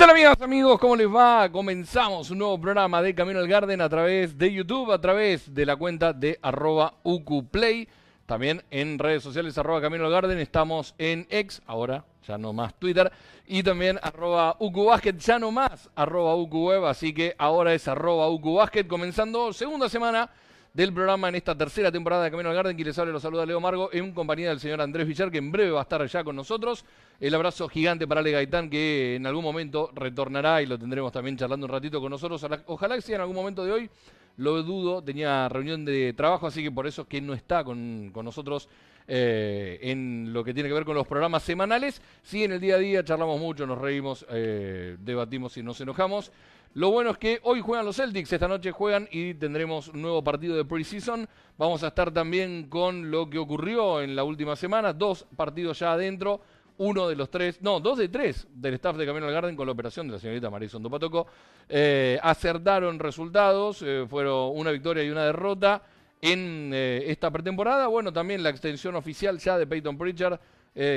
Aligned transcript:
¿Qué 0.00 0.06
tal 0.06 0.16
amigas, 0.16 0.40
amigos? 0.40 0.78
¿Cómo 0.78 0.96
les 0.96 1.14
va? 1.14 1.52
Comenzamos 1.52 2.30
un 2.30 2.38
nuevo 2.38 2.58
programa 2.58 3.02
de 3.02 3.14
Camino 3.14 3.38
al 3.38 3.46
Garden 3.46 3.82
a 3.82 3.88
través 3.90 4.38
de 4.38 4.50
YouTube, 4.50 4.92
a 4.92 4.98
través 4.98 5.52
de 5.52 5.66
la 5.66 5.76
cuenta 5.76 6.14
de 6.14 6.38
arroba 6.40 6.94
UQPlay. 7.02 7.86
También 8.24 8.62
en 8.70 8.98
redes 8.98 9.22
sociales 9.22 9.58
arroba 9.58 9.82
Camino 9.82 10.06
al 10.06 10.10
Garden. 10.10 10.38
Estamos 10.38 10.94
en 10.96 11.26
X, 11.28 11.60
ahora 11.66 12.06
ya 12.26 12.38
no 12.38 12.54
más 12.54 12.72
Twitter. 12.78 13.12
Y 13.46 13.62
también 13.62 14.00
arroba 14.02 14.56
UQBasket, 14.58 15.18
ya 15.18 15.38
no 15.38 15.50
más 15.50 15.90
arroba 15.94 16.34
UQWeb. 16.34 16.86
Así 16.86 17.12
que 17.12 17.34
ahora 17.36 17.74
es 17.74 17.86
arroba 17.86 18.30
UQBasket. 18.30 18.88
Comenzando 18.88 19.52
segunda 19.52 19.90
semana 19.90 20.30
del 20.72 20.92
programa 20.92 21.28
en 21.28 21.34
esta 21.34 21.56
tercera 21.56 21.90
temporada 21.90 22.24
de 22.24 22.30
Camino 22.30 22.48
al 22.48 22.54
Garden. 22.54 22.76
Quien 22.76 22.86
les 22.86 22.98
habla, 22.98 23.12
los 23.12 23.22
saluda 23.22 23.44
Leo 23.44 23.60
Margo 23.60 23.90
en 23.92 24.12
compañía 24.12 24.50
del 24.50 24.60
señor 24.60 24.80
Andrés 24.80 25.06
Villar, 25.06 25.30
que 25.30 25.38
en 25.38 25.50
breve 25.50 25.70
va 25.70 25.80
a 25.80 25.82
estar 25.82 26.04
ya 26.06 26.22
con 26.22 26.36
nosotros. 26.36 26.84
El 27.18 27.34
abrazo 27.34 27.68
gigante 27.68 28.06
para 28.06 28.20
Ale 28.20 28.32
Gaitán, 28.32 28.70
que 28.70 29.16
en 29.16 29.26
algún 29.26 29.44
momento 29.44 29.90
retornará 29.94 30.62
y 30.62 30.66
lo 30.66 30.78
tendremos 30.78 31.12
también 31.12 31.36
charlando 31.36 31.66
un 31.66 31.72
ratito 31.72 32.00
con 32.00 32.10
nosotros. 32.10 32.44
Ojalá 32.66 32.94
que 32.94 33.02
sea 33.02 33.16
en 33.16 33.22
algún 33.22 33.36
momento 33.36 33.64
de 33.64 33.72
hoy. 33.72 33.90
Lo 34.36 34.62
dudo, 34.62 35.02
tenía 35.02 35.48
reunión 35.48 35.84
de 35.84 36.14
trabajo, 36.14 36.46
así 36.46 36.62
que 36.62 36.70
por 36.70 36.86
eso 36.86 37.02
es 37.02 37.08
que 37.08 37.20
no 37.20 37.34
está 37.34 37.62
con, 37.62 38.12
nosotros 38.12 38.68
eh, 39.06 39.78
en 39.82 40.32
lo 40.32 40.42
que 40.44 40.54
tiene 40.54 40.68
que 40.68 40.74
ver 40.74 40.84
con 40.84 40.94
los 40.94 41.06
programas 41.06 41.42
semanales. 41.42 42.00
Sí, 42.22 42.44
en 42.44 42.52
el 42.52 42.60
día 42.60 42.76
a 42.76 42.78
día 42.78 43.04
charlamos 43.04 43.38
mucho, 43.38 43.66
nos 43.66 43.78
reímos, 43.78 44.24
eh, 44.30 44.96
debatimos 45.00 45.56
y 45.58 45.62
nos 45.62 45.80
enojamos. 45.80 46.32
Lo 46.74 46.92
bueno 46.92 47.10
es 47.10 47.18
que 47.18 47.40
hoy 47.42 47.60
juegan 47.60 47.84
los 47.84 47.96
Celtics, 47.96 48.32
esta 48.32 48.46
noche 48.46 48.70
juegan 48.70 49.08
y 49.10 49.34
tendremos 49.34 49.88
un 49.88 50.02
nuevo 50.02 50.22
partido 50.22 50.54
de 50.56 50.64
preseason. 50.64 51.28
Vamos 51.58 51.82
a 51.82 51.88
estar 51.88 52.12
también 52.12 52.68
con 52.68 53.10
lo 53.10 53.28
que 53.28 53.38
ocurrió 53.38 54.00
en 54.00 54.14
la 54.14 54.22
última 54.22 54.54
semana, 54.54 54.92
dos 54.92 55.26
partidos 55.36 55.80
ya 55.80 55.94
adentro, 55.94 56.40
uno 56.78 57.08
de 57.08 57.16
los 57.16 57.28
tres, 57.28 57.60
no, 57.60 57.80
dos 57.80 57.98
de 57.98 58.08
tres 58.08 58.46
del 58.54 58.74
staff 58.74 58.96
de 58.96 59.04
Camino 59.04 59.26
al 59.26 59.32
Garden 59.32 59.56
con 59.56 59.66
la 59.66 59.72
operación 59.72 60.06
de 60.06 60.12
la 60.12 60.20
señorita 60.20 60.48
Marisol 60.48 60.80
Topatoco. 60.80 61.26
Eh, 61.68 62.20
acertaron 62.22 63.00
resultados, 63.00 63.82
eh, 63.82 64.06
fueron 64.08 64.52
una 64.54 64.70
victoria 64.70 65.02
y 65.02 65.10
una 65.10 65.24
derrota 65.24 65.82
en 66.22 66.70
eh, 66.72 67.02
esta 67.08 67.32
pretemporada. 67.32 67.88
Bueno, 67.88 68.12
también 68.12 68.44
la 68.44 68.50
extensión 68.50 68.94
oficial 68.94 69.40
ya 69.40 69.58
de 69.58 69.66
Peyton 69.66 69.98
Pritchard, 69.98 70.38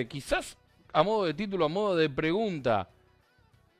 quizás 0.07 0.55
a 0.93 1.01
modo 1.01 1.25
de 1.25 1.33
título, 1.33 1.65
a 1.65 1.69
modo 1.69 1.95
de 1.95 2.11
pregunta 2.11 2.87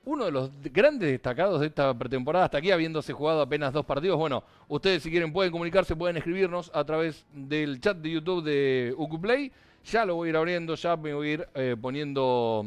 uno 0.05 0.25
de 0.25 0.31
los 0.31 0.51
grandes 0.63 1.09
destacados 1.09 1.61
de 1.61 1.67
esta 1.67 1.93
pretemporada, 1.97 2.45
hasta 2.45 2.57
aquí 2.57 2.71
habiéndose 2.71 3.13
jugado 3.13 3.41
apenas 3.41 3.71
dos 3.71 3.85
partidos. 3.85 4.17
Bueno, 4.17 4.43
ustedes 4.67 5.03
si 5.03 5.09
quieren 5.09 5.31
pueden 5.31 5.51
comunicarse, 5.51 5.95
pueden 5.95 6.17
escribirnos 6.17 6.71
a 6.73 6.83
través 6.83 7.25
del 7.33 7.79
chat 7.79 7.97
de 7.97 8.11
YouTube 8.11 8.43
de 8.43 8.93
Ucuplay. 8.97 9.51
Ya 9.85 10.05
lo 10.05 10.15
voy 10.15 10.27
a 10.27 10.29
ir 10.31 10.37
abriendo, 10.37 10.75
ya 10.75 10.95
me 10.97 11.13
voy 11.13 11.29
a 11.29 11.33
ir 11.33 11.47
eh, 11.55 11.75
poniendo 11.79 12.65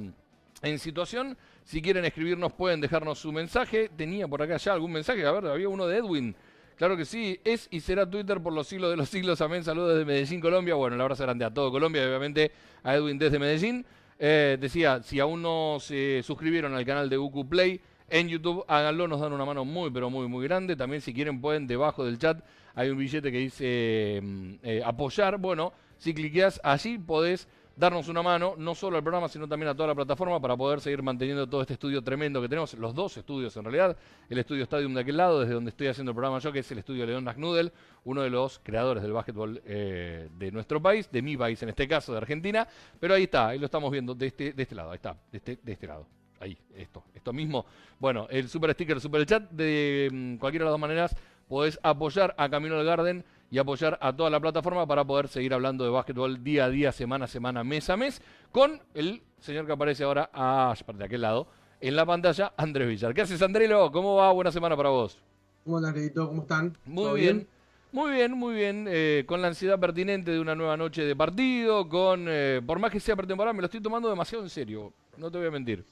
en 0.62 0.78
situación. 0.78 1.36
Si 1.64 1.82
quieren 1.82 2.04
escribirnos 2.04 2.52
pueden 2.52 2.80
dejarnos 2.80 3.18
su 3.18 3.32
mensaje. 3.32 3.90
Tenía 3.94 4.28
por 4.28 4.42
acá 4.42 4.56
ya 4.56 4.72
algún 4.72 4.92
mensaje, 4.92 5.24
a 5.26 5.32
ver, 5.32 5.46
había 5.46 5.68
uno 5.68 5.86
de 5.86 5.98
Edwin. 5.98 6.34
Claro 6.76 6.96
que 6.96 7.06
sí, 7.06 7.40
es 7.42 7.68
y 7.70 7.80
será 7.80 8.08
Twitter 8.08 8.40
por 8.40 8.52
los 8.52 8.66
siglos 8.66 8.90
de 8.90 8.96
los 8.96 9.08
siglos. 9.08 9.40
Amén, 9.40 9.64
saludos 9.64 9.94
desde 9.94 10.04
Medellín, 10.04 10.40
Colombia. 10.40 10.74
Bueno, 10.74 10.94
el 10.94 11.00
abrazo 11.00 11.22
grande 11.22 11.44
a 11.44 11.52
todo 11.52 11.70
Colombia 11.70 12.06
obviamente 12.06 12.52
a 12.82 12.94
Edwin 12.94 13.18
desde 13.18 13.38
Medellín. 13.38 13.84
Eh, 14.19 14.56
decía, 14.61 15.03
si 15.03 15.20
aún 15.20 15.42
no 15.42 15.78
se 15.81 16.22
suscribieron 16.22 16.75
al 16.75 16.84
canal 16.84 17.11
de 17.11 17.19
UQ 17.19 17.48
Play 17.48 17.81
en 18.09 18.28
YouTube, 18.28 18.64
háganlo, 18.69 19.09
nos 19.09 19.20
dan 19.20 19.33
una 19.33 19.45
mano 19.45 19.64
muy, 19.64 19.91
pero 19.91 20.10
muy, 20.10 20.28
muy 20.28 20.44
grande. 20.47 20.77
También 20.77 21.03
si 21.03 21.12
quieren 21.12 21.41
pueden, 21.41 21.66
debajo 21.66 22.04
del 22.04 22.19
chat 22.19 22.41
hay 22.75 22.91
un 22.91 22.99
billete 22.99 23.32
que 23.32 23.38
dice 23.38 24.21
mm, 24.22 24.55
eh, 24.62 24.82
apoyar. 24.84 25.38
Bueno, 25.38 25.72
si 25.99 26.15
cliqueas 26.15 26.60
allí 26.62 26.99
podés 26.99 27.49
darnos 27.76 28.09
una 28.09 28.22
mano, 28.22 28.54
no 28.56 28.75
solo 28.75 28.97
al 28.97 29.03
programa, 29.03 29.28
sino 29.28 29.47
también 29.47 29.69
a 29.69 29.75
toda 29.75 29.88
la 29.88 29.94
plataforma 29.94 30.41
para 30.41 30.56
poder 30.56 30.81
seguir 30.81 31.03
manteniendo 31.03 31.47
todo 31.47 31.60
este 31.60 31.75
estudio 31.75 32.03
tremendo 32.03 32.41
que 32.41 32.48
tenemos, 32.48 32.72
los 32.75 32.94
dos 32.94 33.16
estudios 33.19 33.54
en 33.56 33.64
realidad, 33.64 33.97
el 34.31 34.38
estudio 34.38 34.64
Stadium 34.64 34.94
de 34.94 35.03
aquel 35.03 35.19
lado, 35.19 35.41
desde 35.41 35.54
donde 35.54 35.70
estoy 35.70 35.88
haciendo 35.88 36.10
el 36.10 36.14
programa 36.14 36.38
yo, 36.38 36.50
que 36.53 36.60
es 36.60 36.72
el 36.72 36.78
estudio 36.78 37.04
León 37.04 37.25
Nagnudel, 37.25 37.70
uno 38.04 38.22
de 38.22 38.31
los 38.31 38.59
creadores 38.60 39.03
del 39.03 39.12
básquetbol 39.12 39.60
eh, 39.66 40.28
de 40.38 40.50
nuestro 40.50 40.81
país, 40.81 41.10
de 41.12 41.20
mi 41.20 41.37
país 41.37 41.62
en 41.62 41.69
este 41.69 41.87
caso, 41.87 42.12
de 42.12 42.19
Argentina, 42.19 42.66
pero 42.98 43.14
ahí 43.14 43.25
está, 43.25 43.48
ahí 43.48 43.59
lo 43.59 43.66
estamos 43.66 43.91
viendo 43.93 44.14
de 44.14 44.26
este, 44.26 44.53
de 44.54 44.62
este 44.62 44.75
lado, 44.75 44.91
ahí 44.91 44.97
está, 44.97 45.16
de 45.31 45.38
este, 45.38 45.58
de 45.62 45.72
este 45.72 45.87
lado. 45.87 46.06
Ahí, 46.38 46.58
esto, 46.75 47.03
esto 47.14 47.32
mismo. 47.32 47.64
Bueno, 47.98 48.26
el 48.31 48.48
super 48.50 48.72
sticker, 48.75 48.97
el 48.97 49.00
super 49.00 49.25
chat, 49.25 49.50
de 49.50 50.10
mm, 50.12 50.37
cualquiera 50.37 50.64
de 50.64 50.66
las 50.66 50.72
dos 50.72 50.81
maneras, 50.81 51.16
podés 51.48 51.78
apoyar 51.82 52.34
a 52.37 52.48
Camino 52.48 52.76
del 52.76 52.87
Garden 52.87 53.25
y 53.50 53.58
apoyar 53.58 53.98
a 54.00 54.14
toda 54.14 54.30
la 54.30 54.40
plataforma 54.40 54.86
para 54.86 55.04
poder 55.04 55.28
seguir 55.28 55.54
hablando 55.54 55.84
de 55.84 55.90
básquetbol 55.90 56.42
día 56.42 56.64
a 56.64 56.70
día, 56.70 56.92
semana 56.92 57.26
a 57.26 57.28
semana, 57.28 57.64
mes 57.64 57.88
a 57.90 57.96
mes, 57.96 58.20
con 58.52 58.80
el 58.94 59.22
señor 59.40 59.66
que 59.66 59.72
aparece 59.72 60.04
ahora 60.04 60.30
a, 60.32 60.74
de 60.94 61.04
aquel 61.04 61.22
lado 61.22 61.46
en 61.80 61.94
la 61.94 62.06
pantalla, 62.06 62.52
Andrés 62.56 62.88
Villar. 62.88 63.14
¿Qué 63.14 63.22
haces, 63.22 63.40
Andrelo? 63.42 63.92
¿Cómo 63.92 64.16
va? 64.16 64.32
Buena 64.32 64.50
semana 64.50 64.76
para 64.76 64.88
vos. 64.88 65.18
¿Cómo 65.64 65.78
estás, 65.78 66.10
¿Cómo 66.14 66.42
están? 66.42 66.76
Muy 66.84 67.20
bien? 67.20 67.46
Muy 67.92 68.12
bien, 68.12 68.32
muy 68.32 68.54
bien. 68.54 68.86
Eh, 68.88 69.24
con 69.26 69.40
la 69.42 69.48
ansiedad 69.48 69.78
pertinente 69.78 70.30
de 70.30 70.40
una 70.40 70.54
nueva 70.54 70.76
noche 70.76 71.02
de 71.02 71.14
partido, 71.14 71.88
con 71.88 72.26
eh, 72.28 72.60
por 72.66 72.78
más 72.78 72.90
que 72.90 73.00
sea 73.00 73.16
pretemporada, 73.16 73.52
me 73.52 73.60
lo 73.60 73.66
estoy 73.66 73.80
tomando 73.80 74.08
demasiado 74.08 74.44
en 74.44 74.50
serio. 74.50 74.92
No 75.16 75.30
te 75.30 75.38
voy 75.38 75.46
a 75.46 75.50
mentir. 75.50 75.84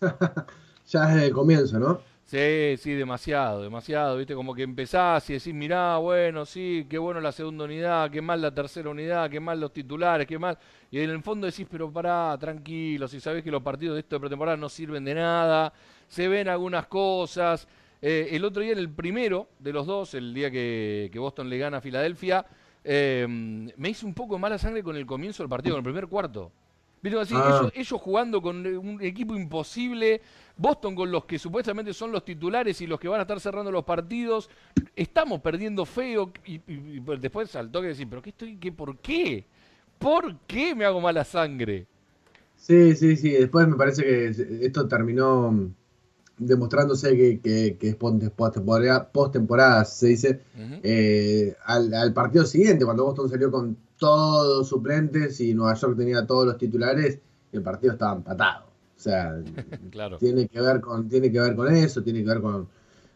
ya 0.88 1.06
desde 1.06 1.26
el 1.26 1.32
comienzo, 1.32 1.78
¿no? 1.78 2.00
Sí, 2.24 2.76
sí, 2.78 2.92
demasiado, 2.94 3.62
demasiado, 3.62 4.16
viste, 4.16 4.34
como 4.34 4.54
que 4.54 4.62
empezás 4.62 5.28
y 5.28 5.34
decís, 5.34 5.52
mirá, 5.52 5.98
bueno, 5.98 6.46
sí, 6.46 6.86
qué 6.88 6.96
bueno 6.96 7.20
la 7.20 7.30
segunda 7.30 7.64
unidad, 7.64 8.10
qué 8.10 8.22
mal 8.22 8.40
la 8.40 8.54
tercera 8.54 8.88
unidad, 8.88 9.28
qué 9.28 9.38
mal 9.38 9.60
los 9.60 9.72
titulares, 9.72 10.26
qué 10.26 10.38
mal, 10.38 10.56
y 10.90 11.00
en 11.00 11.10
el 11.10 11.22
fondo 11.22 11.46
decís, 11.46 11.66
pero 11.70 11.92
pará, 11.92 12.34
tranquilo, 12.40 13.06
si 13.06 13.20
sabés 13.20 13.44
que 13.44 13.50
los 13.50 13.62
partidos 13.62 13.96
de 13.96 14.00
esto 14.00 14.16
de 14.16 14.20
pretemporada 14.20 14.56
no 14.56 14.70
sirven 14.70 15.04
de 15.04 15.14
nada, 15.14 15.74
se 16.08 16.26
ven 16.26 16.48
algunas 16.48 16.86
cosas, 16.86 17.68
eh, 18.00 18.28
el 18.30 18.44
otro 18.46 18.62
día, 18.62 18.72
en 18.72 18.78
el 18.78 18.88
primero 18.88 19.48
de 19.58 19.72
los 19.72 19.86
dos, 19.86 20.14
el 20.14 20.32
día 20.32 20.50
que, 20.50 21.10
Boston 21.14 21.50
le 21.50 21.58
gana 21.58 21.78
a 21.78 21.80
Filadelfia, 21.82 22.46
eh, 22.82 23.26
me 23.28 23.90
hice 23.90 24.06
un 24.06 24.14
poco 24.14 24.38
mala 24.38 24.56
sangre 24.56 24.82
con 24.82 24.96
el 24.96 25.04
comienzo 25.04 25.42
del 25.42 25.50
partido, 25.50 25.74
con 25.74 25.80
el 25.80 25.84
primer 25.84 26.08
cuarto. 26.08 26.50
¿Viste? 27.02 27.18
Así, 27.18 27.34
ah. 27.36 27.68
ellos 27.74 28.00
jugando 28.00 28.40
con 28.40 28.64
un 28.64 29.02
equipo 29.02 29.34
imposible, 29.34 30.20
Boston 30.56 30.94
con 30.94 31.10
los 31.10 31.24
que 31.24 31.36
supuestamente 31.36 31.92
son 31.92 32.12
los 32.12 32.24
titulares 32.24 32.80
y 32.80 32.86
los 32.86 33.00
que 33.00 33.08
van 33.08 33.18
a 33.18 33.22
estar 33.22 33.40
cerrando 33.40 33.72
los 33.72 33.84
partidos, 33.84 34.48
estamos 34.94 35.40
perdiendo 35.40 35.84
feo 35.84 36.32
y, 36.46 36.60
después 37.18 37.50
saltó 37.50 37.80
que 37.80 37.88
decir, 37.88 38.06
pero 38.08 38.22
qué 38.22 38.30
estoy, 38.30 38.56
qué, 38.56 38.70
por 38.70 38.98
qué, 38.98 39.44
por 39.98 40.36
qué 40.46 40.76
me 40.76 40.84
hago 40.84 41.00
mala 41.00 41.24
sangre. 41.24 41.88
Sí, 42.56 42.94
sí, 42.94 43.16
sí. 43.16 43.30
Después 43.30 43.66
me 43.66 43.74
parece 43.74 44.04
que 44.04 44.26
esto 44.64 44.86
terminó 44.86 45.72
demostrándose 46.38 47.16
que, 47.16 47.40
que, 47.40 47.76
que 47.78 47.88
es 47.88 47.96
post-temporada, 47.96 49.84
se 49.84 50.06
dice, 50.06 50.40
eh, 50.84 51.56
al, 51.64 51.92
al, 51.94 52.12
partido 52.12 52.46
siguiente, 52.46 52.84
cuando 52.84 53.04
Boston 53.04 53.28
salió 53.28 53.50
con 53.50 53.76
todos 54.02 54.68
suplentes 54.68 55.40
y 55.40 55.54
Nueva 55.54 55.74
York 55.74 55.96
tenía 55.96 56.26
todos 56.26 56.44
los 56.44 56.58
titulares, 56.58 57.20
el 57.52 57.62
partido 57.62 57.92
estaba 57.92 58.16
empatado. 58.16 58.64
O 58.96 59.00
sea, 59.00 59.40
tiene, 60.18 60.48
que 60.48 60.60
ver 60.60 60.80
con, 60.80 61.08
tiene 61.08 61.30
que 61.30 61.38
ver 61.38 61.54
con 61.54 61.72
eso, 61.72 62.02
tiene 62.02 62.24
que 62.24 62.28
ver 62.28 62.40
con, 62.40 62.66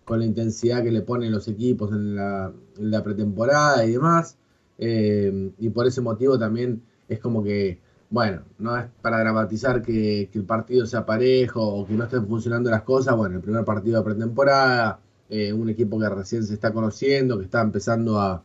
la 0.08 0.24
intensidad 0.24 0.84
que 0.84 0.92
le 0.92 1.02
ponen 1.02 1.32
los 1.32 1.48
equipos 1.48 1.90
en 1.90 2.14
la, 2.14 3.02
pretemporada 3.02 3.84
y 3.84 3.92
demás. 3.92 4.38
Eh, 4.78 5.50
y 5.58 5.70
por 5.70 5.88
ese 5.88 6.02
motivo 6.02 6.38
también 6.38 6.80
es 7.08 7.18
como 7.18 7.42
que, 7.42 7.80
bueno, 8.08 8.42
no 8.58 8.76
es 8.76 8.86
para 9.02 9.18
dramatizar 9.18 9.82
que, 9.82 10.30
el 10.32 10.44
partido 10.44 10.86
sea 10.86 11.04
parejo 11.04 11.66
o 11.66 11.84
que 11.84 11.94
no 11.94 12.04
estén 12.04 12.28
funcionando 12.28 12.70
las 12.70 12.82
cosas. 12.82 13.16
Bueno, 13.16 13.34
el 13.34 13.42
primer 13.42 13.64
partido 13.64 13.98
de 13.98 14.04
pretemporada, 14.04 15.00
eh, 15.30 15.52
un 15.52 15.68
equipo 15.68 15.98
que 15.98 16.08
recién 16.08 16.44
se 16.44 16.54
está 16.54 16.72
conociendo, 16.72 17.38
que 17.38 17.44
está 17.46 17.60
empezando 17.60 18.20
a, 18.20 18.44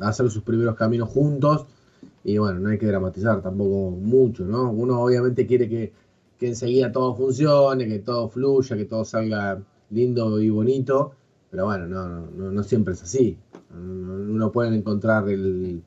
hacer 0.00 0.30
sus 0.30 0.42
primeros 0.42 0.76
caminos 0.76 1.08
juntos. 1.08 1.66
Y 2.24 2.38
bueno, 2.38 2.58
no 2.58 2.70
hay 2.70 2.78
que 2.78 2.86
dramatizar 2.86 3.40
tampoco 3.40 3.90
mucho, 3.90 4.44
¿no? 4.44 4.70
Uno 4.70 5.00
obviamente 5.00 5.46
quiere 5.46 5.68
que 5.68 5.92
que 6.38 6.48
enseguida 6.48 6.92
todo 6.92 7.14
funcione, 7.14 7.86
que 7.86 7.98
todo 8.00 8.28
fluya, 8.28 8.76
que 8.76 8.84
todo 8.84 9.04
salga 9.04 9.58
lindo 9.90 10.40
y 10.40 10.50
bonito, 10.50 11.14
pero 11.50 11.66
bueno, 11.66 11.86
no, 11.86 12.08
no, 12.08 12.50
no 12.50 12.62
siempre 12.62 12.94
es 12.94 13.02
así. 13.02 13.38
Uno 13.70 14.50
puede 14.52 14.74
encontrar 14.76 15.28
el, 15.28 15.82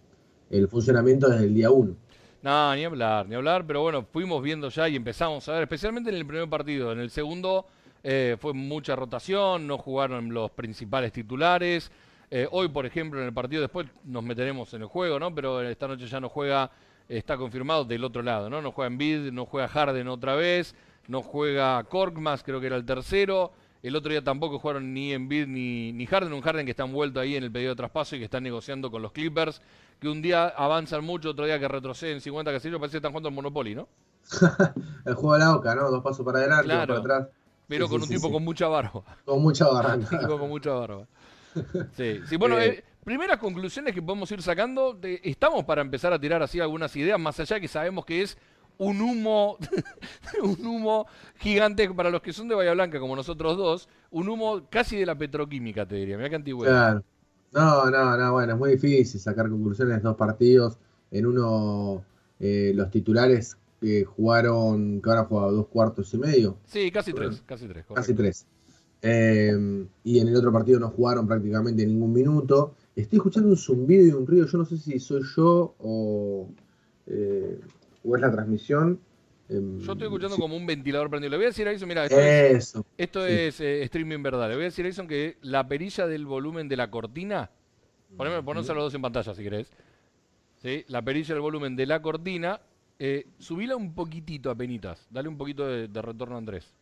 funcionamiento 0.70 1.30
desde 1.30 1.46
el 1.46 1.54
día 1.54 1.70
uno. 1.70 1.96
No, 2.42 2.76
ni 2.76 2.86
hablar, 2.86 3.28
ni 3.28 3.36
hablar, 3.36 3.66
pero 3.68 3.82
bueno, 3.82 4.06
fuimos 4.12 4.42
viendo 4.42 4.70
ya 4.70 4.88
y 4.88 4.96
empezamos 4.96 5.48
a 5.50 5.54
ver, 5.54 5.64
especialmente 5.64 6.10
en 6.10 6.16
el 6.16 6.26
primer 6.26 6.50
partido. 6.50 6.92
En 6.92 7.00
el 7.00 7.10
segundo 7.10 7.66
eh, 8.04 8.38
fue 8.40 8.54
mucha 8.54 8.96
rotación, 8.96 9.68
no 9.68 9.78
jugaron 9.78 10.34
los 10.34 10.50
principales 10.52 11.12
titulares. 11.12 11.92
Eh, 12.31 12.48
hoy, 12.52 12.68
por 12.68 12.86
ejemplo, 12.86 13.20
en 13.20 13.28
el 13.28 13.34
partido 13.34 13.62
después 13.62 13.88
nos 14.04 14.24
meteremos 14.24 14.74
en 14.74 14.84
el 14.84 14.88
juego, 14.88 15.20
¿no? 15.20 15.34
Pero 15.34 15.62
esta 15.62 15.88
noche 15.88 16.08
ya 16.08 16.20
no 16.20 16.30
juega 16.30 16.70
está 17.10 17.38
confirmado 17.38 17.84
del 17.86 18.04
otro 18.04 18.22
lado, 18.22 18.50
¿no? 18.50 18.62
No 18.62 18.72
juega 18.72 18.88
Embiid, 18.88 19.31
no 19.31 19.46
juega 19.46 19.68
Harden 19.68 20.08
otra 20.08 20.36
vez, 20.36 20.76
no 21.08 21.24
juega 21.24 21.84
Korkmaz, 21.86 22.44
creo 22.44 22.62
que 22.62 22.68
era 22.68 22.76
el 22.76 22.86
tercero. 22.86 23.52
El 23.81 23.96
otro 23.96 24.12
día 24.12 24.24
tampoco 24.24 24.60
jugaron 24.60 24.94
ni 24.94 25.14
Embiid 25.14 25.48
ni, 25.48 25.92
ni 25.92 26.06
Harden, 26.06 26.34
un 26.34 26.42
Harden 26.42 26.66
que 26.66 26.72
está 26.72 26.84
envuelto 26.84 27.20
ahí 27.20 27.36
en 27.36 27.44
el 27.44 27.52
pedido 27.52 27.72
de 27.72 27.78
traspaso 27.78 28.16
y 28.16 28.20
que 28.20 28.26
están 28.26 28.44
negociando 28.44 28.92
con 28.92 29.02
los 29.02 29.12
Clippers, 29.12 29.62
que 30.00 30.08
un 30.08 30.22
día 30.22 30.50
avanzan 30.50 31.04
mucho, 31.04 31.32
otro 31.32 31.46
día 31.46 31.60
que 31.60 31.68
retroceden 31.68 32.22
50 32.22 32.52
casillos, 32.52 32.80
parece 32.80 32.94
que 32.94 32.98
están 32.98 33.12
jugando 33.12 33.30
al 33.30 33.36
Monopoly, 33.36 33.75
¿no? 33.75 33.88
el 35.06 35.16
juego 35.16 35.34
de 35.34 35.40
la 35.40 35.56
OCA, 35.56 35.75
¿no? 35.75 35.90
Dos 35.90 36.04
pasos 36.04 36.24
para 36.25 36.40
adelante, 36.40 36.68
dos 36.68 36.86
para 36.86 37.00
atrás. 37.00 37.28
pero 37.68 37.88
con 37.88 38.02
un 38.04 38.08
tipo 38.08 38.32
con 38.32 38.44
mucha 38.44 38.68
barba. 38.68 39.02
Con 39.25 39.42
mucha 39.42 39.68
barba. 39.68 39.98
con 40.28 40.50
mucha 40.50 40.74
barba. 40.74 41.08
Sí, 41.96 42.19
sí 42.28 42.36
bueno, 42.38 42.60
eh, 42.60 42.84
primeras 43.04 43.38
conclusiones 43.38 43.94
que 43.94 44.01
podemos 44.01 44.31
ir 44.31 44.42
sacando, 44.42 45.00
estamos 45.01 45.66
para 45.66 45.81
empezar 45.81 46.13
a 46.13 46.19
tirar 46.19 46.42
así 46.42 46.60
algunas 46.60 46.96
ideas, 46.96 47.19
más 47.19 47.40
allá 47.40 47.60
que 47.60 47.68
sabemos 47.68 48.06
que 48.06 48.22
es 48.22 48.38
un 48.80 49.01
humo, 49.01 49.57
un 50.42 50.66
humo 50.66 51.06
gigante 51.38 51.90
para 51.94 52.10
los 52.10 52.22
que 52.22 52.34
son 52.34 52.48
de 52.48 52.56
Bahía 52.56 52.74
Blanca, 52.74 53.00
como 53.00 53.16
nosotros 53.16 53.57
dos, 53.57 53.90
un 54.10 54.30
humo 54.30 54.63
casi 54.69 54.98
de 54.98 55.06
la 55.06 55.18
petroquímica, 55.18 55.86
te 55.86 55.96
diría. 55.96 56.18
Mira 56.18 56.30
qué 56.30 56.36
antiguo. 56.36 56.63
Claro. 56.63 57.04
No, 57.51 57.90
no, 57.90 58.16
no, 58.16 58.34
bueno, 58.34 58.54
es 58.54 58.60
muy 58.60 58.72
difícil 58.72 59.19
sacar 59.19 59.50
conclusiones 59.50 59.98
de 59.98 60.01
dos 60.01 60.16
partidos. 60.16 60.78
En 61.12 61.25
uno, 61.25 62.04
eh, 62.40 62.72
los 62.75 62.90
titulares 62.92 63.57
que 63.81 64.06
jugaron, 64.06 65.01
que 65.01 65.10
ahora 65.10 65.25
jugado 65.25 65.51
dos 65.51 65.68
cuartos 65.68 66.13
y 66.13 66.18
medio. 66.18 66.57
Sí, 66.66 66.92
casi 66.92 67.12
tres, 67.12 67.42
casi 67.46 67.68
tres. 67.68 67.86
Casi 67.94 68.13
tres. 68.13 68.46
Eh, 69.01 69.86
y 70.04 70.19
en 70.19 70.28
el 70.28 70.36
otro 70.36 70.51
partido 70.51 70.80
no 70.80 70.90
jugaron 70.90 71.28
prácticamente 71.28 71.86
ningún 71.86 72.13
minuto. 72.13 72.75
Estoy 72.96 73.18
escuchando 73.18 73.50
un 73.50 73.57
zumbido 73.57 74.06
y 74.06 74.12
un 74.12 74.28
río. 74.28 74.46
Yo 74.46 74.57
no 74.57 74.66
sé 74.66 74.78
si 74.78 75.00
soy 75.00 75.22
yo 75.36 75.75
o, 75.80 76.50
eh, 77.07 77.60
o 78.04 78.16
es 78.16 78.22
la 78.22 78.31
transmisión. 78.31 79.00
Em, 79.48 79.80
yo 79.80 79.94
estoy 79.94 80.07
escuchando 80.07 80.38
como 80.38 80.56
un 80.56 80.66
ventilador 80.66 81.10
prendido. 81.10 81.31
Le 81.31 81.38
voy 81.38 81.46
a 81.46 81.50
decir 81.50 81.68
a 81.68 81.72
Edison, 81.72 81.88
mira, 81.88 82.06
esto 82.06 82.19
es, 82.19 82.74
esto 82.98 83.25
es 83.25 83.60
eh, 83.60 83.84
streaming 83.84 84.22
verdad. 84.22 84.48
Le 84.48 84.56
voy 84.56 84.63
a 84.63 84.66
decir 84.66 84.86
a 84.86 84.90
Edison 84.90 85.07
que 85.07 85.38
la 85.42 85.68
perilla 85.68 86.06
del 86.06 86.25
volumen 86.25 86.68
de 86.68 86.78
la 86.78 86.92
cortina, 86.92 87.50
poneme, 88.16 88.44
ponos 88.44 88.69
a 88.69 88.74
los 88.74 88.84
dos 88.84 88.94
en 88.94 89.01
pantalla 89.01 89.34
si 89.34 89.44
querés. 89.44 89.72
¿Sí? 90.62 90.84
La 90.88 91.01
perilla 91.01 91.34
del 91.34 91.42
volumen 91.42 91.75
de 91.75 91.86
la 91.86 92.01
cortina, 92.01 92.60
eh, 93.00 93.28
subila 93.40 93.75
un 93.75 93.96
poquitito 93.96 94.51
a 94.51 94.56
penitas. 94.56 95.07
Dale 95.10 95.30
un 95.30 95.38
poquito 95.38 95.66
de, 95.66 96.01
retorno 96.01 96.36
a 96.36 96.38
Andrés. 96.38 96.74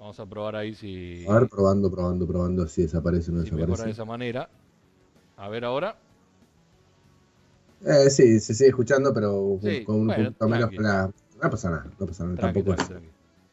Vamos 0.00 0.18
a 0.18 0.24
probar 0.24 0.56
ahí 0.56 0.74
si. 0.74 1.26
A 1.28 1.34
ver, 1.34 1.48
probando, 1.50 1.90
probando, 1.90 2.26
probando 2.26 2.66
si 2.66 2.82
desaparece 2.82 3.30
o 3.30 3.34
no 3.34 3.44
si 3.44 3.50
desaparece. 3.50 3.84
de 3.84 3.90
esa 3.90 4.04
manera. 4.06 4.48
A 5.36 5.48
ver 5.50 5.62
ahora. 5.62 5.94
Eh, 7.84 8.08
sí, 8.08 8.40
se 8.40 8.54
sigue 8.54 8.70
escuchando, 8.70 9.12
pero 9.12 9.58
con 9.84 9.96
un 9.96 10.06
poquito 10.08 10.48
menos. 10.48 10.70
No 10.72 11.50
pasa 11.50 11.70
nada, 11.70 11.86
no 11.98 12.06
pasa 12.06 12.24
nada. 12.24 12.36
tampoco 12.36 12.74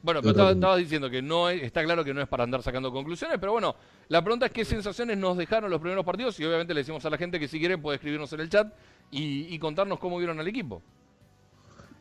Bueno, 0.02 0.22
pero 0.22 0.50
estabas 0.52 0.78
diciendo 0.78 1.10
que 1.10 1.22
no 1.22 1.50
está 1.50 1.84
claro 1.84 2.06
que 2.06 2.14
no 2.14 2.22
es 2.22 2.30
para 2.30 2.46
andar 2.46 2.64
sacando 2.64 2.94
conclusiones, 2.94 3.38
pero 3.40 3.52
bueno, 3.52 3.76
la 4.08 4.22
pregunta 4.22 4.46
es 4.46 4.54
qué 4.54 4.64
sensaciones 4.64 5.18
nos 5.18 5.36
dejaron 5.36 5.70
los 5.70 5.82
primeros 5.82 6.06
partidos 6.06 6.40
y 6.40 6.46
obviamente 6.46 6.74
le 6.74 6.80
decimos 6.80 7.06
a 7.06 7.10
la 7.10 7.18
gente 7.18 7.42
que 7.42 7.50
si 7.50 7.60
quiere 7.60 7.78
puede 7.78 7.96
escribirnos 7.96 8.32
en 8.32 8.40
el 8.40 8.50
chat 8.50 8.74
y, 9.12 9.60
contarnos 9.60 10.00
cómo 10.00 10.18
vieron 10.18 10.40
al 10.40 10.48
equipo. 10.48 10.82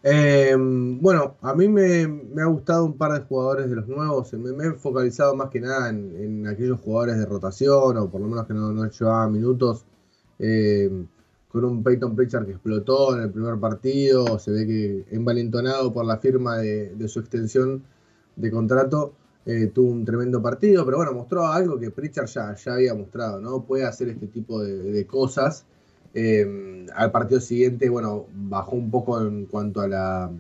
Eh, 0.09 0.55
bueno, 0.57 1.37
a 1.41 1.53
mí 1.55 1.67
me, 1.69 2.05
ha 2.41 2.47
gustado 2.47 2.85
un 2.85 2.97
par 2.97 3.13
de 3.13 3.27
jugadores 3.27 3.69
de 3.69 3.75
los 3.75 3.89
nuevos. 3.89 4.33
Me, 4.35 4.67
he 4.67 4.73
focalizado 4.75 5.35
más 5.35 5.51
que 5.51 5.61
nada 5.61 5.89
en, 5.91 6.47
aquellos 6.47 6.81
jugadores 6.81 7.19
de 7.19 7.27
rotación 7.27 7.97
o 7.97 8.09
por 8.09 8.21
lo 8.21 8.29
menos 8.29 8.47
que 8.47 8.55
no, 8.55 8.71
no 8.73 8.89
llevaban 8.89 9.33
minutos. 9.33 9.85
Eh, 10.39 10.89
con 11.49 11.65
un 11.65 11.83
Peyton 11.83 12.15
Pritchard 12.15 12.45
que 12.47 12.53
explotó 12.53 13.17
en 13.17 13.23
el 13.23 13.31
primer 13.33 13.59
partido, 13.59 14.39
se 14.39 14.53
ve 14.53 14.67
que 14.67 15.07
envalentonado 15.11 15.93
por 15.93 16.05
la 16.05 16.19
firma 16.19 16.59
de, 16.59 17.09
su 17.09 17.19
extensión 17.19 17.83
de 18.37 18.51
contrato, 18.51 19.15
eh, 19.45 19.73
tuvo 19.75 19.91
un 19.91 20.05
tremendo 20.05 20.41
partido, 20.41 20.85
pero 20.85 20.99
bueno, 20.99 21.15
mostró 21.15 21.47
algo 21.47 21.79
que 21.81 21.91
Pritchard 21.91 22.29
ya 22.29 22.73
había 22.73 22.95
mostrado, 22.95 23.41
¿no? 23.41 23.65
Puede 23.65 23.85
hacer 23.85 24.09
este 24.09 24.29
tipo 24.29 24.63
de, 24.63 25.05
cosas. 25.07 25.67
Eh, 26.19 26.87
al 26.95 27.11
partido 27.11 27.41
siguiente, 27.41 27.91
bueno, 27.91 28.25
bajó 28.33 28.75
un 28.75 28.91
poco 28.91 29.21
en 29.21 29.45
cuanto 29.45 29.83
a 29.83 29.87
la 29.87 30.31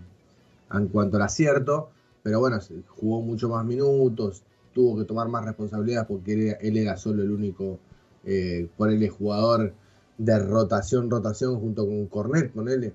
en 0.72 0.88
cuanto 0.88 1.18
al 1.18 1.22
acierto, 1.22 1.90
pero 2.22 2.40
bueno, 2.40 2.58
jugó 2.88 3.20
mucho 3.20 3.50
más 3.50 3.62
minutos, 3.66 4.42
tuvo 4.72 4.96
que 4.96 5.04
tomar 5.04 5.28
más 5.28 5.44
responsabilidades 5.44 6.08
porque 6.08 6.56
él, 6.58 6.76
era 6.78 6.96
solo 6.96 7.22
el 7.22 7.30
único, 7.30 7.78
eh, 8.24 8.68
por 8.78 8.90
él 8.90 9.02
el 9.02 9.10
jugador 9.10 9.74
de 10.16 10.38
rotación, 10.38 11.10
rotación 11.10 11.60
junto 11.60 11.84
con 11.84 12.06
Cornet, 12.06 12.52
ponele, 12.52 12.94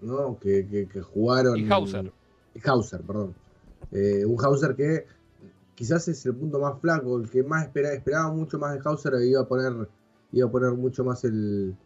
¿no? 0.00 0.38
Que, 0.40 0.66
que, 0.90 1.02
jugaron. 1.02 1.58
Y 1.58 1.70
Hauser. 1.70 2.10
Hauser, 2.64 3.02
perdón. 3.02 3.34
Eh, 3.90 4.24
un 4.24 4.42
Hauser 4.42 4.74
que 4.74 5.04
quizás 5.74 6.08
es 6.08 6.24
el 6.24 6.34
punto 6.34 6.58
más 6.58 6.80
flaco, 6.80 7.18
el 7.18 7.28
que 7.28 7.42
más 7.42 7.64
esperaba, 7.64 7.94
esperaba 7.94 8.32
mucho 8.32 8.58
más 8.58 8.72
de 8.72 8.80
Hauser, 8.82 9.12
iba 9.22 9.42
a 9.42 9.46
poner, 9.46 9.86
iba 10.32 10.48
a 10.48 10.50
poner 10.50 10.72
mucho 10.72 11.04
más 11.04 11.24
el, 11.24 11.76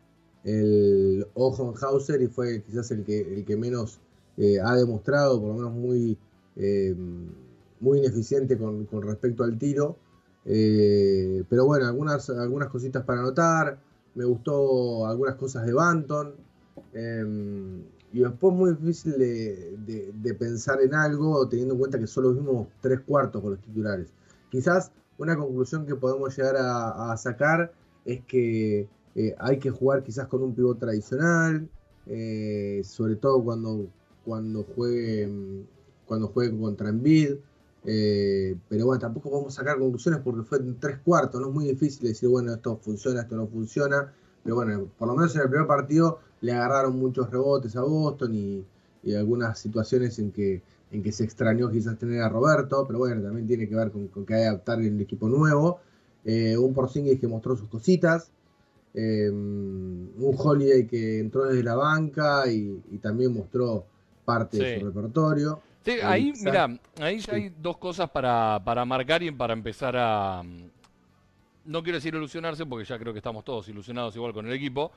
el 0.46 1.26
ojo 1.34 1.70
en 1.70 1.84
Hauser 1.84 2.22
y 2.22 2.28
fue 2.28 2.62
quizás 2.62 2.90
el 2.93 3.04
que, 3.04 3.20
el 3.20 3.44
que 3.44 3.56
menos 3.56 4.00
eh, 4.38 4.58
ha 4.60 4.75
demostrado, 4.75 5.38
por 5.40 5.50
lo 5.50 5.54
menos 5.56 5.72
muy, 5.72 6.16
eh, 6.56 6.94
muy 7.81 7.98
ineficiente 7.98 8.56
con, 8.56 8.87
respecto 9.02 9.44
al 9.44 9.58
tiro. 9.58 9.96
pero 10.44 11.66
bueno, 11.66 11.87
algunas, 11.87 12.31
algunas 12.31 12.69
cositas 12.69 13.04
para 13.04 13.20
anotar 13.20 13.78
me 14.16 14.25
gustó 14.25 15.06
algunas 15.06 15.37
cosas 15.37 15.66
de 15.66 15.72
Banton. 15.72 16.34
Em, 16.92 17.82
y 18.12 18.20
después 18.20 18.54
muy 18.54 18.75
difícil 18.75 19.19
de, 19.19 20.37
pensar 20.38 20.81
en 20.81 20.94
algo 20.94 21.46
teniendo 21.49 21.75
en 21.75 21.81
cuenta 21.81 21.99
que 21.99 22.06
solo 22.06 22.32
vimos 22.32 22.69
tres 22.81 23.00
cuartos 23.00 23.42
con 23.42 23.52
los 23.52 23.60
titulares. 23.60 24.12
Quizás 24.50 24.90
una 25.19 25.37
conclusión 25.37 25.87
que 25.87 25.94
podemos 25.94 26.37
llegar 26.37 26.56
a, 26.58 27.14
sacar 27.19 27.72
es 28.04 28.25
que 28.25 28.88
eh, 29.18 29.34
hay 29.38 29.58
que 29.58 29.70
jugar 29.70 30.02
quizás 30.02 30.28
con 30.28 30.42
un 30.42 30.54
pivot 30.54 30.78
tradicional, 30.78 31.66
eh, 32.06 32.82
sobre 32.84 33.16
todo 33.16 33.42
cuando, 33.42 33.86
cuando, 34.26 34.62
juegue, 34.62 35.26
cuando 36.04 36.30
contra 36.32 36.90
Envid. 36.90 37.36
Eh, 37.86 38.56
pero 38.68 38.84
bueno, 38.84 39.00
tampoco 39.00 39.30
podemos 39.30 39.54
sacar 39.54 39.78
conclusiones 39.78 40.20
porque 40.20 40.42
fue 40.42 40.58
en 40.58 40.78
tres 40.78 40.98
cuartos, 40.98 41.40
no 41.40 41.48
es 41.48 41.54
muy 41.54 41.64
difícil 41.64 42.06
decir, 42.08 42.28
bueno, 42.28 42.52
esto 42.52 42.76
funciona, 42.76 43.22
esto 43.22 43.36
no 43.36 43.46
funciona. 43.46 44.12
Pero 44.42 44.56
bueno, 44.56 44.86
por 44.98 45.08
lo 45.08 45.14
menos 45.14 45.34
en 45.34 45.42
el 45.42 45.48
primer 45.48 45.66
partido 45.66 46.18
le 46.42 46.52
agarraron 46.52 46.98
muchos 46.98 47.30
rebotes 47.30 47.74
a 47.74 47.82
Boston 47.82 48.34
y, 48.34 48.66
algunas 49.16 49.56
situaciones 49.60 50.18
en 50.18 50.32
que, 50.32 50.62
en 50.90 51.00
que 51.00 51.12
se 51.12 51.23
extrañó 51.23 51.70
quizás 51.70 51.96
tener 51.96 52.20
a 52.23 52.28
Roberto, 52.28 52.85
pero 52.88 52.99
bueno, 52.99 53.23
también 53.23 53.46
tiene 53.46 53.68
que 53.68 53.76
ver 53.76 53.92
con, 53.92 54.08
que 54.08 54.35
hay 54.35 54.42
que 54.42 54.49
adaptar 54.49 54.80
el 54.80 55.00
equipo 55.00 55.28
nuevo. 55.28 55.78
Un 56.25 56.75
Porzingis 56.75 57.20
que 57.20 57.28
mostró 57.28 57.56
sus 57.56 57.68
cositas. 57.68 58.32
Eh, 58.99 59.29
un 59.29 60.35
Holiday 60.38 60.87
que 60.87 61.21
entró 61.21 61.45
desde 61.45 61.62
la 61.62 61.75
banca 61.75 62.50
y, 62.50 62.81
también 63.03 63.35
mostró 63.35 63.85
parte 64.25 64.57
de 64.57 64.81
su 64.81 64.87
repertorio. 64.87 65.61
Sí, 65.85 65.93
ahí, 66.03 66.33
mira, 66.43 66.81
ahí 66.99 67.19
ya 67.19 67.35
hay 67.35 67.53
dos 67.61 67.76
cosas 67.76 68.09
para, 68.09 68.59
para 68.65 68.87
marcar 68.87 69.23
y 69.23 69.31
para 69.31 69.53
empezar 69.53 69.95
a, 69.99 70.43
no 71.67 71.83
quiero 71.83 71.99
decir 71.99 72.15
ilusionarse, 72.15 72.65
porque 72.65 72.87
ya 72.87 72.99
creo 72.99 73.12
que 73.12 73.19
estamos 73.19 73.45
todos 73.45 73.69
ilusionados 73.69 74.17
igual 74.17 74.33
con 74.33 74.47
el 74.47 74.53
equipo, 74.53 74.91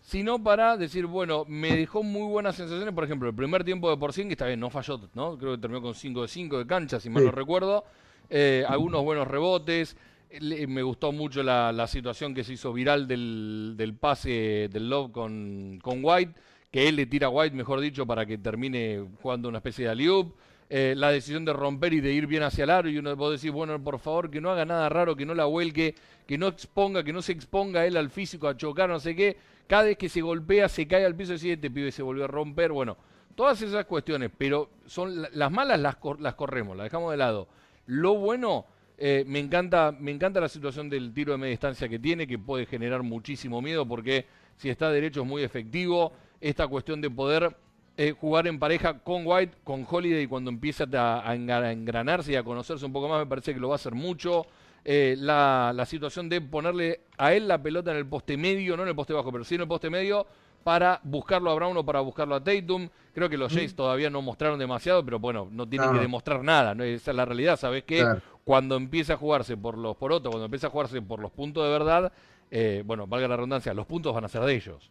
sino 0.00 0.42
para 0.42 0.76
decir, 0.76 1.06
bueno, 1.06 1.44
me 1.46 1.76
dejó 1.76 2.02
muy 2.02 2.26
buenas 2.26 2.56
sensaciones, 2.56 2.94
por 2.94 3.04
ejemplo, 3.04 3.28
el 3.28 3.34
primer 3.34 3.62
tiempo 3.62 3.90
de 3.90 3.96
Porzingis, 3.96 4.32
está 4.32 4.46
bien, 4.46 4.60
no 4.60 4.70
falló, 4.70 5.00
¿no? 5.14 5.36
Creo 5.36 5.52
que 5.52 5.58
terminó 5.58 5.82
con 5.82 5.94
5 5.94 6.22
de 6.22 6.28
5 6.28 6.58
de 6.58 6.66
cancha, 6.66 6.98
si 6.98 7.10
mal 7.10 7.24
no 7.24 7.30
recuerdo, 7.30 7.84
eh, 8.30 8.64
algunos 8.66 9.02
buenos 9.02 9.28
rebotes, 9.28 9.96
me 10.40 10.82
gustó 10.82 11.12
mucho 11.12 11.42
la, 11.42 11.86
situación 11.86 12.34
que 12.34 12.44
se 12.44 12.54
hizo 12.54 12.72
viral 12.72 13.06
del, 13.06 13.74
del 13.76 13.94
pase 13.94 14.68
del 14.72 14.88
Love 14.88 15.12
con, 15.12 15.80
White, 15.84 16.32
que 16.70 16.88
él 16.88 16.96
le 16.96 17.06
tira 17.06 17.28
a 17.28 17.30
White, 17.30 17.54
mejor 17.54 17.80
dicho, 17.80 18.06
para 18.06 18.26
que 18.26 18.38
termine 18.38 19.04
jugando 19.22 19.48
una 19.48 19.58
especie 19.58 19.84
de 19.84 19.90
alley 19.90 20.32
eh, 20.70 20.94
la 20.96 21.10
decisión 21.10 21.44
de 21.44 21.52
romper 21.52 21.92
y 21.92 22.00
de 22.00 22.12
ir 22.12 22.26
bien 22.26 22.42
hacia 22.42 22.64
el 22.64 22.70
aro 22.70 22.88
y 22.88 22.96
uno 22.96 23.16
puede 23.16 23.32
decir, 23.32 23.50
bueno, 23.50 23.82
por 23.82 23.98
favor, 23.98 24.30
que 24.30 24.40
no 24.40 24.50
haga 24.50 24.64
nada 24.64 24.88
raro, 24.88 25.14
que 25.14 25.26
no 25.26 25.34
la 25.34 25.44
vuelque, 25.44 25.94
que 26.26 26.38
no 26.38 26.48
exponga, 26.48 27.04
que 27.04 27.12
no 27.12 27.20
se 27.20 27.32
exponga 27.32 27.86
él 27.86 27.96
al 27.96 28.10
físico 28.10 28.48
a 28.48 28.56
chocar, 28.56 28.88
no 28.88 28.98
sé 28.98 29.14
qué. 29.14 29.36
Cada 29.66 29.84
vez 29.84 29.98
que 29.98 30.08
se 30.08 30.20
golpea, 30.20 30.68
se 30.68 30.88
cae 30.88 31.04
al 31.04 31.14
piso 31.14 31.34
y 31.34 31.50
este 31.50 31.70
pibe 31.70 31.92
se 31.92 32.02
volvió 32.02 32.24
a 32.24 32.28
romper. 32.28 32.72
Bueno, 32.72 32.96
todas 33.34 33.60
esas 33.62 33.84
cuestiones, 33.84 34.30
pero 34.36 34.70
son 34.86 35.26
las 35.32 35.52
malas 35.52 35.78
las, 35.78 35.96
las 36.18 36.34
corremos, 36.34 36.76
las 36.76 36.84
dejamos 36.84 37.10
de 37.10 37.18
lado. 37.18 37.46
Lo 37.86 38.14
bueno, 38.14 38.66
eh, 38.96 39.24
me, 39.26 39.40
encanta, 39.40 39.94
me 39.98 40.10
encanta 40.10 40.40
la 40.40 40.48
situación 40.48 40.88
del 40.88 41.12
tiro 41.12 41.32
de 41.32 41.38
media 41.38 41.50
distancia 41.50 41.88
que 41.88 41.98
tiene, 41.98 42.26
que 42.26 42.38
puede 42.38 42.66
generar 42.66 43.02
muchísimo 43.02 43.60
miedo 43.60 43.86
porque 43.86 44.26
si 44.56 44.68
está 44.68 44.90
derecho 44.90 45.22
es 45.22 45.26
muy 45.26 45.42
efectivo 45.42 46.12
esta 46.40 46.68
cuestión 46.68 47.00
de 47.00 47.10
poder 47.10 47.56
eh, 47.96 48.12
jugar 48.12 48.46
en 48.46 48.58
pareja 48.58 48.98
con 48.98 49.22
White, 49.24 49.58
con 49.62 49.86
Holiday, 49.88 50.26
cuando 50.26 50.50
empieza 50.50 50.84
a, 50.92 51.34
engranarse 51.34 52.32
y 52.32 52.36
a 52.36 52.42
conocerse 52.42 52.84
un 52.84 52.92
poco 52.92 53.08
más, 53.08 53.20
me 53.20 53.26
parece 53.26 53.54
que 53.54 53.60
lo 53.60 53.68
va 53.68 53.74
a 53.74 53.76
hacer 53.76 53.94
mucho. 53.94 54.46
Eh, 54.84 55.16
la, 55.18 55.82
situación 55.86 56.28
de 56.28 56.40
ponerle 56.40 57.02
a 57.16 57.32
él 57.32 57.48
la 57.48 57.62
pelota 57.62 57.92
en 57.92 57.96
el 57.96 58.06
poste 58.06 58.36
medio, 58.36 58.76
no 58.76 58.82
en 58.82 58.90
el 58.90 58.94
poste 58.94 59.12
bajo, 59.12 59.30
pero 59.32 59.44
sí 59.44 59.54
en 59.54 59.62
el 59.62 59.68
poste 59.68 59.90
medio, 59.90 60.26
para 60.64 61.00
buscarlo 61.04 61.50
a 61.50 61.54
Brown 61.54 61.76
o 61.76 61.84
para 61.84 62.00
buscarlo 62.00 62.34
a 62.34 62.42
Tatum. 62.42 62.88
Creo 63.14 63.28
que 63.28 63.36
los 63.36 63.52
mm. 63.52 63.56
Jays 63.56 63.76
todavía 63.76 64.10
no 64.10 64.20
mostraron 64.22 64.58
demasiado, 64.58 65.04
pero 65.04 65.20
bueno, 65.20 65.48
no 65.50 65.68
tienen 65.68 65.92
que 65.92 66.00
demostrar 66.00 66.42
nada, 66.42 66.74
¿no? 66.74 66.82
esa 66.82 67.12
es 67.12 67.16
la 67.16 67.24
realidad, 67.24 67.56
¿sabes 67.56 67.84
qué? 67.84 68.04
Cuando 68.44 68.76
empieza 68.76 69.14
a 69.14 69.16
jugarse 69.16 69.56
por 69.56 69.78
los 69.78 69.96
porotos, 69.96 70.30
cuando 70.30 70.44
empieza 70.46 70.66
a 70.66 70.70
jugarse 70.70 71.00
por 71.02 71.20
los 71.20 71.30
puntos 71.32 71.64
de 71.64 71.70
verdad, 71.70 72.12
eh, 72.50 72.82
bueno, 72.86 73.06
valga 73.06 73.28
la 73.28 73.36
redundancia, 73.36 73.72
los 73.74 73.86
puntos 73.86 74.14
van 74.14 74.24
a 74.24 74.28
ser 74.28 74.42
de 74.42 74.54
ellos. 74.54 74.90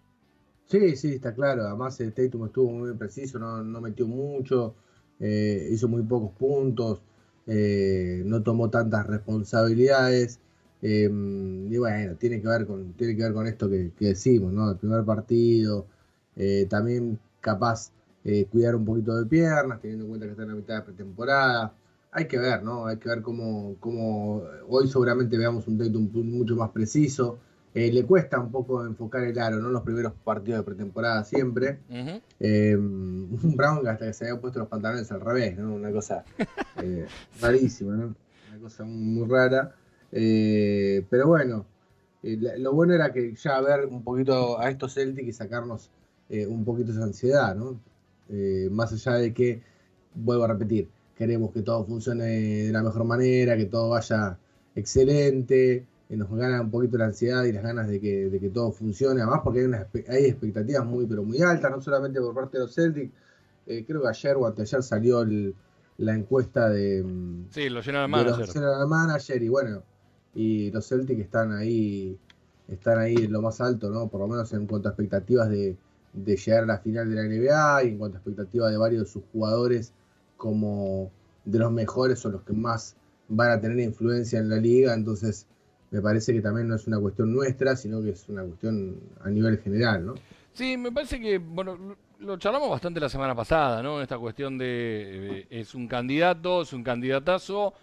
Sí, 0.66 0.96
sí, 0.96 1.14
está 1.14 1.34
claro. 1.34 1.64
Además, 1.64 2.00
el 2.00 2.14
Tatum 2.14 2.46
estuvo 2.46 2.72
muy 2.72 2.94
preciso, 2.94 3.38
no, 3.40 3.82
metió 3.82 4.08
mucho, 4.08 4.76
eh, 5.20 5.70
hizo 5.72 5.88
muy 5.88 6.02
pocos 6.04 6.32
puntos. 6.38 7.02
eh, 7.46 8.24
no 8.26 8.42
tomó 8.44 8.70
tantas 8.70 9.06
responsabilidades. 9.08 10.40
Em, 10.82 11.72
y 11.72 11.78
bueno, 11.78 12.16
tiene 12.18 12.42
que 12.42 12.48
ver 12.48 12.66
con, 12.68 12.94
tiene 12.94 13.16
que 13.16 13.24
ver 13.24 13.34
con 13.34 13.48
esto 13.48 13.70
que, 13.70 13.92
decimos, 14.00 14.52
¿no? 14.54 14.72
El 14.72 14.78
primer 14.78 15.06
partido, 15.06 15.88
eh, 16.36 16.68
también 16.70 17.20
capaz 17.40 17.92
eh, 18.26 18.46
cuidar 18.52 18.76
un 18.76 18.86
poquito 18.86 19.18
de 19.18 19.26
piernas, 19.26 19.80
teniendo 19.82 20.06
en 20.06 20.10
cuenta 20.10 20.26
que 20.26 20.32
está 20.32 20.44
en 20.44 20.50
la 20.50 20.56
mitad 20.56 20.76
de 20.76 20.82
pretemporada. 20.84 21.74
Hay 22.16 22.28
que 22.28 22.38
ver, 22.38 22.64
¿no? 22.64 22.86
Hay 22.86 22.98
que 22.98 23.10
ver 23.10 23.22
cómo, 23.22 23.76
cómo 23.80 24.44
hoy 24.68 24.88
seguramente 24.88 25.38
veamos 25.38 25.68
un 25.68 25.78
Tatum 25.78 26.10
mucho 26.14 26.56
más 26.56 26.70
preciso. 26.70 27.40
Eh, 27.76 27.92
le 27.92 28.06
cuesta 28.06 28.40
un 28.40 28.52
poco 28.52 28.86
enfocar 28.86 29.24
el 29.24 29.40
aro, 29.40 29.58
¿no? 29.58 29.70
Los 29.70 29.82
primeros 29.82 30.14
partidos 30.24 30.60
de 30.60 30.64
pretemporada 30.64 31.24
siempre. 31.24 31.80
Eh, 32.40 32.76
un 32.78 33.56
Brown 33.56 33.88
hasta 33.88 34.06
que 34.06 34.14
se 34.14 34.26
había 34.26 34.40
puesto 34.40 34.60
los 34.60 34.68
pantalones 34.68 35.12
al 35.12 35.22
revés, 35.22 35.58
¿no? 35.58 35.74
Una 35.74 35.92
cosa 35.92 36.24
eh, 36.84 37.08
rarísima, 37.42 37.96
¿no? 37.96 38.16
Una 38.52 38.62
cosa 38.62 38.84
muy 38.84 39.28
rara. 39.28 39.74
pero 40.12 41.28
bueno, 41.28 41.66
lo 42.22 42.74
bueno 42.74 42.94
era 42.94 43.12
que 43.12 43.34
ya 43.34 43.60
ver 43.62 43.88
un 43.88 44.04
poquito 44.04 44.60
a 44.60 44.70
estos 44.70 44.94
Celtics 44.94 45.28
y 45.28 45.34
sacarnos 45.34 45.90
un 46.30 46.64
poquito 46.64 46.92
esa 46.92 47.04
ansiedad, 47.04 47.56
¿no? 47.56 47.80
más 48.72 48.94
allá 48.94 49.18
de 49.18 49.34
que, 49.34 49.62
vuelvo 50.16 50.46
a 50.46 50.48
repetir, 50.48 50.88
queremos 51.16 51.52
que 51.52 51.62
todo 51.62 51.86
funcione 51.86 52.24
de 52.24 52.72
la 52.72 52.84
mejor 52.84 53.04
manera, 53.06 53.56
que 53.58 53.66
todo 53.66 53.90
vaya 53.90 54.38
excelente 54.76 55.86
nos 56.18 56.30
gana 56.32 56.62
un 56.62 56.72
poquito 56.72 56.98
la 56.98 57.06
ansiedad 57.06 57.44
y 57.44 57.52
las 57.52 57.64
ganas 57.64 57.88
de 57.88 58.00
que, 58.00 58.30
de 58.30 58.40
que 58.40 58.50
todo 58.50 58.72
funcione, 58.72 59.22
además 59.22 59.42
porque 59.44 59.62
hay, 59.62 60.06
hay 60.08 60.26
expectativas 60.26 60.86
muy, 60.86 61.06
pero 61.06 61.24
muy 61.24 61.42
altas, 61.42 61.72
no 61.72 61.82
solamente 61.82 62.20
por 62.20 62.34
parte 62.34 62.58
de 62.58 62.64
los 62.66 62.74
Celtics, 62.74 63.12
eh, 63.66 63.84
creo 63.86 64.02
que 64.02 64.08
ayer 64.08 64.36
o 64.36 64.46
anteayer 64.46 64.84
salió 64.84 65.26
la 65.98 66.14
encuesta 66.14 66.70
de, 66.70 67.06
sí, 67.50 67.70
los 67.70 67.86
General 67.86 68.10
Manager. 68.10 68.56
Los 68.56 68.90
Manager 68.90 69.42
y 69.42 69.50
bueno, 69.50 69.84
y 70.36 70.72
los 70.72 70.88
Celtics 70.88 71.22
están 71.22 71.52
ahí, 71.54 72.18
están 72.68 73.00
ahí 73.00 73.16
en 73.16 73.32
lo 73.32 73.42
más 73.42 73.62
alto, 73.62 73.90
¿no? 73.90 74.08
Por 74.08 74.22
lo 74.22 74.28
menos 74.28 74.52
en 74.54 74.68
cuanto 74.68 74.90
a 74.90 74.92
expectativas 74.92 75.50
de, 75.50 75.76
de 76.14 76.36
llegar 76.36 76.64
a 76.64 76.68
la 76.68 76.78
final 76.80 77.10
de 77.10 77.16
la 77.16 77.24
NBA 77.24 77.84
y 77.84 77.88
en 77.90 77.98
cuanto 77.98 78.18
a 78.18 78.20
expectativas 78.20 78.72
de 78.72 78.78
varios 78.78 79.04
de 79.04 79.10
sus 79.10 79.24
jugadores 79.32 79.94
como 80.44 81.10
de 81.46 81.58
los 81.58 81.72
mejores 81.72 82.26
o 82.26 82.30
los 82.30 82.42
que 82.42 82.52
más 82.52 82.98
van 83.30 83.52
a 83.52 83.62
tener 83.62 83.80
influencia 83.80 84.40
en 84.40 84.50
la 84.50 84.58
liga, 84.58 84.94
entonces 84.94 85.48
me 85.90 86.02
parece 86.02 86.34
que 86.34 86.42
también 86.42 86.68
no 86.68 86.76
es 86.76 86.86
una 86.86 87.00
cuestión 87.00 87.32
nuestra, 87.34 87.78
sino 87.78 88.02
que 88.02 88.10
es 88.10 88.28
una 88.28 88.44
cuestión 88.44 88.98
a 89.24 89.30
nivel 89.30 89.58
general, 89.60 90.06
¿no? 90.06 90.16
Sí, 90.52 90.76
me 90.76 90.92
parece 90.92 91.22
que, 91.22 91.38
bueno, 91.38 91.96
lo 92.20 92.36
charlamos 92.36 92.70
bastante 92.70 93.00
la 93.00 93.08
semana 93.08 93.34
pasada, 93.34 93.82
¿no? 93.82 94.02
Esta 94.02 94.18
cuestión 94.18 94.58
de, 94.58 95.40
eh, 95.40 95.48
es 95.50 95.74
un 95.76 95.88
candidato, 95.88 96.64
es 96.64 96.74
un 96.74 96.84
candidatazo, 96.84 97.74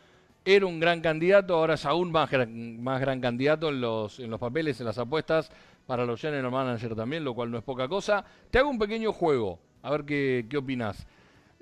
era 0.45 0.67
un 0.67 0.81
gran 0.81 1.01
candidato, 1.01 1.55
ahora 1.55 1.75
es 1.75 1.87
aún 1.87 2.13
más, 2.13 2.29
más 2.47 3.01
gran 3.01 3.23
candidato 3.23 3.71
en 3.71 3.81
los, 3.81 4.21
en 4.21 4.29
los 4.29 4.39
papeles, 4.39 4.79
en 4.81 4.87
las 4.87 4.99
apuestas, 4.99 5.51
para 5.87 6.05
los 6.05 6.21
general 6.21 6.51
manager 6.51 6.95
también, 6.95 7.25
lo 7.25 7.33
cual 7.33 7.51
no 7.51 7.57
es 7.57 7.65
poca 7.65 7.89
cosa. 7.89 8.23
Te 8.51 8.59
hago 8.59 8.69
un 8.69 8.79
pequeño 8.79 9.15
juego, 9.15 9.59
a 9.83 9.91
ver 9.93 10.05
qué, 10.05 10.45
qué 10.51 10.59
opinas. 10.59 11.07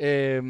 Eh, 0.01 0.41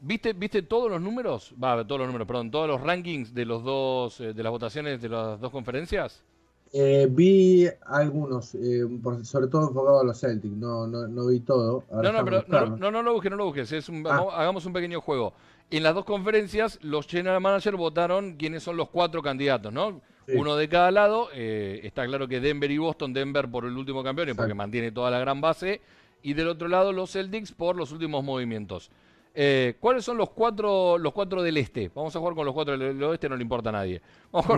¿viste, 0.00 0.32
¿Viste 0.32 0.62
todos 0.62 0.90
los 0.90 1.00
números? 1.00 1.54
Va, 1.62 1.86
todos 1.86 2.00
los 2.00 2.08
números, 2.08 2.26
perdón, 2.26 2.50
todos 2.50 2.66
los 2.66 2.80
rankings 2.80 3.32
de 3.32 3.44
los 3.44 3.62
dos, 3.62 4.20
eh, 4.20 4.34
de 4.34 4.42
las 4.42 4.50
votaciones 4.50 5.00
de 5.00 5.08
las 5.08 5.40
dos 5.40 5.52
conferencias. 5.52 6.24
Eh, 6.72 7.06
vi 7.08 7.68
algunos, 7.86 8.56
eh, 8.56 8.82
sobre 9.22 9.46
todo 9.46 9.68
enfocado 9.68 10.00
a 10.00 10.04
los 10.04 10.18
Celtics, 10.18 10.56
no, 10.56 10.88
no, 10.88 11.06
no 11.06 11.26
vi 11.26 11.38
todo. 11.40 11.84
no, 11.92 12.12
no, 12.12 12.24
pero 12.24 12.44
no, 12.48 12.76
no, 12.76 12.90
no, 12.90 13.02
lo 13.02 13.12
busques, 13.12 13.30
no 13.30 13.36
lo 13.36 13.44
busques. 13.44 13.70
Es 13.70 13.88
un, 13.88 14.04
ah. 14.06 14.26
Hagamos 14.32 14.66
un 14.66 14.72
pequeño 14.72 15.00
juego. 15.00 15.32
En 15.70 15.84
las 15.84 15.94
dos 15.94 16.04
conferencias, 16.04 16.80
los 16.82 17.06
general 17.06 17.40
managers 17.40 17.76
votaron 17.76 18.34
quiénes 18.36 18.64
son 18.64 18.76
los 18.76 18.88
cuatro 18.88 19.22
candidatos, 19.22 19.72
¿no? 19.72 20.00
Uno 20.34 20.56
de 20.56 20.68
cada 20.68 20.90
lado. 20.90 21.30
está 21.32 22.06
claro 22.06 22.26
que 22.26 22.40
Denver 22.40 22.70
y 22.70 22.78
Boston, 22.78 23.12
Denver 23.12 23.48
por 23.50 23.64
el 23.64 23.76
último 23.76 24.02
campeón 24.02 24.30
y 24.30 24.34
porque 24.34 24.54
mantiene 24.54 24.90
toda 24.90 25.10
la 25.10 25.18
gran 25.18 25.40
base 25.40 25.80
y 26.22 26.34
del 26.34 26.48
otro 26.48 26.68
lado 26.68 26.92
los 26.92 27.12
Celtics 27.12 27.52
por 27.52 27.76
los 27.76 27.92
últimos 27.92 28.24
movimientos. 28.24 28.90
Eh, 29.34 29.76
¿Cuáles 29.80 30.04
son 30.04 30.18
los 30.18 30.30
cuatro, 30.30 30.98
los 30.98 31.12
cuatro 31.12 31.42
del 31.42 31.56
este? 31.56 31.90
Vamos 31.94 32.14
a 32.14 32.18
jugar 32.18 32.34
con 32.34 32.44
los 32.44 32.54
cuatro 32.54 32.76
del 32.76 33.02
oeste, 33.02 33.28
no 33.28 33.36
le 33.36 33.42
importa 33.42 33.70
a 33.70 33.72
nadie. 33.72 34.02
Vamos 34.30 34.48
a 34.50 34.54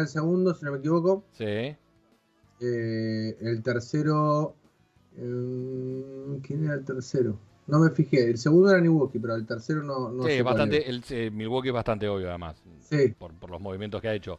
el 0.00 0.08
segundo, 0.08 0.54
si 0.54 0.64
no 0.64 0.72
me 0.72 0.78
equivoco. 0.78 1.24
Sí. 1.32 1.44
Eh, 1.44 1.76
el 3.40 3.62
tercero. 3.62 4.54
Eh, 5.16 6.40
¿Quién 6.42 6.64
era 6.64 6.74
el 6.74 6.84
tercero? 6.84 7.38
No 7.66 7.78
me 7.78 7.90
fijé. 7.90 8.30
El 8.30 8.38
segundo 8.38 8.70
era 8.70 8.80
Milwaukee, 8.80 9.18
pero 9.18 9.36
el 9.36 9.46
tercero 9.46 9.82
no. 9.82 10.10
no 10.10 10.24
sí, 10.24 10.42
bastante, 10.42 10.88
el, 10.88 11.32
Milwaukee 11.32 11.68
es 11.68 11.74
bastante 11.74 12.08
obvio, 12.08 12.28
además. 12.28 12.62
Sí. 12.80 13.14
Por, 13.18 13.32
por 13.34 13.50
los 13.50 13.60
movimientos 13.60 14.02
que 14.02 14.08
ha 14.08 14.14
hecho. 14.14 14.38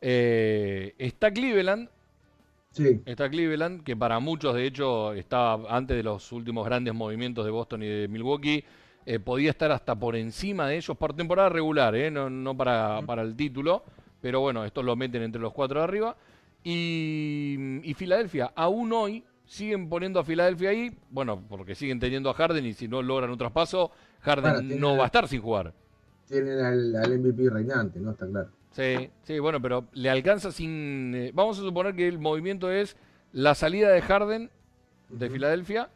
está 0.00 1.32
Cleveland, 1.32 1.88
Está 3.04 3.28
Cleveland, 3.28 3.82
que 3.84 3.96
para 3.96 4.18
muchos, 4.18 4.54
de 4.54 4.66
hecho, 4.66 5.12
estaba 5.12 5.74
antes 5.74 5.96
de 5.96 6.02
los 6.02 6.32
últimos 6.32 6.64
grandes 6.64 6.94
movimientos 6.94 7.44
de 7.44 7.50
Boston 7.50 7.82
y 7.82 7.86
de 7.86 8.08
Milwaukee, 8.08 8.64
eh, 9.04 9.18
podía 9.18 9.50
estar 9.50 9.70
hasta 9.72 9.94
por 9.94 10.16
encima 10.16 10.68
de 10.68 10.76
ellos 10.76 10.96
por 10.96 11.14
temporada 11.14 11.48
regular, 11.48 11.94
eh, 11.94 12.10
no, 12.10 12.56
para, 12.56 13.02
para, 13.04 13.22
el 13.22 13.34
título, 13.36 13.82
pero 14.20 14.40
bueno, 14.40 14.64
estos 14.64 14.84
lo 14.84 14.96
meten 14.96 15.22
entre 15.22 15.40
los 15.40 15.52
cuatro 15.52 15.80
de 15.80 15.84
arriba. 15.84 16.16
Y, 16.64 17.92
Filadelfia, 17.96 18.52
aún 18.54 18.92
hoy, 18.92 19.24
siguen 19.44 19.88
poniendo 19.88 20.20
a 20.20 20.24
Filadelfia 20.24 20.70
ahí, 20.70 20.96
bueno, 21.10 21.42
porque 21.48 21.74
siguen 21.74 21.98
teniendo 21.98 22.30
a 22.30 22.34
Harden 22.34 22.64
y 22.64 22.72
si 22.72 22.88
no 22.88 23.02
logran 23.02 23.30
un 23.30 23.38
traspaso, 23.38 23.90
Harden 24.20 24.80
no 24.80 24.96
va 24.96 25.04
a 25.04 25.06
estar 25.06 25.26
sin 25.28 25.42
jugar. 25.42 25.74
Tienen 26.28 26.60
al, 26.60 26.96
al 26.96 27.18
MVP 27.18 27.50
reinante, 27.50 27.98
¿no? 27.98 28.12
Está 28.12 28.26
claro. 28.26 28.50
Sí, 28.72 29.10
sí, 29.22 29.38
bueno, 29.38 29.60
pero 29.60 29.84
le 29.92 30.10
alcanza 30.10 30.50
sin... 30.50 31.14
Eh, 31.14 31.30
vamos 31.34 31.58
a 31.58 31.62
suponer 31.62 31.94
que 31.94 32.08
el 32.08 32.18
movimiento 32.18 32.70
es 32.70 32.96
la 33.32 33.54
salida 33.54 33.90
de 33.90 34.02
Harden 34.02 34.50
de 35.08 35.30
Filadelfia. 35.30 35.90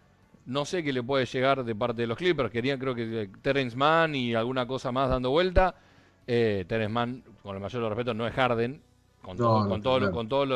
No 0.45 0.65
sé 0.65 0.85
qué 0.85 0.93
le 0.93 1.03
puede 1.03 1.27
llegar 1.27 1.65
de 1.65 1.75
parte 1.75 2.03
de 2.03 2.07
los 2.07 2.19
Clippers. 2.19 2.51
Querían 2.51 2.79
creo 2.79 2.95
que 2.95 3.23
eh, 3.23 3.29
Terence 3.43 3.77
Mann 3.77 4.15
y 4.15 4.35
alguna 4.35 4.67
cosa 4.67 4.93
más 4.93 5.09
dando 5.09 5.31
vuelta. 5.31 5.75
Eh, 6.27 6.65
Terence 6.69 6.93
Mann, 6.93 7.25
con 7.43 7.57
el 7.57 7.63
mayor 7.63 7.83
respeto, 7.89 8.15
no 8.15 8.27
es 8.27 8.35
Harden. 8.35 8.81
Con 9.23 9.37
todo, 9.37 9.69
con 9.69 9.83
todo, 9.83 10.11
con 10.13 10.29
todo 10.29 10.47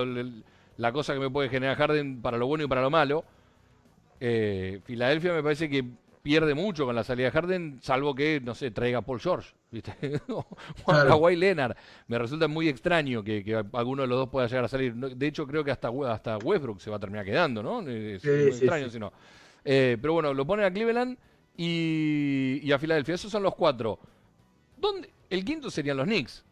la 0.76 0.92
cosa 0.92 1.12
que 1.12 1.18
me 1.18 1.28
puede 1.28 1.48
generar 1.48 1.76
Harden 1.76 2.22
para 2.22 2.38
lo 2.38 2.46
bueno 2.46 2.64
y 2.64 2.68
para 2.68 2.82
lo 2.82 2.90
malo. 2.90 3.24
Eh, 4.20 4.80
Filadelfia 4.84 5.32
me 5.32 5.42
parece 5.42 5.68
que 5.68 5.84
pierde 6.22 6.54
mucho 6.54 6.84
con 6.84 6.94
la 6.94 7.04
salida 7.04 7.26
de 7.26 7.32
Harden, 7.32 7.78
salvo 7.82 8.14
que, 8.14 8.40
no 8.40 8.54
sé, 8.54 8.70
traiga 8.70 9.00
Paul 9.02 9.20
George, 9.20 9.54
¿viste? 9.70 9.94
o 10.28 10.46
Kawhi 10.86 11.36
Leonard. 11.36 11.76
Me 12.08 12.18
resulta 12.18 12.48
muy 12.48 12.68
extraño 12.68 13.22
que, 13.22 13.64
alguno 13.72 14.02
de 14.02 14.08
los 14.08 14.18
dos 14.18 14.28
pueda 14.28 14.46
llegar 14.46 14.64
a 14.64 14.68
salir. 14.68 14.94
De 14.94 15.26
hecho, 15.26 15.46
creo 15.46 15.64
que 15.64 15.70
hasta, 15.70 15.90
hasta 16.08 16.38
Westbrook 16.38 16.80
se 16.80 16.90
va 16.90 16.96
a 16.96 17.00
terminar 17.00 17.24
quedando, 17.24 17.62
¿no? 17.62 17.80
Es 17.80 18.24
muy 18.24 18.48
extraño 18.48 18.90
si 18.90 18.98
no. 18.98 19.12
Eh, 19.64 19.98
pero 20.00 20.14
bueno, 20.14 20.32
lo 20.34 20.46
ponen 20.46 20.66
a 20.66 20.72
Cleveland 20.72 21.16
y, 21.56 22.70
a 22.72 22.78
Filadelfia. 22.78 23.14
Esos 23.14 23.30
son 23.30 23.42
los 23.42 23.54
cuatro. 23.54 23.98
¿Dónde? 24.76 25.12
El 25.28 25.44
quinto 25.44 25.70
serían 25.70 25.96
los 25.96 26.06
Knicks. 26.06 26.44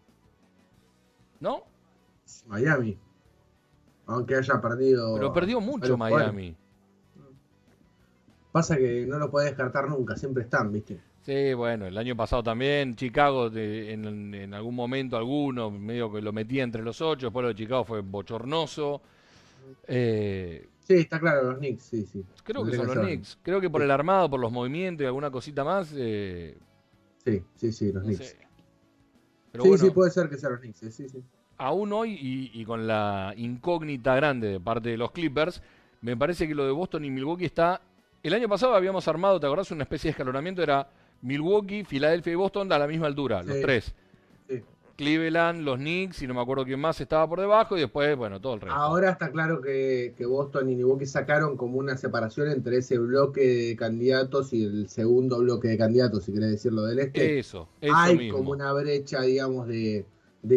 ¿No? 1.41 1.65
Miami. 2.47 2.99
Aunque 4.07 4.37
haya 4.37 4.61
perdido. 4.61 5.15
Pero 5.15 5.33
perdió 5.33 5.61
mucho 5.61 5.97
Miami. 5.97 6.57
Pasa 8.53 8.77
que 8.77 9.05
no 9.07 9.19
lo 9.19 9.31
puedes 9.31 9.51
descartar 9.51 9.89
nunca, 9.89 10.17
siempre 10.17 10.45
están, 10.45 10.73
¿viste? 10.73 11.01
Sí, 11.23 11.53
bueno, 11.53 11.87
el 11.87 11.99
año 11.99 12.17
pasado 12.17 12.43
también, 12.43 12.97
Chicago 12.97 13.51
en, 13.55 14.55
algún 14.55 14.75
momento 14.75 15.17
alguno, 15.19 15.71
medio 15.71 16.11
que 16.11 16.23
lo 16.23 16.33
metía 16.33 16.63
entre 16.63 16.83
los 16.83 17.03
ocho, 17.03 17.27
después 17.27 17.43
lo 17.43 17.49
de 17.49 17.55
Chicago 17.55 17.85
fue 17.85 18.01
bochornoso. 18.01 19.03
Eh, 19.87 20.67
sí, 20.81 20.95
está 20.95 21.21
claro, 21.21 21.51
los 21.51 21.59
Knicks, 21.59 21.83
sí, 21.83 22.07
sí. 22.07 22.25
Creo 22.43 22.65
que 22.65 22.75
son 22.75 22.87
los 22.87 22.97
Knicks, 22.97 23.39
creo 23.43 23.61
que 23.61 23.69
por 23.69 23.83
el 23.83 23.91
armado, 23.91 24.31
por 24.31 24.41
los 24.41 24.51
movimientos 24.51 25.05
y 25.05 25.07
alguna 25.07 25.31
cosita 25.31 25.65
más. 25.65 25.93
Eh, 25.95 26.57
sí, 27.23 27.43
sí, 27.57 27.73
sí, 27.73 27.93
los 27.93 28.05
Knicks. 28.05 28.37
sí, 29.63 29.79
sí, 29.79 29.91
puede 29.91 30.11
ser 30.11 30.31
que 30.31 30.39
sean 30.39 30.53
los 30.53 30.61
Knicks, 30.63 30.79
sí, 30.79 31.09
sí. 31.11 31.23
Aún 31.59 31.93
hoy, 31.93 32.13
y, 32.13 32.59
y 32.59 32.65
con 32.65 32.87
la 32.87 33.35
incógnita 33.37 34.15
grande 34.15 34.49
de 34.49 34.61
parte 34.61 34.89
de 34.89 34.97
los 34.97 35.11
Clippers, 35.11 35.61
me 36.01 36.17
parece 36.17 36.49
que 36.49 36.55
lo 36.55 36.65
de 36.65 36.73
Boston 36.73 37.05
y 37.05 37.11
Milwaukee 37.11 37.45
está 37.45 37.83
el 38.23 38.35
año 38.35 38.49
pasado 38.49 38.75
habíamos 38.75 39.07
armado, 39.09 39.39
¿te 39.41 39.47
acordás? 39.47 39.71
Una 39.71 39.85
especie 39.85 40.09
de 40.09 40.13
escalonamiento, 40.13 40.63
era 40.63 40.89
Milwaukee, 41.23 41.85
Filadelfia 41.85 42.33
y 42.33 42.37
Boston 42.37 42.73
a 42.73 42.79
la 42.79 42.87
misma 42.87 43.07
altura, 43.07 43.43
los 43.43 43.61
tres. 43.61 43.95
Cleveland, 44.97 45.63
los 45.63 45.77
Knicks 45.77 46.23
y 46.23 46.27
no 46.27 46.35
me 46.35 46.41
acuerdo 46.41 46.65
quién 46.65 46.81
más 46.81 47.01
estaba 47.01 47.29
por 47.29 47.39
debajo 47.39 47.77
y 47.77 47.81
después, 47.81 48.17
bueno, 48.17 48.41
todo 48.41 48.55
el 48.55 48.63
resto. 48.63 48.75
Ahora 48.75 49.11
está 49.11 49.31
claro 49.31 49.61
que, 49.61 50.13
Boston 50.29 50.71
y 50.71 50.75
Milwaukee 50.75 51.07
sacaron 51.07 51.57
como 51.57 51.79
una 51.79 51.97
separación 51.97 52.51
entre 52.51 52.79
ese 52.79 52.99
bloque 52.99 53.41
de 53.41 53.77
candidatos 53.77 54.53
y 54.53 54.65
el 54.65 54.89
segundo 54.89 55.39
bloque 55.39 55.69
de 55.69 55.79
candidatos, 55.79 56.25
si 56.25 56.33
querés 56.33 56.51
decirlo 56.51 56.83
del 56.83 56.99
este. 56.99 57.39
Eso, 57.39 57.69
eso 57.81 57.95
Hay 57.97 58.29
como 58.29 58.51
una 58.51 58.73
brecha, 58.73 59.23
digamos, 59.23 59.69
de, 59.69 60.05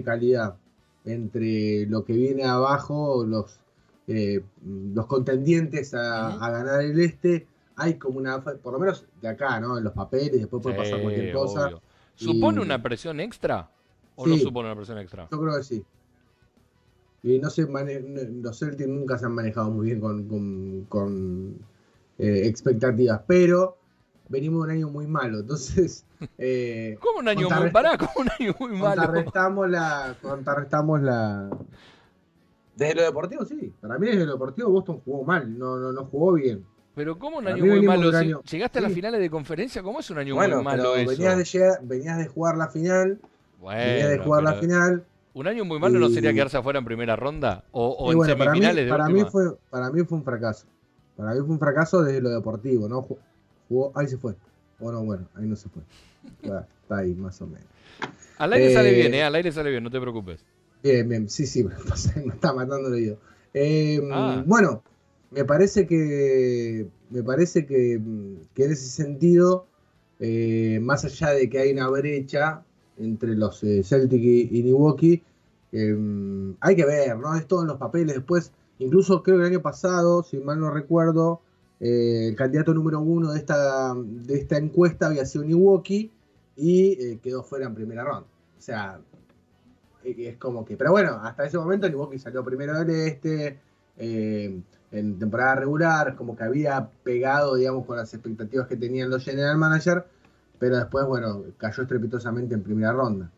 calidad 0.03 0.55
entre 1.05 1.85
lo 1.85 2.03
que 2.03 2.13
viene 2.13 2.43
abajo, 2.43 3.23
los, 3.23 3.59
eh, 4.07 4.41
los 4.63 5.05
contendientes 5.05 5.93
a 5.93 6.49
ganar 6.49 6.81
el 6.81 6.99
este 6.99 7.45
hay 7.81 7.95
como 7.95 8.19
una, 8.19 8.43
por 8.43 8.73
lo 8.73 8.79
menos 8.79 9.05
de 9.21 9.27
acá, 9.27 9.59
¿no? 9.59 9.77
En 9.77 9.83
los 9.83 9.93
papeles, 9.93 10.39
después 10.39 10.61
puede 10.61 10.77
pasar 10.77 11.01
cualquier 11.01 11.33
cosa. 11.33 11.71
¿Supone 12.15 12.61
una 12.61 12.81
presión 12.81 13.19
extra? 13.19 13.69
¿O 14.15 14.27
no 14.27 14.37
supone 14.37 14.67
una 14.67 14.75
presión 14.75 14.99
extra? 14.99 15.27
Yo 15.31 15.39
creo 15.39 15.57
que 15.57 15.63
sí. 15.63 15.83
Y 17.23 17.39
no 17.39 17.49
sé, 17.49 17.67
los 17.67 18.59
Celtics 18.59 18.89
nunca 18.89 19.17
se 19.17 19.25
han 19.25 19.33
manejado 19.33 19.71
muy 19.71 19.87
bien 19.87 19.99
con, 20.87 21.57
eh, 22.17 22.47
expectativas, 22.47 23.21
pero 23.27 23.77
venimos 24.29 24.61
de 24.61 24.73
un 24.73 24.77
año 24.77 24.89
muy 24.89 25.07
malo, 25.07 25.39
entonces... 25.39 26.05
Eh, 26.37 26.99
¿Cómo 26.99 27.17
un 27.17 27.27
año 27.27 27.49
muy 27.49 27.71
pará? 27.71 27.97
¿Cómo 27.97 28.11
un 28.17 28.29
año 28.39 28.55
muy 28.59 28.73
malo? 28.73 29.01
Contrarrestamos 29.01 29.69
la... 29.71 30.15
Contrarrestamos 30.21 31.01
la... 31.01 31.49
Desde 32.75 32.93
lo 32.93 33.01
deportivo, 33.01 33.43
sí. 33.43 33.73
Para 33.81 33.97
mí 33.97 34.05
desde 34.05 34.27
lo 34.27 34.33
deportivo 34.33 34.69
Boston 34.69 35.01
jugó 35.03 35.23
mal, 35.23 35.57
no, 35.57 35.77
no, 35.77 35.91
no 35.91 36.05
jugó 36.05 36.33
bien. 36.33 36.63
Pero 36.95 37.17
¿cómo 37.17 37.37
un 37.37 37.47
año 37.47 37.65
muy 37.65 37.81
malo? 37.81 38.11
¿Llegaste 38.43 38.79
a 38.79 38.81
las 38.81 38.93
finales 38.93 39.21
de 39.21 39.29
conferencia? 39.29 39.81
¿Cómo 39.81 39.99
es 39.99 40.09
un 40.09 40.17
año 40.17 40.35
muy 40.35 40.47
malo 40.63 40.95
eso? 40.95 41.09
Venías 41.11 41.37
de, 41.37 41.43
llegar, 41.45 41.79
venías 41.83 42.17
de 42.17 42.27
jugar 42.27 42.57
la 42.57 42.67
final, 42.67 43.19
venías 43.61 44.09
de 44.09 44.17
jugar 44.19 44.43
la 44.43 44.53
final 44.55 45.05
¿Un 45.33 45.47
año 45.47 45.63
muy 45.63 45.79
malo 45.79 45.97
no 45.97 46.09
sería 46.09 46.33
quedarse 46.33 46.57
afuera 46.57 46.79
en 46.79 46.85
primera 46.85 47.15
ronda? 47.15 47.63
¿O, 47.71 48.11
en 48.11 48.21
semifinales 48.23 48.89
para 48.89 49.07
mí, 49.07 49.23
fue 49.23 49.55
Para 49.69 49.89
mí 49.89 50.03
fue 50.03 50.17
un 50.17 50.23
fracaso. 50.23 50.65
Para 51.15 51.33
mí 51.33 51.39
fue 51.39 51.49
un 51.49 51.59
fracaso 51.59 52.03
desde 52.03 52.21
lo 52.21 52.29
deportivo, 52.29 52.89
¿no? 52.89 53.07
Jugó, 53.69 53.93
ahí 53.95 54.07
se 54.07 54.17
fue. 54.17 54.35
O 54.79 54.91
no, 54.91 55.03
bueno, 55.03 55.27
ahí 55.35 55.45
no 55.45 55.55
se 55.55 55.69
fue. 55.69 55.83
Está, 56.41 56.67
ahí, 56.89 57.13
más 57.15 57.41
o 57.41 57.47
menos. 57.47 57.65
Al 58.37 58.53
aire 58.53 58.73
sale 58.73 58.93
bien, 58.93 59.13
eh, 59.13 59.19
¿eh? 59.19 59.23
Al 59.23 59.35
aire 59.35 59.51
sale 59.51 59.69
bien, 59.69 59.83
no 59.83 59.91
te 59.91 60.01
preocupes. 60.01 60.43
Bien, 60.83 61.07
bien. 61.07 61.29
Sí, 61.29 61.45
sí, 61.45 61.63
me, 62.15 62.33
está 62.33 62.53
matando 62.53 62.89
el 62.89 62.93
oído. 62.95 63.17
Em, 63.53 64.11
ah. 64.11 64.43
Bueno, 64.45 64.83
me 65.31 65.45
parece 65.45 65.87
que. 65.87 66.87
Me 67.09 67.23
parece 67.23 67.65
que, 67.65 67.93
en 67.93 68.47
ese 68.55 68.75
sentido, 68.75 69.65
eh, 70.19 70.79
más 70.81 71.03
allá 71.03 71.31
de 71.31 71.49
que 71.49 71.59
hay 71.59 71.73
una 71.73 71.89
brecha 71.89 72.63
entre 72.97 73.35
los 73.35 73.63
eh, 73.63 73.83
Celtic 73.83 74.21
y, 74.21 74.63
Milwaukee. 74.63 75.23
Em, 75.71 76.55
hay 76.59 76.75
que 76.75 76.85
ver, 76.85 77.17
¿no? 77.17 77.35
Es 77.35 77.47
todo 77.47 77.61
en 77.61 77.67
los 77.67 77.77
papeles. 77.77 78.15
Después, 78.15 78.51
incluso 78.79 79.23
creo 79.23 79.37
que 79.37 79.43
el 79.43 79.53
año 79.53 79.61
pasado, 79.61 80.23
si 80.23 80.37
mal 80.37 80.59
no 80.59 80.71
recuerdo, 80.71 81.41
eh, 81.79 82.27
el 82.29 82.35
candidato 82.35 82.73
número 82.73 82.99
uno 82.99 83.31
de 83.31 83.39
esta, 83.39 83.93
de 83.95 84.35
esta 84.37 84.57
encuesta 84.57 85.07
había 85.07 85.25
sido 85.25 85.45
Milwaukee 85.45 86.11
y 86.55 86.91
eh, 86.91 87.19
quedó 87.21 87.43
fuera 87.43 87.65
en 87.67 87.75
primera 87.75 88.03
ronda. 88.03 88.27
O 88.57 88.61
sea, 88.61 88.99
es 90.03 90.37
como 90.37 90.65
que. 90.65 90.77
Pero 90.77 90.91
bueno, 90.91 91.19
hasta 91.23 91.45
ese 91.45 91.57
momento 91.57 91.87
Milwaukee 91.87 92.19
salió 92.19 92.43
primero 92.43 92.77
del 92.79 92.89
este. 92.89 93.59
En 94.91 95.17
temporada 95.17 95.55
regular, 95.55 96.15
como 96.15 96.35
que 96.35 96.43
había 96.43 96.89
pegado, 97.03 97.55
digamos, 97.55 97.85
con 97.85 97.97
las 97.97 98.13
expectativas 98.13 98.67
que 98.67 98.75
tenían 98.75 99.09
los 99.09 99.23
general 99.23 99.57
manager 99.57 100.05
pero 100.61 100.77
después, 100.77 101.07
bueno, 101.07 101.43
cayó 101.57 101.81
estrepitosamente 101.81 102.53
en 102.53 102.61
primera 102.61 102.93
ronda. 102.93 103.31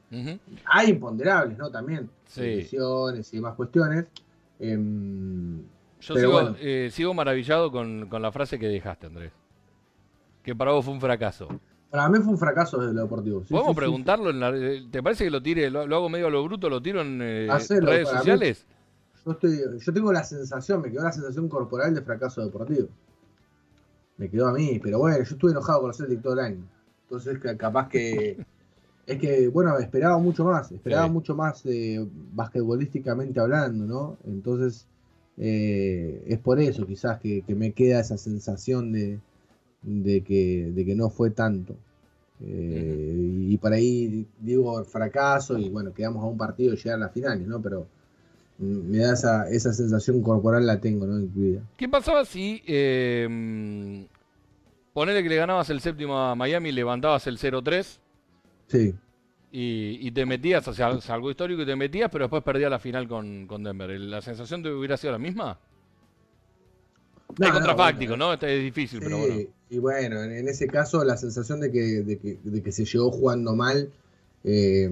Hay 0.65 0.89
imponderables, 0.89 1.57
¿no? 1.57 1.71
También, 1.71 2.09
sí. 2.27 2.67
y 2.69 3.35
demás 3.37 3.55
cuestiones. 3.55 4.07
Em, 4.59 5.61
Yo 6.01 6.15
sigo, 6.17 6.55
eh, 6.59 6.89
sigo, 6.91 7.13
maravillado 7.13 7.71
con, 7.71 8.09
la 8.11 8.29
frase 8.33 8.59
que 8.59 8.67
dejaste, 8.67 9.07
Andrés. 9.07 9.31
Que 10.43 10.53
para 10.53 10.73
vos 10.73 10.83
fue 10.83 10.93
un 10.93 10.99
fracaso. 10.99 11.47
Para 11.89 12.09
mí 12.09 12.19
fue 12.19 12.33
un 12.33 12.37
fracaso 12.37 12.77
desde 12.79 12.93
lo 12.93 13.03
deportivo. 13.03 13.41
¿Podemos 13.49 13.73
preguntarlo? 13.73 14.29
En 14.31 14.91
¿Te 14.91 15.01
parece 15.01 15.23
que 15.23 15.29
lo 15.31 15.41
tire, 15.41 15.69
lo, 15.69 15.83
hago 15.95 16.09
medio 16.09 16.27
a 16.27 16.29
lo 16.29 16.43
bruto, 16.43 16.69
lo 16.69 16.81
tiro 16.81 16.99
en 16.99 17.21
eh, 17.21 17.47
redes 17.47 18.09
sociales? 18.09 18.65
Yo, 19.25 19.31
estoy, 19.31 19.59
yo 19.79 19.93
tengo 19.93 20.11
la 20.11 20.23
sensación, 20.23 20.81
me 20.81 20.91
quedó 20.91 21.03
la 21.03 21.11
sensación 21.11 21.47
corporal 21.49 21.93
de 21.93 22.01
fracaso 22.01 22.43
deportivo. 22.43 22.87
Me 24.17 24.29
quedó 24.29 24.47
a 24.47 24.53
mí, 24.53 24.79
pero 24.81 24.99
bueno, 24.99 25.17
yo 25.17 25.23
estuve 25.23 25.51
enojado 25.51 25.81
con 25.81 25.87
los 25.89 25.97
Celtics 25.97 26.21
todo 26.21 26.33
el 26.33 26.39
año. 26.39 26.63
Entonces, 27.03 27.39
capaz 27.57 27.89
que. 27.89 28.37
Es 29.05 29.19
que, 29.19 29.49
bueno, 29.49 29.77
esperaba 29.79 30.17
mucho 30.17 30.45
más, 30.45 30.71
esperaba 30.71 31.09
mucho 31.09 31.35
más 31.35 31.65
eh, 31.65 32.07
basquetbolísticamente 32.33 33.37
hablando, 33.37 33.85
¿no? 33.85 34.17
Entonces, 34.25 34.87
eh, 35.37 36.23
es 36.25 36.39
por 36.39 36.61
eso 36.61 36.85
quizás 36.87 37.19
que, 37.19 37.43
me 37.49 37.73
queda 37.73 37.99
esa 37.99 38.17
sensación 38.17 38.93
de, 38.93 39.19
de, 39.81 40.21
que, 40.21 40.71
de 40.73 40.85
que 40.85 40.95
no 40.95 41.09
fue 41.09 41.31
tanto. 41.31 41.75
Eh, 42.39 43.45
y 43.49 43.57
por 43.57 43.73
ahí 43.73 44.25
digo 44.39 44.83
fracaso 44.85 45.57
y 45.57 45.69
bueno, 45.69 45.93
quedamos 45.93 46.23
a 46.23 46.27
un 46.27 46.37
partido 46.37 46.71
de 46.71 46.77
llegar 46.77 46.95
a 46.95 47.05
las 47.05 47.11
finales, 47.11 47.47
¿no? 47.47 47.61
Pero 47.61 47.87
me 48.63 48.99
da 48.99 49.13
esa, 49.13 49.49
esa 49.49 49.73
sensación 49.73 50.21
corporal, 50.21 50.65
la 50.65 50.79
tengo, 50.79 51.05
¿no? 51.05 51.19
Incluida. 51.19 51.61
¿Qué 51.77 51.87
pasaba 51.89 52.25
si 52.25 52.61
eh, 52.65 54.07
Ponele 54.93 55.23
que 55.23 55.29
le 55.29 55.35
ganabas 55.37 55.69
el 55.71 55.81
séptimo 55.81 56.17
a 56.17 56.35
Miami, 56.35 56.71
levantabas 56.71 57.25
el 57.25 57.39
0-3. 57.39 57.97
Sí. 58.67 58.95
Y, 59.55 60.11
te 60.11 60.25
metías, 60.25 60.67
o 60.67 60.73
sea, 60.73 60.97
algo 61.09 61.29
histórico 61.29 61.61
y 61.61 61.65
te 61.65 61.75
metías, 61.75 62.09
pero 62.11 62.25
después 62.25 62.41
perdías 62.43 62.71
la 62.71 62.79
final 62.79 63.07
con, 63.07 63.63
Denver. 63.63 63.99
¿La 63.99 64.21
sensación 64.21 64.63
te 64.63 64.71
hubiera 64.71 64.97
sido 64.97 65.13
la 65.13 65.19
misma? 65.19 65.59
No, 67.37 67.47
es 67.47 67.53
contrafáctico, 67.53 68.17
¿no? 68.17 68.33
Este 68.33 68.57
es 68.57 68.63
difícil, 68.63 68.99
pero 68.99 69.17
bueno. 69.17 69.35
Y 69.69 69.77
bueno, 69.77 70.23
en, 70.23 70.47
ese 70.47 70.67
caso 70.67 71.03
la 71.03 71.17
sensación 71.17 71.59
de 71.59 71.71
que, 71.71 71.81
de 71.81 72.63
que, 72.63 72.71
se 72.71 72.85
llegó 72.85 73.11
jugando 73.11 73.55
mal 73.55 73.91
eh, 74.43 74.89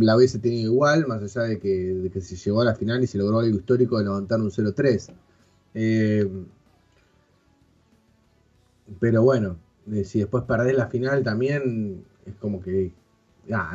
la 0.00 0.16
hubiese 0.16 0.38
tenido 0.38 0.72
igual, 0.72 1.06
más 1.06 1.22
allá 1.22 1.42
de 1.48 1.58
que, 1.58 2.20
se 2.20 2.36
llegó 2.36 2.62
a 2.62 2.64
la 2.64 2.74
final 2.74 3.02
y 3.02 3.06
se 3.06 3.18
logró 3.18 3.40
algo 3.40 3.56
histórico 3.56 3.98
de 3.98 4.04
levantar 4.04 4.40
un 4.40 4.50
0-3. 4.50 5.12
Eh, 5.74 6.28
pero 9.00 9.22
bueno, 9.22 9.58
eh, 9.92 10.04
si 10.04 10.20
después 10.20 10.44
perdés 10.44 10.76
la 10.76 10.88
final 10.88 11.22
también 11.22 12.04
es 12.26 12.34
como 12.36 12.60
que 12.60 12.92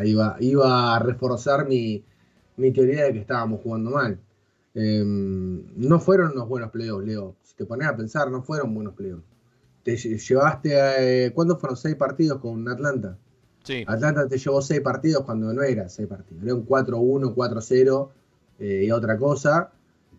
iba, 0.03 0.37
iba 0.39 0.95
a 0.95 0.99
reforzar 0.99 1.67
mi, 1.67 2.03
teoría 2.73 3.05
de 3.05 3.13
que 3.13 3.19
estábamos 3.19 3.61
jugando 3.61 3.91
mal. 3.91 4.19
Em, 4.73 5.63
no 5.75 5.99
fueron 5.99 6.31
unos 6.33 6.47
buenos 6.47 6.71
playoffs, 6.71 7.05
Leo. 7.05 7.35
Si 7.43 7.55
te 7.55 7.65
pones 7.65 7.87
a 7.87 7.95
pensar, 7.95 8.29
no 8.31 8.41
fueron 8.43 8.73
buenos 8.73 8.93
playoffs. 8.93 9.23
Te 9.83 9.95
llevaste 9.97 10.79
a, 10.79 11.03
eh, 11.03 11.31
¿Cuándo 11.33 11.57
fueron 11.57 11.77
seis 11.77 11.95
partidos 11.95 12.39
con 12.39 12.67
Atlanta? 12.67 13.17
Atlanta 13.87 14.27
te 14.27 14.37
llevó 14.37 14.61
seis 14.61 14.81
partidos 14.81 15.23
cuando 15.23 15.53
no 15.53 15.61
era 15.61 15.89
seis 15.89 16.07
partidos. 16.07 16.43
Era 16.43 16.55
un 16.55 16.65
4-1, 16.65 17.35
4-0 17.35 18.09
eh, 18.59 18.83
y 18.85 18.91
otra 18.91 19.17
cosa. 19.17 19.71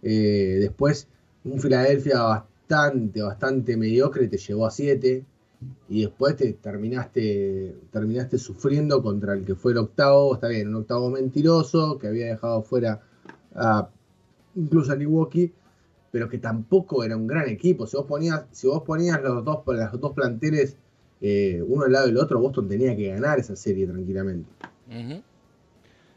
después, 0.03 1.09
un 1.45 1.61
Filadelfia 1.61 2.23
bastante, 2.23 3.23
bastante 3.23 3.77
mediocre, 3.77 4.29
te 4.29 4.37
llevó 4.37 4.67
a 4.67 4.71
7 4.71 5.25
y 5.89 6.03
después 6.03 6.37
te 6.37 6.53
terminaste, 6.55 7.77
terminaste 7.91 8.39
sufriendo 8.39 9.03
contra 9.03 9.35
el 9.35 9.45
que 9.45 9.55
fue 9.55 9.73
el 9.73 9.79
octavo, 9.79 10.35
está 10.35 10.49
bien, 10.49 10.69
un 10.69 10.77
octavo 10.77 11.11
mentiroso 11.11 11.99
que 11.99 12.09
había 12.09 12.27
dejado 12.27 12.63
fuera 12.63 13.01
incluso 14.55 14.93
a 14.93 14.97
Milwaukee, 14.97 15.53
pero 16.11 16.29
que 16.29 16.39
tampoco 16.39 17.05
era 17.05 17.17
un 17.17 17.27
gran 17.27 17.49
equipo. 17.49 17.87
Si 17.87 17.97
vos 17.97 18.07
ponías, 18.07 18.45
si 18.53 18.67
vos 18.67 18.83
ponías 18.83 19.21
los 19.23 19.45
dos, 19.45 19.63
los 19.67 20.01
dos 20.01 20.13
planteles 20.13 20.77
eh, 21.21 21.63
uno 21.67 21.85
al 21.85 21.93
lado 21.93 22.07
del 22.07 22.17
otro, 22.17 22.41
Boston 22.41 22.69
tenía 22.69 22.97
que 22.97 23.09
ganar 23.09 23.39
esa 23.39 23.57
serie 23.57 23.87
tranquilamente. 23.87 24.49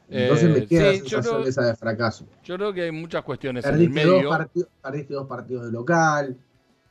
Entonces 0.10 0.50
me 0.50 0.60
eh, 0.60 0.68
queda 0.68 0.92
la 0.92 0.94
sensación 0.94 1.48
esa 1.48 1.66
de 1.66 1.76
fracaso. 1.76 2.26
Yo 2.44 2.56
creo 2.56 2.74
que 2.74 2.84
hay 2.84 2.92
muchas 2.92 3.24
cuestiones 3.24 3.66
en 3.66 3.76
el 3.76 3.90
medio. 3.90 4.22
Dos 4.24 4.68
perdiste 4.82 5.14
dos 5.14 5.28
partidos 5.28 5.66
de 5.66 5.72
local, 5.72 6.38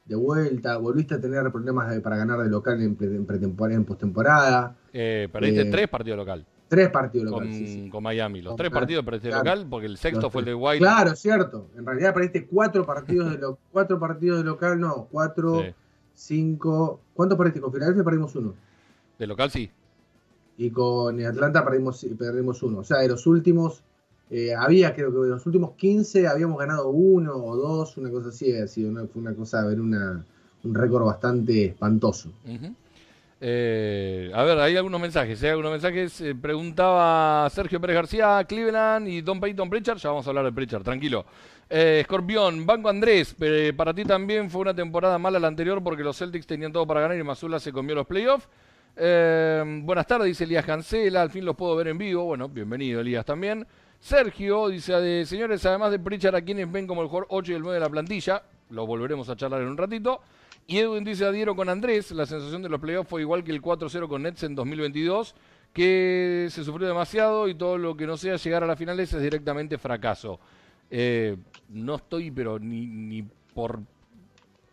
de 0.05 0.17
vuelta, 0.17 0.77
volviste 0.79 1.15
a 1.15 1.21
tener 1.21 1.51
problemas 1.51 2.01
para 2.01 2.17
ganar 2.17 2.41
de 2.41 2.51
local 2.51 2.81
en, 2.83 2.97
pretemporada, 2.97 3.77
en 3.77 3.85
postemporada. 3.85 4.77
Eh, 4.93 5.29
perdiste 5.33 5.63
eh, 5.63 5.71
tres 5.71 5.89
partidos 5.89 6.19
local. 6.19 6.45
Tres 6.69 6.89
partidos 6.89 7.31
local. 7.31 7.49
Con, 7.49 7.91
con 7.91 8.03
Miami. 8.03 8.41
Los 8.41 8.57
tres 8.57 8.71
partidos 8.71 9.05
perdiste 9.05 9.31
local 9.31 9.67
porque 9.69 9.87
el 9.87 9.99
sexto 9.99 10.31
fue 10.31 10.41
el 10.41 10.47
de 10.47 10.55
White. 10.55 10.79
Claro, 10.79 11.15
cierto. 11.15 11.69
En 11.77 11.87
realidad 11.87 12.15
perdiste 12.15 12.47
cuatro 12.47 12.85
partidos 12.85 13.31
de, 13.31 13.39
lo, 13.39 13.59
cuatro 13.71 13.99
partidos 13.99 14.39
de 14.39 14.45
local, 14.45 14.81
no, 14.81 15.07
cuatro, 15.11 15.63
cinco. 16.15 17.01
¿Cuántos 17.15 17.39
perdiste? 17.39 17.61
Con 17.61 17.73
Filadelfia 17.73 18.05
perdimos 18.05 18.35
uno. 18.37 18.55
De 19.19 19.27
local 19.27 19.51
sí 19.51 19.71
y 20.57 20.71
con 20.71 21.21
Atlanta 21.25 21.65
perdimos, 21.65 22.07
perdimos 22.19 22.63
uno. 22.63 22.79
O 22.81 22.85
sea, 22.85 22.99
de 22.99 23.09
los 23.09 23.27
últimos, 23.27 23.83
eh, 24.31 24.55
había 24.55 24.95
creo 24.95 25.13
que 25.13 25.19
de 25.19 25.29
los 25.29 25.47
últimos 25.47 25.73
15 25.73 26.29
habíamos 26.29 26.59
ganado 26.59 26.91
uno 26.91 27.35
o 27.35 27.57
dos, 27.57 27.97
una 27.97 28.11
cosa 28.11 28.29
así, 28.29 28.53
ha 28.53 28.67
sido 28.67 28.91
una, 28.91 29.07
fue 29.07 29.23
una 29.23 29.35
cosa, 29.35 29.65
ver, 29.65 29.81
una, 29.81 30.25
un 30.65 30.75
récord 30.75 31.05
bastante 31.05 31.67
espantoso. 31.67 32.31
Eh, 33.45 34.31
a 34.33 34.45
ver, 34.45 34.57
hay 34.61 34.77
algunos 34.77 35.01
mensajes. 35.01 35.43
¿eh? 35.43 35.51
Algunos 35.51 35.73
mensajes. 35.73 36.23
preguntaba 36.41 37.51
Sergio 37.51 37.81
Pérez 37.81 37.97
García, 37.97 38.45
Cleveland 38.49 39.09
y 39.09 39.21
Don 39.21 39.41
Peyton 39.41 39.69
Pritchard. 39.69 39.99
Ya 39.99 40.11
vamos 40.11 40.25
a 40.27 40.31
hablar 40.31 40.45
de 40.45 40.53
Pritchard, 40.53 40.85
tranquilo. 40.85 41.27
Escorpión, 41.69 42.65
Banco 42.65 42.89
Andrés. 42.89 43.35
para 43.77 43.93
ti 43.93 44.05
también 44.05 44.49
fue 44.49 44.61
una 44.61 44.75
temporada 44.75 45.19
mala 45.19 45.41
la 45.41 45.49
anterior 45.49 45.83
porque 45.83 46.05
los 46.05 46.17
Celtics 46.17 46.47
tenían 46.47 46.71
todo 46.71 46.87
para 46.87 47.01
ganar 47.01 47.19
y 47.19 47.23
Mazula 47.25 47.59
se 47.59 47.73
comió 47.73 47.97
los 47.97 48.07
playoffs. 48.07 48.49
Eh, 48.95 49.81
buenas 49.83 50.07
tardes, 50.07 50.27
dice 50.27 50.45
Elías 50.45 50.65
Cancela. 50.65 51.23
Al 51.23 51.31
fin 51.31 51.45
los 51.45 51.57
puedo 51.57 51.75
ver 51.75 51.89
en 51.89 51.99
vivo. 51.99 52.25
Bueno, 52.25 52.49
bienvenido, 52.49 53.01
Elías, 53.01 53.25
también. 53.25 53.67
Sergio 53.99 54.69
dice: 54.69 55.27
Señores, 55.27 55.67
además 55.67 55.91
de 55.91 55.99
Pritchard, 55.99 56.37
a 56.37 56.43
quienes 56.43 56.71
ven 56.71 56.87
como 56.87 57.03
el 57.03 57.09
jugador 57.09 57.27
8 57.31 57.53
y 57.53 57.55
el 57.57 57.63
9 57.63 57.75
de 57.75 57.81
la 57.81 57.91
plantilla, 57.91 58.43
lo 58.71 58.87
volveremos 58.87 59.29
a 59.29 59.37
charlar 59.37 59.63
en 59.63 59.69
un 59.69 59.77
ratito. 59.77 60.21
Y 60.67 60.79
Edwin 60.79 61.05
dice: 61.05 61.25
Adhiero 61.25 61.55
con 61.57 61.69
Andrés. 61.69 62.11
La 62.13 62.27
sensación 62.27 62.63
de 62.63 62.69
los 62.69 62.81
playoffs 62.81 63.09
fue 63.09 63.23
igual 63.23 63.45
que 63.45 63.53
el 63.53 63.63
4-0 63.63 64.09
con 64.09 64.23
Nets 64.23 64.43
en 64.43 64.55
2022, 64.55 65.35
que 65.73 66.49
se 66.51 66.65
sufrió 66.65 66.89
demasiado 66.89 67.49
y 67.49 67.55
todo 67.55 67.79
lo 67.79 67.97
que 67.97 68.07
no 68.07 68.17
sea 68.17 68.37
llegar 68.37 68.63
a 68.63 68.67
las 68.67 68.79
finales 68.79 69.13
es 69.13 69.23
directamente 69.23 69.79
fracaso. 69.79 70.41
Eh, 70.91 71.37
no 71.69 71.97
estoy, 71.97 72.31
pero 72.31 72.59
ni, 72.59 72.87
ni 72.87 73.23
por 73.55 73.81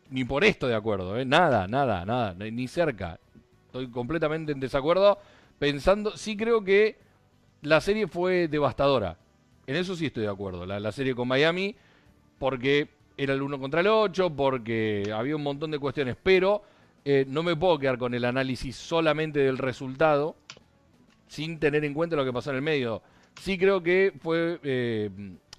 ni 0.09 0.25
por 0.25 0.43
esto 0.43 0.67
de 0.67 0.75
acuerdo, 0.75 1.17
¿eh? 1.19 1.25
nada, 1.25 1.67
nada, 1.67 2.05
nada, 2.05 2.33
ni 2.33 2.67
cerca. 2.67 3.19
Estoy 3.67 3.89
completamente 3.89 4.51
en 4.51 4.59
desacuerdo. 4.59 5.19
Pensando, 5.59 6.17
sí 6.17 6.35
creo 6.35 6.63
que 6.63 6.97
la 7.61 7.81
serie 7.81 8.07
fue 8.07 8.47
devastadora. 8.47 9.17
En 9.67 9.75
eso 9.75 9.95
sí 9.95 10.07
estoy 10.07 10.23
de 10.23 10.29
acuerdo. 10.29 10.65
La, 10.65 10.91
serie 10.91 11.13
con 11.13 11.27
Miami, 11.27 11.75
porque 12.39 12.89
era 13.19 13.33
el 13.33 13.41
1 13.41 13.59
contra 13.59 13.81
el 13.81 13.87
8, 13.87 14.29
porque 14.29 15.11
había 15.13 15.35
un 15.35 15.43
montón 15.43 15.71
de 15.71 15.77
cuestiones. 15.77 16.15
Pero 16.23 16.63
eh, 17.03 17.25
no 17.27 17.43
me 17.43 17.53
puedo 17.53 17.77
quedar 17.77 17.97
con 17.97 18.13
el 18.13 18.23
análisis 18.23 18.77
solamente 18.77 19.39
del 19.39 19.57
resultado, 19.57 20.37
sin 21.27 21.59
tener 21.59 21.83
en 21.83 21.93
cuenta 21.93 22.15
lo 22.15 22.23
que 22.23 22.31
pasó 22.31 22.51
en 22.51 22.55
el 22.55 22.61
medio. 22.61 23.01
Sí 23.41 23.57
creo 23.57 23.83
que 23.83 24.13
fue, 24.21 24.59
eh, 24.63 25.09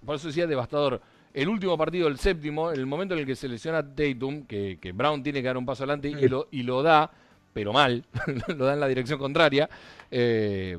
por 0.05 0.17
eso 0.17 0.29
decía 0.29 0.47
devastador. 0.47 1.03
El 1.35 1.51
último 1.51 1.77
partido, 1.77 2.09
el 2.09 2.19
séptimo, 2.19 2.73
en 2.73 2.81
el 2.81 2.87
momento 2.87 3.13
en 3.13 3.21
el 3.21 3.27
que 3.27 3.37
se 3.37 3.47
lesiona 3.47 3.83
Tatum, 3.83 4.47
que, 4.47 4.93
Brown 4.95 5.23
tiene 5.23 5.43
que 5.43 5.47
dar 5.47 5.59
un 5.59 5.67
paso 5.67 5.85
adelante 5.85 6.09
y, 6.09 6.29
lo, 6.29 6.49
y 6.51 6.63
lo 6.63 6.83
da, 6.83 7.11
pero 7.53 7.75
mal, 7.75 8.07
lo 8.57 8.65
da 8.65 8.73
en 8.73 8.81
la 8.81 8.89
dirección 8.89 9.19
contraria. 9.19 9.69
Eh, 10.11 10.79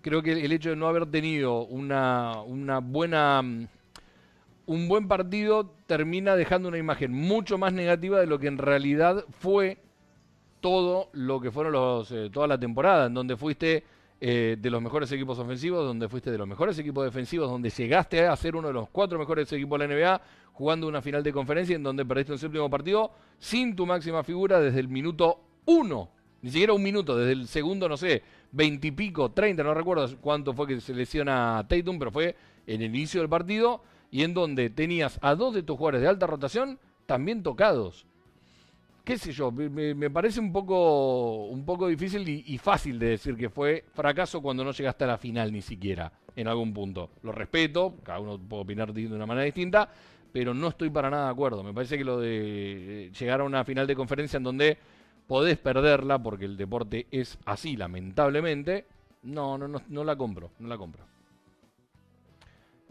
creo 0.00 0.22
que 0.22 0.32
el 0.32 0.52
hecho 0.52 0.70
de 0.70 0.76
no 0.76 0.88
haber 0.88 1.04
tenido 1.04 1.66
una, 1.66 2.40
una 2.40 2.78
buena 2.78 3.42
un 4.66 4.88
buen 4.88 5.08
partido 5.08 5.70
termina 5.86 6.36
dejando 6.36 6.68
una 6.68 6.78
imagen 6.78 7.12
mucho 7.12 7.58
más 7.58 7.72
negativa 7.72 8.20
de 8.20 8.26
lo 8.26 8.38
que 8.38 8.46
en 8.46 8.58
realidad 8.58 9.24
fue 9.30 9.78
todo 10.60 11.10
lo 11.12 11.40
que 11.40 11.50
fueron 11.50 11.72
los 11.72 12.10
eh, 12.10 12.30
toda 12.32 12.46
la 12.46 12.58
temporada, 12.58 13.06
en 13.06 13.14
donde 13.14 13.36
fuiste 13.36 13.84
eh, 14.20 14.56
de 14.58 14.70
los 14.70 14.80
mejores 14.80 15.12
equipos 15.12 15.38
ofensivos, 15.38 15.84
donde 15.84 16.08
fuiste 16.08 16.30
de 16.30 16.38
los 16.38 16.48
mejores 16.48 16.78
equipos 16.78 17.04
defensivos, 17.04 17.50
donde 17.50 17.68
llegaste 17.68 18.26
a 18.26 18.34
ser 18.36 18.56
uno 18.56 18.68
de 18.68 18.74
los 18.74 18.88
cuatro 18.88 19.18
mejores 19.18 19.52
equipos 19.52 19.78
de 19.78 19.86
la 19.86 19.94
NBA, 19.94 20.20
jugando 20.54 20.88
una 20.88 21.02
final 21.02 21.22
de 21.22 21.32
conferencia 21.32 21.76
en 21.76 21.82
donde 21.82 22.06
perdiste 22.06 22.32
un 22.32 22.38
séptimo 22.38 22.70
partido 22.70 23.10
sin 23.38 23.76
tu 23.76 23.84
máxima 23.84 24.24
figura 24.24 24.60
desde 24.60 24.80
el 24.80 24.88
minuto 24.88 25.40
uno, 25.66 26.08
ni 26.40 26.50
siquiera 26.50 26.72
un 26.72 26.82
minuto, 26.82 27.16
desde 27.16 27.32
el 27.32 27.48
segundo, 27.48 27.88
no 27.88 27.98
sé, 27.98 28.22
veintipico, 28.52 29.32
treinta, 29.32 29.62
no 29.62 29.74
recuerdo 29.74 30.08
cuánto 30.20 30.54
fue 30.54 30.66
que 30.66 30.80
se 30.80 30.94
lesiona 30.94 31.62
Tatum, 31.68 31.98
pero 31.98 32.10
fue 32.10 32.34
en 32.66 32.80
el 32.80 32.94
inicio 32.94 33.20
del 33.20 33.28
partido 33.28 33.82
y 34.14 34.22
en 34.22 34.32
donde 34.32 34.70
tenías 34.70 35.18
a 35.22 35.34
dos 35.34 35.52
de 35.54 35.64
tus 35.64 35.76
jugadores 35.76 36.02
de 36.02 36.08
alta 36.08 36.28
rotación 36.28 36.78
también 37.04 37.42
tocados 37.42 38.06
qué 39.04 39.18
sé 39.18 39.32
yo, 39.32 39.52
me, 39.52 40.10
parece 40.10 40.40
un 40.40 40.52
poco, 40.52 41.46
un 41.46 41.64
poco 41.64 41.88
difícil 41.88 42.26
y, 42.26 42.58
fácil 42.58 42.98
de 42.98 43.08
decir 43.10 43.36
que 43.36 43.50
fue 43.50 43.84
fracaso 43.92 44.40
cuando 44.40 44.64
no 44.64 44.72
llegaste 44.72 45.04
a 45.04 45.08
la 45.08 45.18
final 45.18 45.52
ni 45.52 45.60
siquiera, 45.60 46.10
en 46.34 46.48
algún 46.48 46.72
punto. 46.72 47.10
Lo 47.22 47.30
respeto, 47.30 47.96
cada 48.02 48.20
uno 48.20 48.38
puede 48.38 48.62
opinar 48.62 48.94
de 48.94 49.06
una 49.06 49.26
manera 49.26 49.44
distinta, 49.44 49.90
pero 50.32 50.54
no 50.54 50.68
estoy 50.68 50.88
para 50.88 51.10
nada 51.10 51.26
de 51.26 51.32
acuerdo. 51.32 51.62
Me 51.62 51.74
parece 51.74 51.98
que 51.98 52.04
lo 52.04 52.18
de 52.18 53.06
eh, 53.06 53.10
llegar 53.12 53.42
a 53.42 53.44
una 53.44 53.62
final 53.64 53.86
de 53.86 53.94
conferencia 53.94 54.38
en 54.38 54.42
donde 54.42 54.78
podés 55.26 55.58
perderla, 55.58 56.22
porque 56.22 56.46
el 56.46 56.56
deporte 56.56 57.06
es 57.10 57.38
así, 57.44 57.76
lamentablemente, 57.76 58.86
no, 59.22 59.58
no, 59.58 59.68
no, 59.86 60.04
la 60.04 60.16
compro, 60.16 60.50
no 60.58 60.68
la 60.68 60.78
compro. 60.78 61.04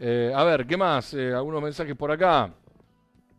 Eh, 0.06 0.30
a 0.34 0.44
ver, 0.44 0.66
¿qué 0.66 0.76
más? 0.76 1.14
Eh, 1.14 1.32
algunos 1.32 1.62
mensajes 1.62 1.96
por 1.96 2.12
acá. 2.12 2.52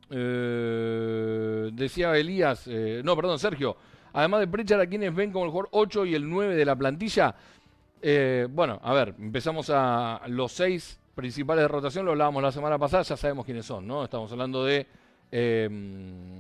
Eh, 0.10 1.70
decía 1.72 2.18
Elías, 2.18 2.68
no, 3.04 3.16
perdón, 3.16 3.38
Sergio. 3.38 3.78
Además 4.14 4.40
de 4.40 4.48
Prechar, 4.48 4.80
a 4.82 4.88
quienes 4.88 5.14
ven 5.14 5.32
como 5.32 5.46
el 5.46 5.52
jugador 5.52 5.70
8 5.74 6.08
y 6.08 6.16
el 6.16 6.28
9 6.28 6.56
de 6.56 6.66
la 6.66 6.76
plantilla. 6.76 7.36
bueno, 8.50 8.80
a 8.82 8.94
ver, 8.94 9.14
empezamos 9.20 9.70
a 9.72 10.22
los 10.26 10.54
6 10.54 11.00
principales 11.14 11.66
de 11.66 11.68
rotación, 11.68 12.04
lo 12.04 12.14
hablábamos 12.14 12.42
la 12.42 12.52
semana 12.52 12.80
pasada, 12.80 13.04
ya 13.04 13.16
sabemos 13.16 13.46
quiénes 13.46 13.68
son, 13.68 13.86
¿no? 13.86 14.04
Estamos 14.04 14.32
hablando 14.32 14.66
de 14.66 14.88
em, 15.30 16.36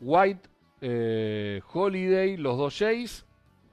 White, 0.00 1.60
Holiday, 1.74 2.38
los 2.38 2.56
dos 2.56 2.78
Jays, 2.78 3.22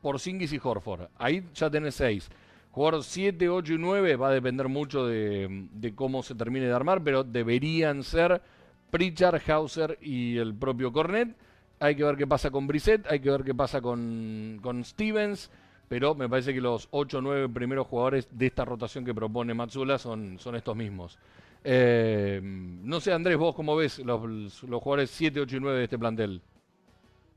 Porzingis 0.01 0.51
y 0.51 0.59
Horford. 0.61 1.07
Ahí 1.17 1.47
ya 1.53 1.69
tenés 1.69 1.95
6. 1.95 2.29
Jugador 2.73 3.03
7, 3.03 3.49
8 3.49 3.73
y 3.73 3.77
9 3.77 4.15
va 4.15 4.29
a 4.29 4.33
depender 4.33 4.67
mucho 4.67 5.05
de, 5.05 5.67
de, 5.73 5.93
cómo 5.93 6.23
se 6.23 6.33
termine 6.33 6.65
de 6.65 6.73
armar, 6.73 7.03
pero 7.03 7.23
deberían 7.23 8.01
ser 8.01 8.41
Pritchard, 8.89 9.47
Hauser 9.47 9.99
y 10.01 10.37
el 10.37 10.55
propio 10.55 10.91
Cornet. 10.91 11.35
Hay 11.79 11.95
que 11.95 12.03
ver 12.03 12.17
qué 12.17 12.25
pasa 12.25 12.49
con 12.49 12.65
Brissett, 12.65 13.05
hay 13.11 13.19
que 13.19 13.29
ver 13.29 13.43
qué 13.43 13.53
pasa 13.53 13.79
con, 13.79 14.57
con 14.63 14.83
Stevens, 14.83 15.51
pero 15.87 16.15
me 16.15 16.27
parece 16.27 16.51
que 16.51 16.61
los 16.61 16.87
8 16.89 17.19
o 17.19 17.21
9 17.21 17.49
primeros 17.49 17.85
jugadores 17.85 18.27
de 18.31 18.47
esta 18.47 18.65
rotación 18.65 19.05
que 19.05 19.13
propone 19.13 19.53
Matsula 19.53 19.99
son, 19.99 20.39
son 20.39 20.55
estos 20.55 20.75
mismos. 20.75 21.19
Eh, 21.63 22.41
no 22.43 22.99
sé, 22.99 23.13
Andrés, 23.13 23.37
vos 23.37 23.53
cómo 23.53 23.75
ves 23.75 23.99
los, 23.99 24.63
los 24.63 24.81
jugadores 24.81 25.11
7, 25.11 25.41
8 25.41 25.57
y 25.57 25.59
9 25.59 25.77
de 25.77 25.83
este 25.83 25.99
plantel. 25.99 26.41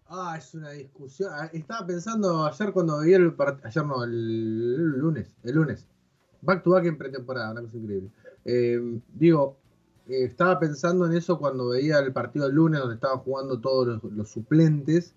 Ah, 0.09 0.37
es 0.39 0.55
una 0.55 0.71
discusión. 0.71 1.31
Ah, 1.33 1.51
estaba 1.53 1.87
pensando 1.87 2.47
ayer 2.47 2.73
cuando 2.73 3.01
vi 3.01 3.15
el 3.15 3.35
partido. 3.35 3.69
Ayer 3.69 3.87
no, 3.87 4.05
el, 4.05 4.99
lunes. 4.99 5.29
El 5.43 5.57
lunes. 5.57 5.85
Back 6.43 6.63
to 6.63 6.71
back 6.71 6.85
en 6.85 6.97
pretemporada, 6.97 7.51
una 7.53 7.63
cosa 7.63 7.77
increíble. 7.77 8.11
Eh, 8.45 9.01
digo, 9.15 9.57
eh, 10.09 10.25
estaba 10.25 10.61
pensando 10.61 11.07
en 11.07 11.15
eso 11.15 11.39
cuando 11.39 11.71
veía 11.71 11.99
el 11.99 12.13
partido 12.13 12.47
del 12.47 12.55
lunes 12.55 12.81
donde 12.81 12.95
estaban 12.95 13.19
jugando 13.19 13.61
todos 13.61 14.01
los, 14.05 14.29
suplentes 14.31 15.15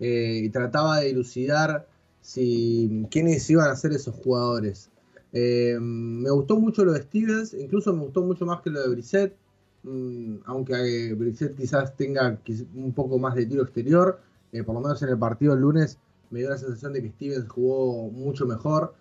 eh, 0.00 0.40
y 0.44 0.48
trataba 0.48 1.00
de 1.00 1.08
dilucidar 1.08 1.86
si 2.22 3.06
quiénes 3.10 3.48
iban 3.50 3.70
a 3.70 3.76
ser 3.76 3.92
esos 3.92 4.14
jugadores. 4.14 4.90
me 5.32 6.30
gustó 6.30 6.58
mucho 6.58 6.84
lo 6.84 6.92
de 6.92 7.02
Stevens, 7.02 7.52
incluso 7.52 7.92
me 7.92 8.04
gustó 8.04 8.22
mucho 8.22 8.46
más 8.46 8.62
que 8.62 8.70
lo 8.70 8.80
de 8.80 8.88
Brissett. 8.88 9.36
Mm, 9.84 10.36
aunque 10.46 11.10
eh, 11.10 11.14
Brissett 11.14 11.54
quizás 11.54 11.94
tenga 11.94 12.38
un 12.74 12.94
poco 12.94 13.18
más 13.18 13.34
de 13.34 13.44
tiro 13.44 13.62
exterior, 13.62 14.18
eh, 14.50 14.62
por 14.62 14.74
lo 14.74 14.80
menos 14.80 15.02
en 15.02 15.10
el 15.10 15.18
partido 15.18 15.52
del 15.52 15.60
lunes 15.60 15.98
me 16.30 16.40
dio 16.40 16.48
la 16.48 16.56
sensación 16.56 16.94
de 16.94 17.02
que 17.02 17.10
Stevens 17.10 17.48
jugó 17.48 18.10
mucho 18.10 18.46
mejor. 18.46 18.94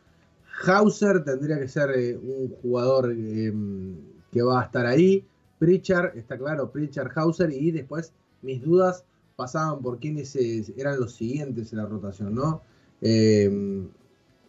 Hauser 0.65 1.23
tendría 1.23 1.57
que 1.57 1.69
ser 1.69 1.89
eh, 1.91 2.17
un 2.17 2.49
jugador 2.61 3.11
em, 3.11 3.95
que 4.29 4.41
va 4.41 4.61
a 4.61 4.65
estar 4.65 4.85
ahí. 4.85 5.25
Pritchard, 5.57 6.17
está 6.17 6.37
claro, 6.37 6.69
Pritchard, 6.69 7.11
Hauser 7.15 7.51
y 7.53 7.71
después 7.71 8.11
mis 8.41 8.61
dudas 8.61 9.05
pasaban 9.37 9.81
por 9.81 9.99
quiénes 9.99 10.35
eran 10.75 10.99
los 10.99 11.15
siguientes 11.15 11.71
en 11.71 11.79
la 11.79 11.85
rotación, 11.85 12.35
¿no? 12.35 12.61
Em, 13.01 13.87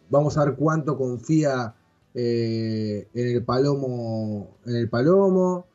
vamos 0.09 0.37
a 0.37 0.45
ver 0.45 0.55
cuánto 0.55 0.97
confía 0.97 1.73
en 2.13 3.07
el 3.13 3.43
Palomo, 3.43 4.57
en 4.65 4.75
el 4.75 4.89
Palomo. 4.89 5.65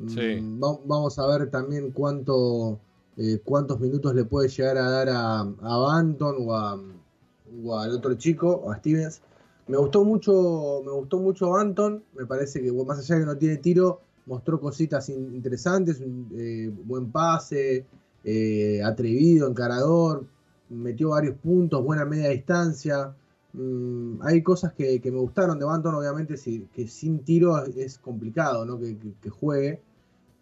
Mm, 0.00 0.58
vamos 0.60 1.18
a 1.18 1.26
ver 1.26 1.50
también 1.50 1.90
cuánto, 1.90 2.78
eh, 3.16 3.40
cuántos 3.44 3.78
minutos 3.80 4.14
le 4.14 4.24
puede 4.24 4.48
llegar 4.48 4.78
a 4.78 4.90
dar 4.90 5.08
a, 5.10 5.40
a 5.40 5.76
Banton 5.76 6.36
o, 6.46 7.78
al 7.78 7.92
otro 7.92 8.14
chico, 8.14 8.70
a 8.70 8.76
Stevens. 8.78 9.20
Me 9.68 9.76
gustó 9.76 10.04
mucho, 10.04 10.82
me 10.84 10.90
gustó 10.92 11.18
mucho 11.18 11.50
Banton. 11.50 12.02
Me 12.16 12.26
parece 12.26 12.62
que 12.62 12.72
más 12.72 12.98
allá 12.98 13.16
de 13.16 13.20
que 13.20 13.26
no 13.26 13.36
tiene 13.36 13.56
tiro, 13.58 14.00
mostró 14.26 14.58
cositas 14.58 15.08
interesantes, 15.10 16.00
un 16.00 16.28
eh, 16.36 16.72
buen 16.84 17.12
pase, 17.12 17.84
eh, 18.24 18.82
atrevido, 18.82 19.48
encarador, 19.48 20.26
metió 20.70 21.10
varios 21.10 21.36
puntos, 21.36 21.84
buena 21.84 22.04
media 22.04 22.30
distancia. 22.30 23.14
Mm, 23.52 24.22
hay 24.22 24.42
cosas 24.42 24.72
que, 24.72 25.00
me 25.04 25.18
gustaron 25.18 25.58
de 25.58 25.64
Banton, 25.64 25.94
obviamente, 25.94 26.36
que 26.72 26.88
sin 26.88 27.20
tiro 27.20 27.64
es 27.64 27.98
complicado 27.98 28.64
¿no? 28.64 28.78
que, 28.78 29.30
juegue, 29.30 29.80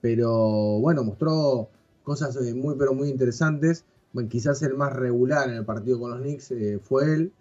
pero 0.01 0.79
bueno, 0.81 1.05
mostró 1.05 1.69
cosas 2.05 2.37
eh, 2.37 2.55
muy, 2.55 2.77
pero 2.79 2.95
muy 2.95 3.09
interesantes. 3.09 3.85
Bueno, 4.13 4.29
quizás 4.29 4.63
el 4.63 4.75
más 4.75 4.93
regular 4.95 5.49
en 5.49 5.57
el 5.57 5.65
partido 5.65 5.99
con 6.01 6.11
los 6.11 6.21
Knicks 6.21 6.51
eh, 6.53 6.79
fue 6.83 7.15
él. 7.15 7.33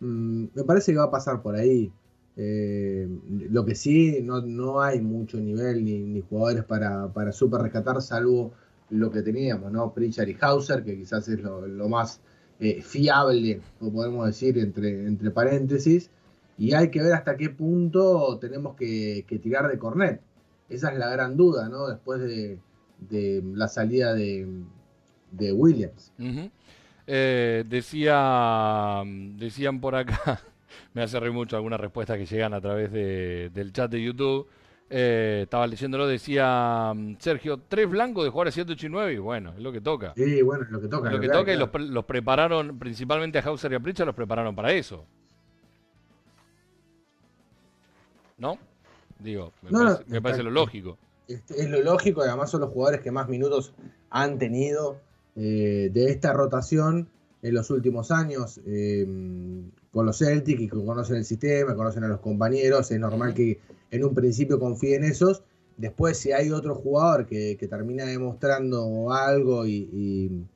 Mm, 0.00 0.46
me 0.54 0.64
parece 0.64 0.92
que 0.92 0.98
va 0.98 1.04
a 1.04 1.10
pasar 1.10 1.42
por 1.42 1.56
ahí. 1.56 1.92
Eh, 2.36 3.08
lo 3.50 3.64
que 3.64 3.74
sí, 3.74 4.20
no, 4.22 4.80
hay 4.80 5.00
mucho 5.00 5.38
nivel 5.38 5.84
ni, 5.84 6.20
jugadores 6.20 6.64
para, 6.64 7.08
para 7.12 7.32
super 7.32 7.62
rescatar, 7.62 8.02
salvo 8.02 8.52
lo 8.90 9.10
que 9.10 9.22
teníamos, 9.22 9.72
¿no? 9.72 9.92
Pritchard 9.92 10.28
y 10.28 10.36
Hauser, 10.40 10.84
que 10.84 10.96
quizás 10.96 11.28
es 11.28 11.40
lo, 11.40 11.88
más 11.88 12.20
eh, 12.60 12.82
fiable, 12.82 13.60
podemos 13.80 14.26
decir, 14.26 14.58
entre, 14.58 15.06
entre 15.06 15.30
paréntesis, 15.30 16.10
y 16.58 16.72
hay 16.74 16.90
que 16.90 17.02
ver 17.02 17.12
hasta 17.14 17.36
qué 17.36 17.50
punto 17.50 18.38
tenemos 18.38 18.76
que, 18.76 19.24
tirar 19.42 19.68
de 19.68 19.78
Cornet. 19.78 20.20
Esa 20.68 20.92
es 20.92 20.98
la 20.98 21.08
gran 21.10 21.36
duda, 21.36 21.68
¿no? 21.68 21.86
Después 21.88 22.20
de, 22.20 22.58
la 23.54 23.68
salida 23.68 24.14
de, 24.14 24.46
Williams. 25.52 26.12
Eh, 27.06 27.64
decía, 27.68 29.02
decían 29.04 29.80
por 29.80 29.94
acá, 29.94 30.40
me 30.94 31.02
hace 31.02 31.20
reír 31.20 31.32
mucho 31.32 31.56
algunas 31.56 31.80
respuestas 31.80 32.18
que 32.18 32.26
llegan 32.26 32.52
a 32.54 32.60
través 32.60 32.90
del 32.90 33.72
chat 33.72 33.90
de 33.90 34.02
YouTube. 34.02 34.48
Eh, 34.88 35.40
estaba 35.42 35.66
leyéndolo, 35.66 36.06
decía 36.06 36.92
Sergio, 37.18 37.60
tres 37.68 37.88
blancos 37.90 38.22
de 38.24 38.30
jugar 38.30 38.48
a 38.48 38.50
7, 38.52 38.72
8 38.72 38.86
y 38.86 38.88
9, 38.88 39.12
y 39.14 39.18
bueno, 39.18 39.52
es 39.56 39.60
lo 39.60 39.72
que 39.72 39.80
toca. 39.80 40.14
Sí, 40.14 40.42
bueno, 40.42 40.64
es 40.64 40.70
lo 40.70 40.80
que 40.80 40.88
toca. 40.88 41.10
Lo 41.10 41.20
que 41.20 41.28
toca 41.28 41.52
y 41.52 41.56
los, 41.56 41.70
los, 41.74 42.04
prepararon, 42.04 42.78
principalmente 42.78 43.38
a 43.38 43.42
Hauser 43.42 43.72
y 43.72 43.74
a 43.74 43.80
Pritchard, 43.80 44.06
los 44.06 44.14
prepararon 44.14 44.54
para 44.54 44.72
eso. 44.72 45.04
¿No? 48.38 48.58
Digo, 49.18 49.52
me 50.06 50.20
parece, 50.20 50.42
lo 50.42 50.50
lógico. 50.50 50.98
Es, 51.28 51.68
lo 51.68 51.82
lógico 51.82 52.24
y 52.24 52.28
además 52.28 52.50
son 52.50 52.60
los 52.60 52.70
jugadores 52.70 53.00
que 53.00 53.10
más 53.10 53.28
minutos 53.28 53.72
han 54.10 54.38
tenido 54.38 54.98
eh, 55.34 55.90
de 55.92 56.10
esta 56.10 56.32
rotación 56.32 57.08
en 57.42 57.54
los 57.54 57.70
últimos 57.70 58.10
años 58.10 58.60
eh, 58.66 59.06
con 59.92 60.06
los 60.06 60.18
Celtics 60.18 60.60
y 60.60 60.68
que 60.68 60.84
conocen 60.84 61.16
el 61.16 61.24
sistema, 61.24 61.74
conocen 61.74 62.04
a 62.04 62.08
los 62.08 62.20
compañeros, 62.20 62.90
es 62.90 63.00
normal 63.00 63.34
que 63.34 63.60
en 63.90 64.04
un 64.04 64.14
principio 64.14 64.58
confíe 64.58 64.96
en 64.96 65.04
esos. 65.04 65.42
Después, 65.76 66.18
si 66.18 66.32
hay 66.32 66.50
otro 66.50 66.74
jugador 66.74 67.26
que, 67.26 67.56
termina 67.68 68.04
demostrando 68.04 69.12
algo 69.12 69.66
y, 69.66 70.46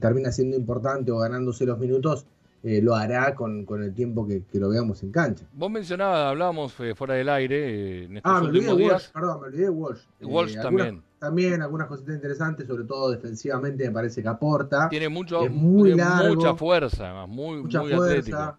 termina 0.00 0.30
siendo 0.32 0.56
importante 0.56 1.10
o 1.10 1.18
ganándose 1.18 1.66
los 1.66 1.78
minutos, 1.78 2.26
eh, 2.62 2.80
lo 2.82 2.94
hará 2.94 3.34
con, 3.34 3.66
el 3.82 3.94
tiempo 3.94 4.26
que, 4.26 4.44
lo 4.54 4.68
veamos 4.68 5.02
en 5.02 5.12
cancha. 5.12 5.46
Vos 5.52 5.70
mencionabas, 5.70 6.26
hablábamos 6.26 6.78
eh, 6.80 6.94
fuera 6.94 7.14
del 7.14 7.28
aire 7.28 8.04
en 8.04 8.16
estos 8.18 8.32
ah, 8.32 8.42
me 8.42 8.50
días. 8.50 9.10
perdón, 9.12 9.40
me 9.40 9.46
olvidé 9.46 9.64
de 9.64 9.70
Walsh. 9.70 10.00
Walsh 10.20 10.54
también 10.60 11.02
también 11.20 11.60
algunas 11.60 11.86
cositas 11.86 12.14
interesantes, 12.14 12.66
sobre 12.66 12.84
todo 12.84 13.10
defensivamente 13.10 13.86
me 13.86 13.92
parece 13.92 14.22
que 14.22 14.28
aporta. 14.28 14.88
Tiene 14.88 15.10
mucho, 15.10 15.48
mucha 15.50 16.56
fuerza, 16.56 17.26
muy, 17.26 17.62
mucha 17.62 17.82
fuerza. 17.82 18.58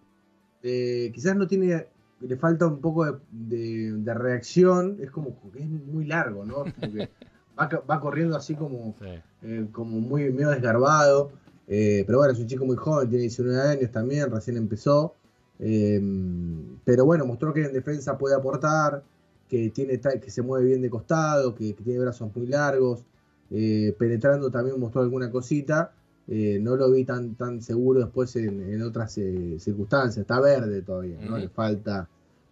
Eh, 0.61 1.11
quizás 1.11 1.35
no 1.35 1.47
tiene, 1.47 1.87
le 2.19 2.37
falta 2.37 2.67
un 2.67 2.79
poco 2.79 3.19
de, 3.31 4.13
reacción, 4.13 4.97
es 5.01 5.09
como 5.09 5.35
que 5.51 5.59
es 5.59 5.67
muy 5.67 6.05
largo, 6.05 6.45
¿no? 6.45 6.65
va, 7.89 7.99
corriendo 7.99 8.37
así 8.37 8.53
como, 8.53 8.95
eh, 9.41 9.65
como 9.71 9.99
muy 9.99 10.31
medio 10.31 10.51
desgarbado. 10.51 11.31
Eh, 11.73 12.03
pero 12.05 12.17
bueno, 12.17 12.33
es 12.33 12.39
un 12.39 12.47
chico 12.47 12.65
muy 12.65 12.75
joven, 12.75 13.07
tiene 13.07 13.21
19 13.23 13.61
años 13.61 13.91
también, 13.91 14.29
recién 14.29 14.57
empezó. 14.57 15.15
pero 15.57 17.05
bueno, 17.05 17.25
mostró 17.25 17.53
que 17.53 17.63
en 17.63 17.71
defensa 17.71 18.17
puede 18.17 18.35
aportar 18.35 19.03
que, 19.51 19.69
tiene, 19.69 19.99
que 19.99 20.31
se 20.31 20.41
mueve 20.41 20.65
bien 20.67 20.81
de 20.81 20.89
costado, 20.89 21.53
que, 21.53 21.73
tiene 21.73 21.99
brazos 21.99 22.33
muy 22.35 22.47
largos, 22.47 23.05
eh, 23.49 23.93
penetrando 23.99 24.49
también 24.49 24.79
mostró 24.79 25.01
alguna 25.01 25.29
cosita. 25.29 25.93
Eh, 26.27 26.59
no 26.61 26.77
lo 26.77 26.89
vi 26.91 27.03
tan, 27.03 27.35
tan 27.35 27.61
seguro 27.61 27.99
después 27.99 28.33
en, 28.37 28.81
otras 28.81 29.17
eh, 29.17 29.57
circunstancias. 29.59 30.19
Está 30.19 30.39
verde 30.39 30.81
todavía, 30.81 31.17
¿no? 31.21 31.37
Le 31.37 31.49
falta 31.49 32.07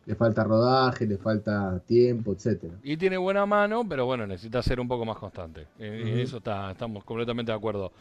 le 0.10 0.16
falta 0.16 0.44
rodaje, 0.44 1.06
le 1.06 1.20
falta 1.20 1.80
tiempo, 1.86 2.34
etcétera. 2.34 2.74
Y 2.82 2.98
tiene 2.98 3.16
buena 3.16 3.46
mano, 3.46 3.88
pero 3.88 4.08
bueno, 4.08 4.26
necesita 4.26 4.64
ser 4.64 4.80
un 4.80 4.88
poco 4.88 5.06
más 5.06 5.18
constante. 5.18 5.68
En 5.78 6.18
eso 6.18 6.38
está, 6.38 6.72
estamos 6.72 7.04
completamente 7.04 7.52
de 7.52 7.56
acuerdo. 7.56 7.92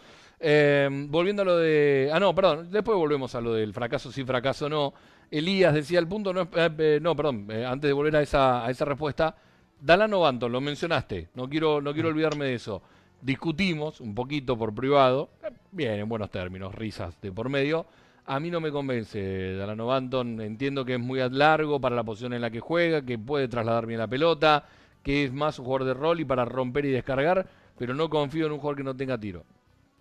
volviendo 0.40 1.42
a 1.42 1.44
lo 1.44 1.58
de. 1.58 2.08
Ah, 2.10 2.18
no, 2.18 2.34
perdón, 2.34 2.70
después 2.70 2.96
volvemos 2.96 3.34
a 3.34 3.42
lo 3.42 3.52
del 3.52 3.74
fracaso, 3.74 4.10
sí, 4.10 4.24
fracaso 4.24 4.70
no. 4.70 4.94
Elías 5.30 5.74
decía 5.74 5.98
el 5.98 6.08
punto, 6.08 6.32
no, 6.32 6.48
eh, 6.54 6.70
eh, 6.78 6.98
no 7.02 7.14
perdón, 7.14 7.46
eh, 7.50 7.66
antes 7.66 7.88
de 7.88 7.92
volver 7.92 8.16
a 8.16 8.22
esa, 8.22 8.64
a 8.64 8.70
esa 8.70 8.86
respuesta, 8.86 9.36
Dalano 9.78 10.20
Banton, 10.20 10.50
lo 10.50 10.62
mencionaste, 10.62 11.28
no 11.34 11.46
quiero, 11.46 11.82
no 11.82 11.92
quiero 11.92 12.08
olvidarme 12.08 12.46
de 12.46 12.54
eso. 12.54 12.80
Discutimos 13.20 14.00
un 14.00 14.14
poquito 14.14 14.56
por 14.56 14.74
privado, 14.74 15.28
bien, 15.72 16.00
en 16.00 16.08
buenos 16.08 16.30
términos, 16.30 16.74
risas 16.74 17.20
de 17.20 17.30
por 17.30 17.50
medio. 17.50 17.84
A 18.28 18.40
mí 18.40 18.50
no 18.50 18.60
me 18.60 18.70
convence 18.70 19.54
Dalano 19.54 19.86
Banton, 19.86 20.38
entiendo 20.42 20.84
que 20.84 20.94
es 20.94 21.00
muy 21.00 21.18
largo 21.30 21.80
para 21.80 21.96
la 21.96 22.04
posición 22.04 22.34
en 22.34 22.42
la 22.42 22.50
que 22.50 22.60
juega, 22.60 23.00
que 23.00 23.18
puede 23.18 23.48
trasladar 23.48 23.86
bien 23.86 23.98
la 23.98 24.06
pelota, 24.06 24.66
que 25.02 25.24
es 25.24 25.32
más 25.32 25.58
un 25.58 25.64
jugador 25.64 25.86
de 25.86 25.94
rol 25.94 26.20
y 26.20 26.26
para 26.26 26.44
romper 26.44 26.84
y 26.84 26.90
descargar, 26.90 27.46
pero 27.78 27.94
no 27.94 28.10
confío 28.10 28.44
en 28.44 28.52
un 28.52 28.58
jugador 28.58 28.76
que 28.76 28.84
no 28.84 28.94
tenga 28.94 29.16
tiro. 29.16 29.44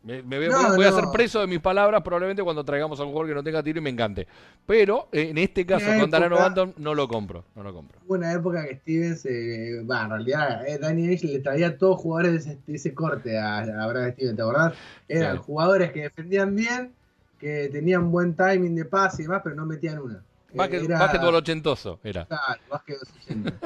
Me, 0.04 0.22
voy, 0.22 0.48
a 0.86 0.90
hacer 0.90 1.06
preso 1.12 1.42
de 1.42 1.48
mis 1.48 1.60
palabras 1.60 2.02
probablemente 2.02 2.42
cuando 2.42 2.64
traigamos 2.64 3.00
a 3.00 3.04
un 3.04 3.10
jugador 3.10 3.30
que 3.30 3.36
no 3.36 3.44
tenga 3.44 3.64
tiro 3.64 3.80
y 3.80 3.82
me 3.82 3.90
encante. 3.90 4.28
Pero 4.66 5.10
eh, 5.12 5.30
en 5.30 5.38
este 5.38 5.66
caso, 5.66 5.86
con 6.00 6.10
Dalano 6.10 6.38
Banton, 6.38 6.74
no 6.78 6.96
lo 6.96 7.08
compro. 7.08 7.44
No 7.56 7.64
lo 7.64 7.74
compro. 7.74 8.00
Hubo 8.06 8.16
una 8.16 8.32
época 8.32 8.66
que 8.66 8.76
Stevens, 8.76 9.26
eh, 9.26 9.80
en 9.80 9.88
realidad, 9.88 10.66
eh, 10.66 10.78
Danny 10.78 11.08
Ainge 11.08 11.28
le 11.28 11.40
traía 11.40 11.68
a 11.68 11.78
todos 11.78 11.98
jugadores 11.98 12.46
de 12.46 12.74
ese, 12.74 12.94
corte 12.94 13.38
a, 13.38 13.60
a, 13.60 13.88
Brad 13.88 14.14
Stevens, 14.14 14.36
¿te 14.36 14.42
acordás? 14.42 14.74
Eran 15.08 15.38
jugadores 15.38 15.92
que 15.92 16.02
defendían 16.04 16.56
bien, 16.56 16.94
que 17.40 17.70
tenían 17.72 18.12
buen 18.12 18.36
timing 18.36 18.76
de 18.76 18.86
pase 18.86 19.22
y 19.22 19.26
demás, 19.26 19.42
pero 19.44 19.56
no 19.56 19.66
metían 19.66 20.00
una. 20.00 20.24
Básquet, 20.54 20.84
era, 20.84 21.00
básquetbol 21.00 21.36
ochentoso 21.36 22.00
era. 22.04 22.26
Claro, 22.26 22.62
básquetbol 22.70 23.08
80. 23.26 23.60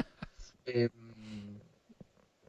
eh, 0.66 0.90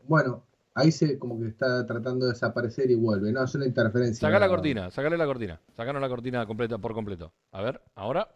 bueno, 0.09 0.45
ahí 0.75 0.91
se 0.91 1.19
como 1.19 1.41
que 1.41 1.49
está 1.49 1.87
tratando 1.87 2.27
de 2.27 2.33
desaparecer 2.33 2.91
y 2.91 2.95
vuelve. 2.95 3.33
No, 3.33 3.45
es 3.45 3.55
una 3.55 3.67
interferencia. 3.67 4.27
Saca 4.27 4.39
la 4.39 4.49
cortina, 4.49 4.91
sacale 4.91 5.17
la 5.17 5.27
cortina. 5.27 5.61
Sacanos 5.77 6.03
la 6.03 6.09
cortina 6.09 6.47
completa 6.47 6.79
por 6.79 6.95
completo. 6.95 7.33
A 7.53 7.63
ver, 7.63 7.81
ahora. 7.95 8.29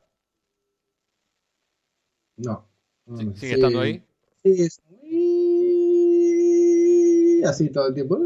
No. 2.36 2.66
¿Sigue 3.34 3.54
estando 3.54 3.80
ahí? 3.80 4.02
Sí, 4.42 4.62
es 4.62 4.82
así 7.46 7.70
todo 7.70 7.88
el 7.88 7.94
tiempo. 7.94 8.18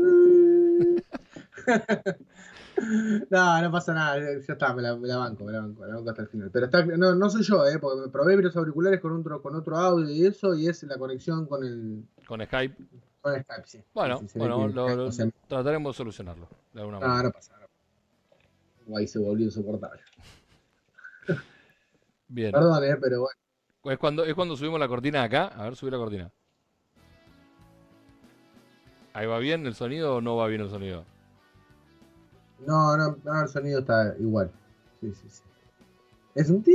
no, 3.30 3.62
no 3.62 3.70
pasa 3.70 3.94
nada, 3.94 4.18
ya 4.18 4.52
está, 4.52 4.74
me 4.74 4.82
la, 4.82 4.92
banco, 4.92 5.02
me 5.02 5.08
la 5.08 5.16
banco, 5.18 5.44
me 5.82 5.88
la 5.88 5.94
banco 5.96 6.10
hasta 6.10 6.22
el 6.22 6.28
final. 6.28 6.50
Pero 6.52 6.66
está, 6.66 6.84
no, 6.84 7.14
no 7.14 7.30
soy 7.30 7.42
yo, 7.42 7.66
eh, 7.66 7.78
porque 7.78 8.02
me 8.02 8.08
probé 8.08 8.36
los 8.36 8.56
auriculares 8.56 9.00
con 9.00 9.12
otro, 9.12 9.42
con 9.42 9.54
otro 9.54 9.76
audio 9.76 10.08
y 10.08 10.26
eso, 10.26 10.54
y 10.54 10.68
es 10.68 10.82
la 10.84 10.98
conexión 10.98 11.46
con 11.46 11.64
el. 11.64 12.04
Con 12.26 12.44
Skype. 12.44 12.76
Con 13.20 13.42
Skype, 13.42 13.66
sí. 13.66 13.82
Bueno, 13.92 14.20
bueno 14.34 14.68
lo, 14.68 15.10
trataremos 15.46 15.94
de 15.94 15.96
solucionarlo. 15.96 16.48
De 16.72 16.80
alguna 16.80 17.00
manera. 17.00 17.16
No, 17.16 17.22
no 17.24 17.30
pasa. 17.32 17.54
Ahí 18.96 19.06
se 19.06 19.18
volvió 19.18 19.46
insoportable. 19.46 20.00
Bien. 22.28 22.52
Perdón, 22.52 22.84
eh, 22.84 22.96
pero 23.00 23.20
bueno. 23.20 23.38
Es 23.84 23.98
cuando, 23.98 24.24
es 24.24 24.34
cuando 24.34 24.56
subimos 24.56 24.80
la 24.80 24.88
cortina 24.88 25.22
acá. 25.22 25.46
A 25.48 25.64
ver, 25.64 25.76
subí 25.76 25.90
la 25.90 25.98
cortina. 25.98 26.30
¿Ahí 29.12 29.26
va 29.26 29.38
bien 29.38 29.66
el 29.66 29.74
sonido 29.74 30.16
o 30.16 30.20
no 30.20 30.36
va 30.36 30.46
bien 30.46 30.60
el 30.60 30.70
sonido? 30.70 31.04
No, 32.66 32.96
no, 32.96 33.16
no 33.24 33.42
el 33.42 33.48
sonido 33.48 33.80
está 33.80 34.14
igual. 34.18 34.50
Sí, 35.00 35.12
sí, 35.14 35.28
sí. 35.28 35.42
Es 36.34 36.50
un 36.50 36.62
ti. 36.62 36.72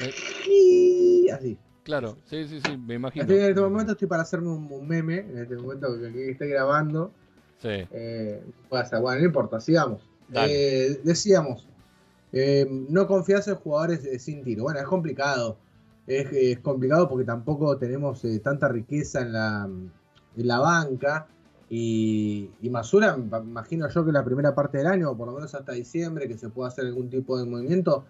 Eh. 0.00 1.32
Así. 1.32 1.58
Claro, 1.82 2.16
sí, 2.24 2.48
sí, 2.48 2.60
sí, 2.60 2.76
me 2.76 2.94
imagino. 2.94 3.24
en 3.24 3.42
este 3.42 3.60
momento 3.60 3.92
estoy 3.92 4.08
para 4.08 4.22
hacerme 4.22 4.48
un, 4.48 4.88
meme, 4.88 5.18
en 5.18 5.38
este 5.38 5.56
momento 5.56 5.96
que, 5.98 6.30
estoy 6.30 6.48
grabando. 6.48 7.12
Sí. 7.58 7.86
Eh, 7.90 8.42
bueno, 8.68 9.20
no 9.20 9.24
importa, 9.24 9.60
sigamos. 9.60 10.02
Eh, 10.32 11.00
decíamos, 11.04 11.68
eh, 12.32 12.66
no 12.68 13.06
confías 13.06 13.46
en 13.48 13.54
jugadores 13.54 14.22
sin 14.22 14.42
tiro. 14.42 14.64
Bueno, 14.64 14.80
es 14.80 14.86
complicado. 14.86 15.58
Es, 16.06 16.58
complicado 16.60 17.08
porque 17.08 17.24
tampoco 17.24 17.76
tenemos 17.78 18.24
eh, 18.24 18.40
tanta 18.40 18.68
riqueza 18.68 19.20
en 19.20 19.32
la, 19.32 19.68
en 20.36 20.46
la 20.46 20.58
banca. 20.58 21.28
Y, 21.68 22.50
y 22.60 22.70
Masura, 22.70 23.16
imagino 23.16 23.88
yo 23.88 24.04
que 24.04 24.12
la 24.12 24.24
primera 24.24 24.54
parte 24.54 24.78
del 24.78 24.86
año, 24.86 25.16
por 25.16 25.26
lo 25.26 25.34
menos 25.34 25.54
hasta 25.54 25.72
diciembre, 25.72 26.28
que 26.28 26.38
se 26.38 26.48
pueda 26.48 26.68
hacer 26.68 26.86
algún 26.86 27.10
tipo 27.10 27.38
de 27.38 27.44
movimiento, 27.44 28.04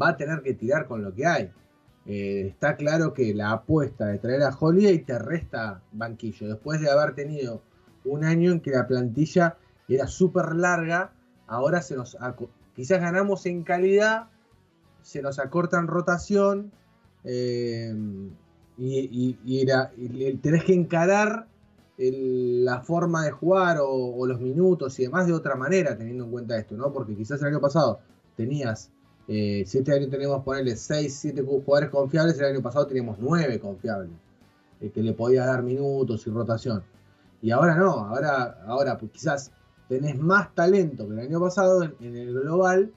va 0.00 0.10
a 0.10 0.16
tener 0.16 0.42
que 0.42 0.54
tirar 0.54 0.86
con 0.86 1.02
lo 1.02 1.14
que 1.14 1.26
hay. 1.26 1.50
Eh, 2.06 2.46
está 2.48 2.76
claro 2.76 3.12
que 3.14 3.34
la 3.34 3.52
apuesta 3.52 4.06
de 4.06 4.18
traer 4.18 4.42
a 4.42 4.56
Holiday 4.58 4.98
te 5.00 5.18
resta 5.18 5.82
banquillo. 5.92 6.48
Después 6.48 6.80
de 6.80 6.90
haber 6.90 7.14
tenido 7.14 7.62
un 8.04 8.24
año 8.24 8.50
en 8.52 8.60
que 8.60 8.70
la 8.70 8.86
plantilla 8.86 9.56
era 9.88 10.06
súper 10.06 10.56
larga, 10.56 11.12
ahora 11.46 11.82
se 11.82 11.96
nos 11.96 12.16
quizás 12.74 13.00
ganamos 13.00 13.46
en 13.46 13.62
calidad, 13.62 14.28
se 15.02 15.22
nos 15.22 15.38
acorta 15.38 15.78
en 15.78 15.86
rotación 15.86 16.72
eh, 17.24 17.94
y, 18.78 19.66
tenés 20.42 20.64
que 20.64 20.74
encarar 20.74 21.46
la 21.98 22.80
forma 22.80 23.24
de 23.24 23.30
jugar 23.30 23.78
o, 23.80 24.26
los 24.26 24.40
minutos 24.40 24.98
y 24.98 25.04
demás 25.04 25.26
de 25.26 25.32
otra 25.32 25.56
manera, 25.56 25.96
teniendo 25.96 26.24
en 26.24 26.30
cuenta 26.30 26.58
esto, 26.58 26.76
¿no? 26.76 26.92
Porque 26.92 27.14
quizás 27.14 27.40
el 27.42 27.48
año 27.48 27.60
pasado 27.60 28.00
tenías 28.36 28.90
eh, 29.28 29.64
si 29.66 29.78
este 29.78 29.92
año 29.92 30.08
tenemos, 30.08 30.42
ponerle 30.42 30.76
6, 30.76 31.14
7 31.14 31.42
jugadores 31.42 31.90
confiables, 31.90 32.38
el 32.38 32.46
año 32.46 32.62
pasado 32.62 32.86
teníamos 32.86 33.18
9 33.20 33.60
confiables, 33.60 34.10
eh, 34.80 34.90
que 34.90 35.02
le 35.02 35.12
podía 35.12 35.46
dar 35.46 35.62
minutos 35.62 36.26
y 36.26 36.30
rotación. 36.30 36.82
Y 37.40 37.50
ahora 37.50 37.76
no, 37.76 37.92
ahora, 37.92 38.62
ahora 38.66 38.98
pues 38.98 39.12
quizás 39.12 39.52
tenés 39.88 40.18
más 40.18 40.54
talento 40.54 41.06
que 41.06 41.14
el 41.14 41.20
año 41.20 41.40
pasado 41.40 41.82
en, 41.82 42.16
el 42.16 42.32
global, 42.32 42.92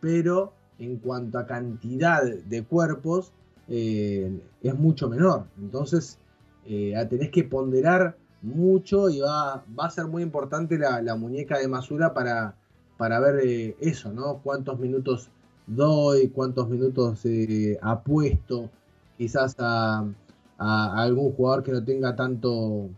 pero 0.00 0.52
en 0.78 0.98
cuanto 0.98 1.38
a 1.38 1.46
cantidad 1.46 2.22
de 2.22 2.64
cuerpos 2.64 3.32
eh, 3.68 4.40
es 4.62 4.74
mucho 4.74 5.08
menor. 5.08 5.46
Entonces 5.58 6.18
tenés 6.64 7.30
que 7.30 7.44
ponderar 7.44 8.16
mucho 8.44 9.08
y 9.08 9.20
va, 9.20 9.64
va 9.78 9.86
a 9.86 9.90
ser 9.90 10.06
muy 10.06 10.22
importante 10.22 10.78
la, 10.78 11.16
muñeca 11.16 11.58
de 11.58 11.68
Masura 11.68 12.14
para, 12.14 12.56
para 12.96 13.18
ver 13.20 13.74
eso, 13.80 14.12
¿no? 14.12 14.40
Cuántos 14.42 14.78
minutos 14.78 15.30
doy, 15.66 16.28
cuántos 16.28 16.68
minutos 16.68 17.20
eh, 17.24 17.78
apuesto 17.80 18.70
quizás 19.16 19.56
a, 19.58 20.04
a, 20.58 21.02
algún 21.02 21.32
jugador 21.32 21.62
que 21.62 21.72
no 21.72 21.84
tenga 21.84 22.14
tanto 22.14 22.90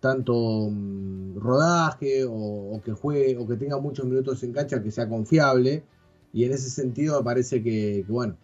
tanto 0.00 0.68
mm, 0.70 1.38
rodaje 1.38 2.24
o, 2.28 2.80
que 2.84 2.92
juegue 2.92 3.36
o 3.36 3.46
que 3.46 3.56
tenga 3.56 3.78
muchos 3.78 4.06
minutos 4.06 4.42
en 4.42 4.52
cancha 4.52 4.82
que 4.82 4.90
sea 4.90 5.08
confiable 5.08 5.84
y 6.32 6.44
en 6.44 6.52
ese 6.52 6.70
sentido 6.70 7.18
me 7.18 7.24
parece 7.24 7.62
que, 7.62 8.04
bueno 8.08 8.36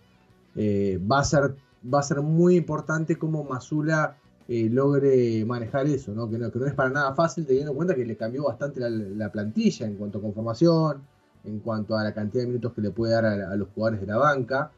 eh, 0.56 1.00
va 1.10 1.20
a 1.20 1.24
ser 1.24 1.56
va 1.92 2.00
a 2.00 2.02
ser 2.02 2.22
muy 2.22 2.56
importante 2.56 3.16
cómo 3.16 3.44
Masula 3.44 4.16
eh, 4.46 4.68
logre 4.70 5.44
manejar 5.44 5.86
eso. 5.86 6.12
Que, 6.28 6.38
¿no? 6.38 6.66
es 6.66 6.74
para 6.74 6.90
nada 6.90 7.14
fácil 7.14 7.46
teniendo 7.46 7.70
en 7.72 7.76
cuenta 7.76 7.94
que 7.94 8.04
le 8.04 8.16
cambió 8.16 8.44
bastante 8.44 8.80
la, 8.80 9.32
plantilla 9.32 9.86
en 9.86 9.96
cuanto 9.96 10.18
a 10.18 10.20
conformación, 10.20 11.02
en 11.44 11.60
cuanto 11.60 11.96
a 11.96 12.04
la 12.04 12.12
cantidad 12.12 12.42
de 12.42 12.48
minutos 12.48 12.74
que 12.74 12.82
le 12.82 12.90
puede 12.90 13.14
dar 13.14 13.24
a, 13.24 13.56
los 13.56 13.68
jugadores 13.74 14.00
de 14.00 14.06
la 14.06 14.18
banca. 14.18 14.70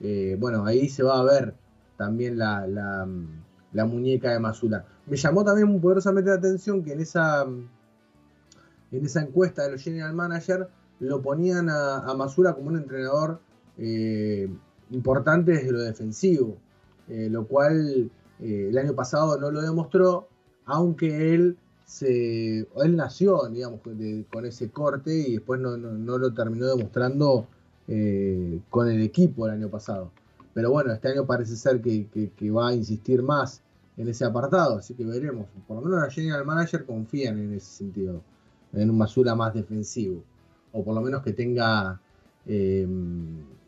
Eh, 0.00 0.36
bueno, 0.38 0.66
ahí 0.66 0.88
se 0.88 1.02
va 1.02 1.18
a 1.20 1.24
ver 1.24 1.54
también 1.96 2.36
la, 2.38 3.06
muñeca 3.86 4.30
de 4.32 4.38
Masula. 4.40 4.84
Me 5.06 5.16
llamó 5.16 5.44
también 5.44 5.80
poderosamente 5.80 6.30
la 6.30 6.36
atención 6.36 6.84
que 6.84 6.92
en 6.92 7.00
esa, 7.00 7.44
en 7.44 9.04
esa 9.04 9.22
encuesta 9.22 9.62
de 9.62 9.72
los 9.72 9.82
General 9.82 10.12
Manager 10.12 10.68
lo 11.00 11.22
ponían 11.22 11.70
a, 11.70 11.98
a 11.98 12.14
Masula 12.14 12.52
como 12.52 12.68
un 12.68 12.76
entrenador 12.76 13.40
eh, 13.78 14.48
importante 14.90 15.52
desde 15.52 15.72
lo 15.72 15.80
defensivo, 15.80 16.58
lo 17.08 17.46
cual 17.46 18.10
eh, 18.40 18.68
el 18.70 18.78
año 18.78 18.94
pasado 18.94 19.38
no 19.38 19.50
lo 19.50 19.62
demostró, 19.62 20.28
aunque 20.66 21.34
él 21.34 21.56
se 21.84 22.60
él 22.60 22.96
nació, 22.96 23.48
digamos, 23.48 23.80
con 24.30 24.46
ese 24.46 24.70
corte 24.70 25.14
y 25.14 25.32
después 25.34 25.60
no, 25.60 25.76
lo 25.76 26.32
terminó 26.32 26.66
demostrando 26.66 27.46
con 28.70 28.88
el 28.88 29.02
equipo 29.02 29.46
el 29.46 29.52
año 29.52 29.68
pasado. 29.68 30.10
Pero 30.54 30.70
bueno, 30.70 30.92
este 30.92 31.08
año 31.08 31.26
parece 31.26 31.56
ser 31.56 31.82
que, 31.82 32.50
va 32.50 32.68
a 32.68 32.74
insistir 32.74 33.22
más 33.22 33.60
en 33.96 34.08
ese 34.08 34.24
apartado, 34.24 34.78
así 34.78 34.94
que 34.94 35.04
veremos. 35.04 35.46
Por 35.66 35.76
lo 35.76 35.82
menos 35.82 36.00
la 36.00 36.10
General 36.10 36.44
Manager 36.46 36.86
confían 36.86 37.38
en 37.38 37.54
ese 37.54 37.66
sentido, 37.66 38.22
en 38.72 38.88
un 38.88 38.96
Masula 38.96 39.34
más 39.34 39.52
defensivo, 39.52 40.22
o 40.72 40.84
por 40.84 40.94
lo 40.94 41.00
menos 41.00 41.22
que 41.22 41.32
tenga 41.32 42.00
eh, 42.46 42.86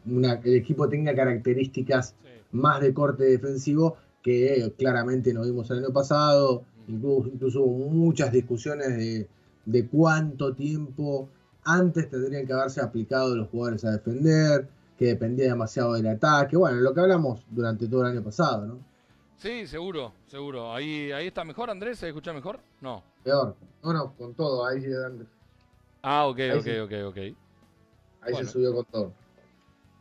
el 0.06 0.54
equipo 0.54 0.88
tenga 0.88 1.14
características 1.14 2.14
más 2.52 2.80
de 2.80 2.94
corte 2.94 3.24
defensivo 3.24 3.96
que 4.26 4.74
claramente 4.76 5.32
no 5.32 5.42
vimos 5.42 5.70
el 5.70 5.84
año 5.84 5.92
pasado. 5.92 6.64
Incluso, 6.88 7.28
incluso 7.28 7.60
hubo 7.62 7.88
muchas 7.88 8.32
discusiones 8.32 8.88
de, 8.88 9.28
de 9.64 9.86
cuánto 9.86 10.52
tiempo 10.52 11.28
antes 11.62 12.10
tendrían 12.10 12.44
que 12.44 12.52
haberse 12.52 12.80
aplicado 12.80 13.36
los 13.36 13.48
jugadores 13.48 13.84
a 13.84 13.92
defender 13.92 14.66
que 14.98 15.06
dependía 15.06 15.46
demasiado 15.46 15.92
del 15.92 16.08
ataque. 16.08 16.56
Bueno, 16.56 16.78
lo 16.80 16.92
que 16.92 17.00
hablamos 17.00 17.44
durante 17.50 17.86
todo 17.86 18.00
el 18.00 18.08
año 18.08 18.22
pasado, 18.24 18.66
¿no? 18.66 18.78
Sí, 19.36 19.64
seguro, 19.68 20.12
seguro. 20.26 20.74
Ahí, 20.74 21.12
ahí 21.12 21.28
está 21.28 21.44
mejor, 21.44 21.70
Andrés. 21.70 22.00
¿Se 22.00 22.08
escucha 22.08 22.32
mejor? 22.32 22.58
No. 22.80 23.04
Peor. 23.22 23.54
No, 23.84 23.92
no, 23.92 24.12
con 24.16 24.34
todo. 24.34 24.66
Ahí 24.66 24.82
Ah, 26.02 26.26
ok, 26.26 26.40
ok, 26.58 26.66
ok, 26.84 26.92
ok. 27.06 27.16
Ahí 28.22 28.34
se 28.34 28.46
subió 28.46 28.74
con 28.74 28.84
todo. 28.86 29.12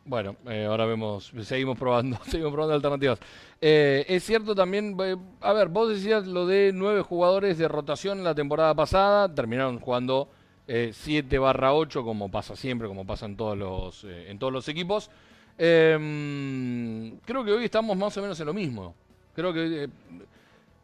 Bueno, 0.06 0.36
eh, 0.48 0.64
ahora 0.64 0.86
vemos, 0.86 1.32
seguimos 1.42 1.78
probando, 1.78 2.18
seguimos 2.26 2.52
probando 2.52 2.74
alternativas. 2.74 3.18
Eh, 3.60 4.04
es 4.08 4.24
cierto 4.24 4.54
también, 4.54 4.96
eh, 5.00 5.16
a 5.40 5.52
ver, 5.52 5.68
vos 5.68 5.88
decías 5.88 6.26
lo 6.26 6.46
de 6.46 6.70
nueve 6.72 7.02
jugadores 7.02 7.58
de 7.58 7.68
rotación 7.68 8.24
la 8.24 8.34
temporada 8.34 8.74
pasada, 8.74 9.34
terminaron 9.34 9.80
jugando 9.80 10.28
7 10.66 11.38
barra 11.38 11.74
8, 11.74 12.02
como 12.02 12.30
pasa 12.30 12.56
siempre, 12.56 12.88
como 12.88 13.06
pasa 13.06 13.26
en 13.26 13.36
todos 13.36 13.56
los, 13.56 14.04
eh, 14.04 14.30
en 14.30 14.38
todos 14.38 14.52
los 14.52 14.68
equipos. 14.68 15.10
Em, 15.58 17.18
creo 17.20 17.44
que 17.44 17.52
hoy 17.52 17.64
estamos 17.64 17.96
más 17.96 18.16
o 18.16 18.22
menos 18.22 18.38
en 18.40 18.46
lo 18.46 18.54
mismo. 18.54 18.94
Creo 19.34 19.52
que 19.52 19.84
eh, 19.84 19.88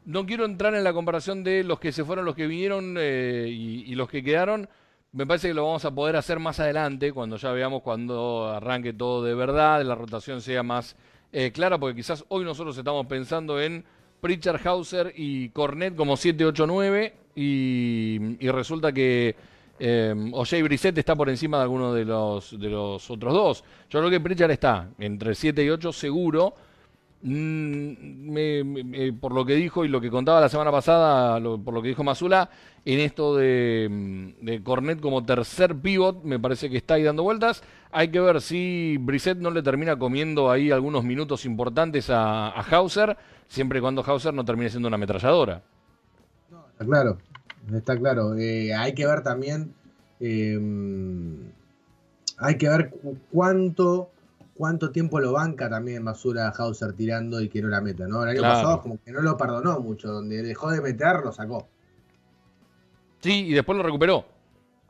no 0.05 0.25
quiero 0.25 0.45
entrar 0.45 0.75
en 0.75 0.85
la 0.85 0.93
comparación 0.93 1.43
de 1.43 1.65
los 1.65 1.81
que 1.81 1.93
se 1.93 2.05
fueron, 2.05 2.25
los 2.25 2.37
que 2.37 2.47
vinieron 2.47 2.97
eh, 2.99 3.49
y, 3.51 3.95
los 3.95 4.09
que 4.09 4.23
quedaron. 4.23 4.69
Me 5.13 5.27
parece 5.27 5.49
que 5.49 5.55
lo 5.55 5.67
vamos 5.67 5.85
a 5.85 5.95
poder 5.95 6.17
hacer 6.17 6.39
más 6.39 6.59
adelante, 6.59 7.13
cuando 7.13 7.37
ya 7.37 7.53
veamos 7.53 7.83
cuando 7.83 8.49
arranque 8.49 8.95
todo 8.95 9.23
de 9.23 9.35
verdad, 9.35 9.83
la 9.85 9.95
rotación 9.95 10.41
sea 10.41 10.63
más 10.63 10.97
clara, 11.53 11.79
porque 11.79 11.97
quizás 11.97 12.25
hoy 12.29 12.45
nosotros 12.45 12.77
estamos 12.77 13.07
pensando 13.07 13.61
en 13.61 13.85
Pritchard, 14.23 14.67
Hauser 14.67 15.13
y 15.17 15.49
Cornet 15.49 15.97
como 15.97 16.17
7, 16.17 16.45
8, 16.45 16.67
9, 16.67 17.15
y, 17.35 18.49
resulta 18.49 18.93
que 18.93 19.35
eh, 19.79 20.15
Jay 20.45 20.63
Brissett 20.63 20.97
está 20.97 21.17
por 21.17 21.29
encima 21.29 21.57
de 21.57 21.65
alguno 21.65 21.93
de 21.93 22.05
los, 22.05 22.59
de 22.59 22.69
los 22.69 23.11
otros 23.11 23.33
dos. 23.33 23.65
Yo 23.91 23.99
creo 23.99 24.11
que 24.11 24.21
Pritchard 24.21 24.53
está 24.53 24.91
entre 24.99 25.35
7 25.35 25.65
y 25.65 25.71
8 25.71 25.93
seguro. 25.93 26.55
Mm, 27.25 29.15
por 29.21 29.33
lo 29.33 29.47
que 29.47 29.55
dijo 29.55 29.85
y 29.85 29.89
lo 29.89 30.01
que 30.01 30.11
contaba 30.11 30.41
la 30.41 30.49
semana 30.49 30.73
pasada, 30.73 31.41
por 31.41 31.73
lo 31.73 31.81
que 31.81 31.89
dijo 31.89 32.03
Mazula, 32.03 32.51
en 32.85 32.99
esto 32.99 33.37
de, 33.37 34.35
de, 34.41 34.61
Cornet 34.63 35.01
como 35.01 35.25
tercer 35.25 35.77
pivot, 35.77 36.25
me 36.25 36.41
parece 36.41 36.69
que 36.69 36.79
está 36.79 36.95
ahí 36.95 37.05
dando 37.05 37.23
vueltas. 37.23 37.63
Hay 37.93 38.09
que 38.09 38.19
ver 38.19 38.41
si 38.41 38.97
Brissett 38.99 39.39
no 39.39 39.53
le 39.53 39.63
termina 39.63 39.97
comiendo 39.97 40.51
ahí 40.51 40.73
algunos 40.73 41.05
minutos 41.05 41.45
importantes 41.45 42.11
a, 42.11 42.49
Hauser, 42.49 43.17
siempre 43.47 43.79
y 43.79 43.83
cuando 43.83 44.03
Hauser 44.03 44.35
no 44.35 44.45
termine 44.45 44.71
siendo 44.71 44.89
una 44.89 44.97
ametralladora. 44.97 45.63
está 46.73 46.85
claro, 46.85 47.19
está 47.73 47.97
claro. 47.97 48.37
Eh, 48.37 48.75
hay 48.75 48.95
que 48.95 49.07
ver 49.07 49.23
también, 49.23 49.73
em, 50.19 51.53
hay 52.39 52.57
que 52.57 52.69
ver 52.69 52.93
cuánto, 53.31 54.11
cuánto 54.55 54.91
tiempo 54.91 55.21
lo 55.21 55.33
banca 55.33 55.69
también 55.69 56.03
Masura 56.03 56.49
Hauser 56.57 56.93
tirando 56.93 57.41
y 57.41 57.49
que 57.49 57.63
no 57.63 57.69
la 57.69 57.81
meta, 57.81 58.07
¿no? 58.07 58.23
El 58.23 58.31
año 58.31 58.43
pasado 58.43 58.83
como 58.83 58.99
que 59.03 59.13
no 59.13 59.21
lo 59.21 59.37
perdonó 59.37 59.81
mucho, 59.81 60.09
donde 60.09 60.43
dejó 60.43 60.71
de 60.71 60.81
meter, 60.81 61.21
lo 61.25 61.33
sacó. 61.33 61.69
Sí, 63.21 63.47
y 63.47 63.53
después 63.53 63.77
lo 63.77 63.85
recuperó. 63.85 64.25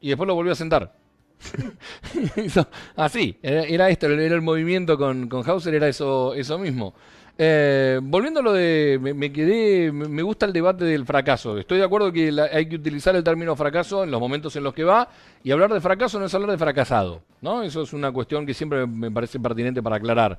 Y 0.01 0.09
después 0.09 0.27
lo 0.27 0.35
volvió 0.35 0.53
a 0.53 0.57
sentar. 0.57 0.95
Así, 2.97 3.39
era, 3.43 3.89
esto, 3.89 4.07
era 4.07 4.35
el 4.35 4.43
movimiento 4.43 4.97
con, 4.97 5.29
con 5.29 5.49
Hauser, 5.49 5.75
era 5.75 5.89
eso, 5.89 6.35
eso 6.35 6.59
mismo. 6.59 6.95
Eh, 7.39 7.99
volviendo 8.03 8.41
a 8.41 8.43
lo 8.43 8.53
de, 8.53 8.99
me, 9.01 9.33
quedé, 9.33 9.91
me 9.91 10.23
gusta 10.23 10.47
el 10.47 10.53
debate 10.53 10.85
del 10.85 11.07
fracaso. 11.07 11.57
Estoy 11.59 11.79
de 11.79 11.85
acuerdo 11.85 12.13
que 12.13 12.35
hay 12.53 12.67
que 12.67 12.77
utilizar 12.77 13.17
el 13.17 13.25
término 13.25 13.57
fracaso 13.57 14.05
en 14.05 14.11
los 14.11 14.21
momentos 14.21 14.55
en 14.57 14.65
los 14.65 14.75
que 14.75 14.85
va 14.85 15.09
y 15.43 15.51
hablar 15.51 15.73
de 15.73 15.81
fracaso 15.81 16.19
no 16.19 16.27
es 16.27 16.35
hablar 16.35 16.51
de 16.51 16.59
fracasado, 16.59 17.23
¿no? 17.41 17.63
Eso 17.63 17.83
es 17.83 17.93
una 17.93 18.13
cuestión 18.13 18.45
que 18.45 18.55
siempre 18.55 18.87
me 18.87 19.11
parece 19.11 19.41
pertinente 19.41 19.83
para 19.83 19.97
aclarar. 19.97 20.39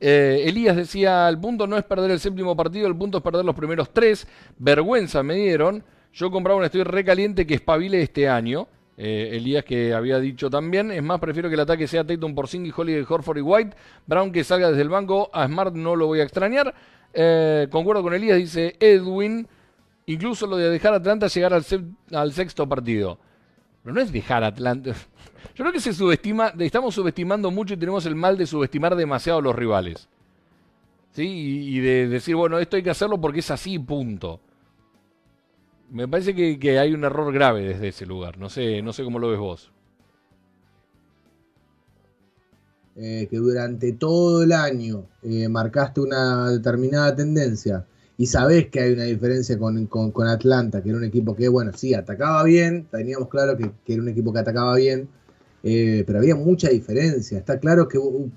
Eh, 0.00 0.44
Elías 0.46 0.76
decía, 0.76 1.28
el 1.28 1.38
punto 1.38 1.66
no 1.66 1.78
es 1.78 1.84
perder 1.84 2.10
el 2.10 2.20
séptimo 2.20 2.56
partido, 2.56 2.86
el 2.86 2.96
punto 2.96 3.18
es 3.18 3.24
perder 3.24 3.44
los 3.44 3.54
primeros 3.54 3.90
tres. 3.90 4.26
Vergüenza 4.58 5.22
me 5.22 5.34
dieron. 5.34 5.82
Yo 6.12 6.30
compraba 6.30 6.58
un 6.58 6.64
estoy 6.64 6.84
recaliente 6.84 7.46
que 7.46 7.54
espabile 7.54 8.02
este 8.02 8.28
año. 8.28 8.68
Eh, 8.96 9.30
Elías 9.32 9.64
que 9.64 9.92
había 9.92 10.18
dicho 10.20 10.48
también. 10.50 10.90
Es 10.90 11.02
más, 11.02 11.18
prefiero 11.20 11.48
que 11.48 11.54
el 11.54 11.60
ataque 11.60 11.86
sea 11.86 12.04
Tatum 12.04 12.34
por 12.34 12.48
Singh, 12.48 12.72
Holiday, 12.74 13.04
Horford 13.08 13.38
y 13.38 13.40
White. 13.40 13.76
Brown 14.06 14.32
que 14.32 14.44
salga 14.44 14.68
desde 14.68 14.82
el 14.82 14.88
banco. 14.88 15.30
A 15.32 15.46
Smart 15.46 15.74
no 15.74 15.96
lo 15.96 16.06
voy 16.06 16.20
a 16.20 16.24
extrañar. 16.24 16.74
Eh, 17.12 17.68
concuerdo 17.70 18.02
con 18.02 18.14
Elías, 18.14 18.38
dice 18.38 18.76
Edwin. 18.78 19.46
Incluso 20.06 20.46
lo 20.46 20.56
de 20.56 20.68
dejar 20.68 20.94
Atlanta 20.94 21.28
llegar 21.28 21.54
al, 21.54 22.32
sexto 22.32 22.68
partido. 22.68 23.18
Pero 23.82 23.94
no 23.94 24.00
es 24.00 24.12
dejar 24.12 24.44
Atlanta. 24.44 24.92
Yo 25.54 25.64
creo 25.64 25.72
que 25.72 25.80
se 25.80 25.92
subestima, 25.92 26.52
estamos 26.58 26.94
subestimando 26.94 27.50
mucho 27.50 27.74
y 27.74 27.76
tenemos 27.76 28.04
el 28.06 28.14
mal 28.14 28.36
de 28.36 28.46
subestimar 28.46 28.96
demasiado 28.96 29.38
a 29.38 29.42
los 29.42 29.54
rivales. 29.54 30.08
¿Sí? 31.12 31.28
y 31.28 31.78
de 31.78 32.08
decir, 32.08 32.34
bueno, 32.34 32.58
esto 32.58 32.74
hay 32.74 32.82
que 32.82 32.90
hacerlo 32.90 33.20
porque 33.20 33.38
es 33.38 33.48
así, 33.52 33.78
punto. 33.78 34.40
Me 35.90 36.08
parece 36.08 36.34
que, 36.34 36.78
hay 36.78 36.92
un 36.92 37.04
error 37.04 37.32
grave 37.32 37.62
desde 37.62 37.88
ese 37.88 38.06
lugar. 38.06 38.38
No 38.38 38.48
sé, 38.48 38.82
no 38.82 38.92
sé 38.92 39.04
cómo 39.04 39.18
lo 39.18 39.30
ves 39.30 39.38
vos. 39.38 39.70
Eh, 42.96 43.26
que 43.28 43.36
durante 43.38 43.92
todo 43.92 44.44
el 44.44 44.52
año 44.52 45.06
eh, 45.22 45.48
marcaste 45.48 46.00
una 46.00 46.50
determinada 46.50 47.14
tendencia 47.16 47.84
y 48.16 48.26
sabés 48.26 48.68
que 48.68 48.80
hay 48.80 48.92
una 48.92 49.02
diferencia 49.04 49.58
con, 49.58 49.88
Atlanta, 50.28 50.80
que 50.80 50.90
era 50.90 50.98
un 50.98 51.04
equipo 51.04 51.34
que, 51.34 51.48
bueno, 51.48 51.72
sí, 51.74 51.94
atacaba 51.94 52.44
bien, 52.44 52.86
teníamos 52.90 53.28
claro 53.28 53.56
que, 53.56 53.72
era 53.92 54.02
un 54.02 54.08
equipo 54.08 54.32
que 54.32 54.38
atacaba 54.38 54.76
bien, 54.76 55.08
eh, 55.64 56.04
pero 56.06 56.20
había 56.20 56.36
mucha 56.36 56.68
diferencia. 56.68 57.38
Está 57.38 57.58
claro 57.58 57.88
que 57.88 57.98
uh, 57.98 58.30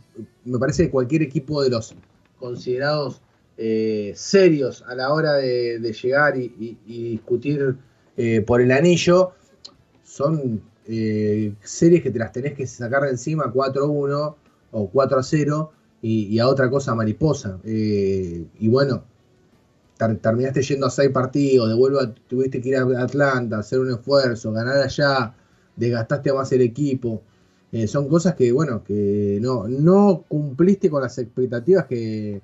me 0.45 0.58
parece 0.58 0.86
que 0.86 0.91
cualquier 0.91 1.22
equipo 1.22 1.62
de 1.62 1.70
los 1.70 1.95
considerados 2.39 3.22
eh, 3.60 4.14
serios 4.16 4.84
a 4.88 4.93
la 4.93 5.12
hora 5.12 5.34
de, 5.34 5.80
llegar 5.80 6.38
y, 6.38 6.78
discutir 6.86 7.76
eh, 8.16 8.41
por 8.41 8.62
el 8.62 8.72
anillo, 8.72 9.32
son 10.03 10.62
eh, 10.86 11.55
series 11.64 12.03
que 12.03 12.12
te 12.12 12.20
las 12.20 12.32
tenés 12.32 12.53
que 12.53 12.68
sacar 12.68 13.01
de 13.01 13.10
encima 13.10 13.51
4-1 13.51 14.36
o 14.72 14.91
4-0 14.91 15.70
y, 16.03 16.38
a 16.38 16.47
otra 16.47 16.70
cosa 16.70 16.93
mariposa. 16.93 17.60
y 17.64 18.68
bueno, 18.68 19.03
terminaste 19.97 20.62
yendo 20.62 20.86
a 20.86 20.91
6 20.91 21.10
partidos, 21.10 21.68
de 21.70 22.14
tuviste 22.28 22.62
que 22.62 22.70
ir 22.70 22.78
a 22.78 23.01
Atlanta, 23.01 23.58
hacer 23.58 23.80
un 23.80 23.89
esfuerzo, 23.89 24.51
ganar 24.51 24.78
allá, 24.84 25.34
desgastaste 25.76 26.32
más 26.32 26.51
el 26.51 26.62
equipo. 26.62 27.24
son 27.88 28.08
cosas 28.08 28.36
que, 28.36 28.51
bueno, 28.51 28.84
que 28.84 29.39
no, 29.41 29.68
no 29.68 30.26
cumpliste 30.28 30.91
con 30.91 31.01
las 31.01 31.18
expectativas 31.18 31.86
que, 31.88 32.41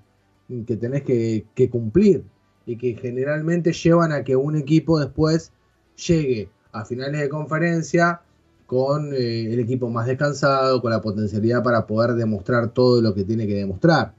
que 0.65 0.77
tenés 0.77 1.03
que, 1.03 1.69
cumplir 1.69 2.23
y 2.65 2.77
que 2.77 2.95
generalmente 2.95 3.73
llevan 3.73 4.11
a 4.11 4.23
que 4.23 4.35
un 4.35 4.55
equipo 4.55 4.99
después 4.99 5.51
llegue 6.07 6.49
a 6.71 6.85
finales 6.85 7.21
de 7.21 7.29
conferencia 7.29 8.21
con 8.65 9.13
eh, 9.13 9.53
el 9.53 9.59
equipo 9.59 9.89
más 9.89 10.07
descansado, 10.07 10.81
con 10.81 10.91
la 10.91 11.01
potencialidad 11.01 11.63
para 11.63 11.85
poder 11.85 12.15
demostrar 12.15 12.73
todo 12.73 13.01
lo 13.01 13.13
que 13.13 13.23
tiene 13.23 13.45
que 13.45 13.55
demostrar. 13.55 14.13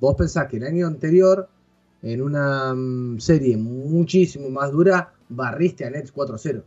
Vos 0.00 0.14
pensás 0.16 0.48
que 0.48 0.56
el 0.56 0.64
año 0.64 0.86
anterior, 0.86 1.48
en 2.02 2.22
una 2.22 2.74
mm, 2.74 3.20
serie 3.20 3.56
muchísimo 3.56 4.48
más 4.48 4.72
dura, 4.72 5.12
barriste 5.28 5.84
a 5.84 5.90
Nets 5.90 6.12
4-0. 6.12 6.62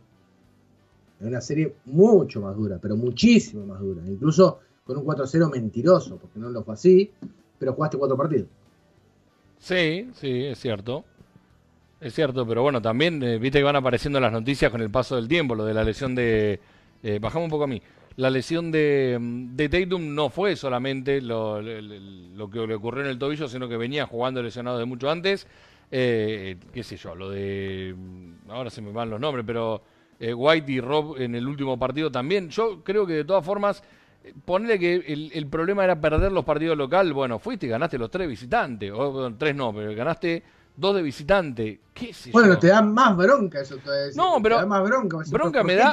En 1.20 1.28
una 1.28 1.40
serie 1.40 1.74
mucho 1.86 2.40
más 2.40 2.56
dura, 2.56 2.78
pero 2.80 2.96
muchísimo 2.96 3.66
más 3.66 3.80
dura. 3.80 4.02
Incluso 4.06 4.60
con 4.84 4.96
un 4.98 5.04
4-0 5.04 5.50
mentiroso, 5.50 6.16
porque 6.16 6.38
no 6.38 6.50
lo 6.50 6.62
fue 6.62 6.74
así, 6.74 7.10
pero 7.58 7.72
jugaste 7.72 7.98
cuatro 7.98 8.16
partidos. 8.16 8.48
Sí, 9.58 10.10
sí, 10.14 10.44
es 10.44 10.58
cierto. 10.58 11.04
Es 12.00 12.14
cierto, 12.14 12.46
pero 12.46 12.62
bueno, 12.62 12.82
también 12.82 13.22
eh, 13.22 13.38
viste 13.38 13.58
que 13.58 13.64
van 13.64 13.76
apareciendo 13.76 14.20
las 14.20 14.30
noticias 14.30 14.70
con 14.70 14.82
el 14.82 14.90
paso 14.90 15.16
del 15.16 15.28
tiempo, 15.28 15.54
lo 15.54 15.64
de 15.64 15.74
la 15.74 15.82
lesión 15.82 16.14
de... 16.14 16.60
Eh, 17.02 17.18
bajamos 17.20 17.46
un 17.46 17.50
poco 17.50 17.64
a 17.64 17.66
mí. 17.66 17.80
La 18.16 18.30
lesión 18.30 18.70
de, 18.70 19.18
de 19.20 19.68
Tatum 19.68 20.14
no 20.14 20.28
fue 20.30 20.56
solamente 20.56 21.20
lo, 21.20 21.60
que 21.62 22.66
le 22.66 22.74
ocurrió 22.74 23.02
en 23.02 23.10
el 23.10 23.18
tobillo, 23.18 23.48
sino 23.48 23.68
que 23.68 23.76
venía 23.76 24.06
jugando 24.06 24.42
lesionado 24.42 24.78
de 24.78 24.84
mucho 24.84 25.10
antes. 25.10 25.46
Eh, 25.90 26.56
qué 26.72 26.82
sé 26.82 26.96
yo, 26.96 27.14
lo 27.14 27.30
de... 27.30 27.94
Ahora 28.48 28.70
se 28.70 28.82
me 28.82 28.92
van 28.92 29.10
los 29.10 29.20
nombres, 29.20 29.44
pero 29.46 29.82
White 30.20 30.72
y 30.72 30.80
Rob 30.80 31.20
en 31.20 31.34
el 31.34 31.46
último 31.46 31.78
partido 31.78 32.10
también. 32.10 32.50
Yo 32.50 32.82
creo 32.84 33.06
que 33.06 33.14
de 33.14 33.24
todas 33.24 33.44
formas 33.44 33.82
Ponle 34.44 34.78
que 34.78 34.94
el, 35.32 35.46
problema 35.48 35.84
era 35.84 36.00
perder 36.00 36.32
los 36.32 36.44
partidos 36.44 36.76
local. 36.76 37.12
Bueno, 37.12 37.38
fuiste 37.38 37.66
y 37.66 37.68
ganaste 37.68 37.98
los 37.98 38.10
tres 38.10 38.28
visitantes. 38.28 38.92
O 38.94 39.32
tres 39.34 39.54
no, 39.54 39.74
pero 39.74 39.94
ganaste 39.94 40.42
dos 40.76 40.94
de 40.94 41.02
visitante. 41.02 41.80
¿Qué 41.94 42.12
bueno, 42.32 42.58
te 42.58 42.68
da 42.68 42.82
más 42.82 43.16
bronca 43.16 43.60
eso 43.60 43.76
No, 44.14 44.40
pero. 44.42 44.56
Te 44.56 44.62
da 44.62 44.66
más 44.66 44.84
bronca. 44.84 45.18
Bronca 45.30 45.64
me 45.64 45.74
da. 45.74 45.92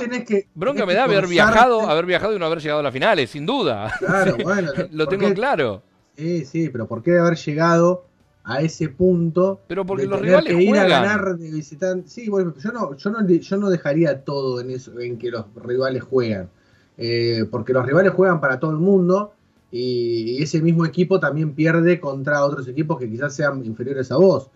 bronca 0.54 0.86
me 0.86 0.94
da 0.94 1.06
haber 1.06 1.28
viajado, 1.28 1.82
haber 1.82 2.06
viajado 2.06 2.36
y 2.36 2.40
no 2.40 2.46
haber 2.46 2.60
llegado 2.60 2.82
a 2.82 2.84
las 2.84 2.94
finales, 2.94 3.30
sin 3.30 3.46
duda. 3.46 3.94
Claro, 4.00 4.38
bueno. 4.44 4.72
Lo 4.92 5.08
tengo 5.08 5.34
claro. 5.34 5.82
Sí, 6.18 6.46
sí, 6.46 6.70
pero 6.70 6.88
¿por 6.88 7.02
qué 7.02 7.18
haber 7.18 7.36
llegado 7.38 8.06
a 8.44 8.62
ese 8.62 8.90
punto? 8.90 9.62
Pero 9.68 9.86
porque 9.86 10.06
los 10.06 10.20
rivales 10.20 10.54
que 10.54 10.62
ir 10.62 10.78
a 10.78 10.88
ganar 10.88 11.38
de 11.38 11.52
visitante. 11.52 12.10
Sí, 12.10 12.30
bueno, 12.30 12.54
yo 12.60 12.72
no, 12.72 12.96
yo 12.96 13.10
no, 13.10 13.28
yo 13.28 13.58
no 13.58 13.70
dejaría 13.70 14.24
todo 14.24 14.60
en 14.60 14.72
eso, 14.72 15.00
en 15.00 15.18
que 15.18 15.32
los 15.32 15.46
rivales 15.56 16.04
juegan. 16.04 16.50
Eh, 16.98 17.46
porque 17.50 17.74
los 17.74 17.86
rivales 17.86 18.14
juegan 18.14 18.40
para 18.40 18.60
todo 18.60 18.72
el 18.72 18.78
mundo 18.78 19.34
y, 19.72 20.42
ese 20.44 20.62
mismo 20.62 20.86
equipo 20.86 21.20
también 21.20 21.56
pierde 21.56 22.00
contra 22.00 22.46
otros 22.46 22.68
equipos 22.68 23.00
que 23.00 23.10
quizás 23.10 23.36
sean 23.36 23.66
inferiores 23.66 24.12
a 24.12 24.18
vos. 24.18 24.50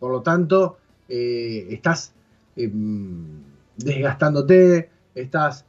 Por 0.00 0.10
lo 0.10 0.22
tanto, 0.22 0.78
eh, 1.08 1.68
estás 1.70 2.12
em, 2.56 3.42
desgastándote, 3.76 4.90
estás 5.14 5.64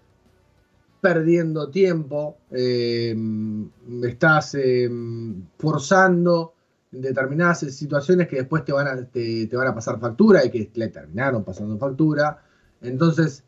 perdiendo 1.02 1.70
tiempo, 1.70 2.38
em, 2.50 3.70
estás 4.04 4.56
em, 4.56 5.44
forzando 5.60 6.54
determinadas 6.92 7.60
situaciones 7.60 8.28
que 8.28 8.38
después 8.38 8.66
te 8.66 8.72
van, 8.72 8.88
a, 8.88 9.06
te, 9.06 9.48
te 9.48 9.56
van 9.56 9.68
a 9.68 9.76
pasar 9.76 10.00
factura 10.00 10.44
y 10.44 10.50
que 10.50 10.72
le 10.74 10.88
terminaron 10.88 11.44
pasando 11.44 11.78
factura. 11.78 12.42
Entonces, 12.82 13.44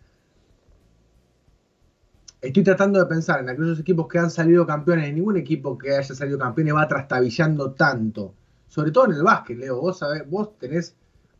estoy 2.41 2.63
tratando 2.63 2.99
de 2.99 3.05
pensar 3.05 3.39
en 3.39 3.49
aquellos 3.49 3.79
equipos 3.79 4.07
que 4.07 4.19
han 4.19 4.29
salido 4.29 4.65
campeones, 4.65 5.09
y 5.09 5.13
ningún 5.13 5.37
equipo 5.37 5.77
que 5.77 5.95
haya 5.95 6.15
salido 6.15 6.37
campeón 6.37 6.77
va 6.77 6.87
trastabillando 6.87 7.71
tanto. 7.71 8.33
Sobre 8.67 8.91
todo 8.91 9.05
en 9.05 9.13
el 9.13 9.23
básquet, 9.23 9.57
Leo. 9.57 9.79
Vos 9.79 9.99
sabés, 9.99 10.29
vos 10.29 10.57
tenés 10.57 10.95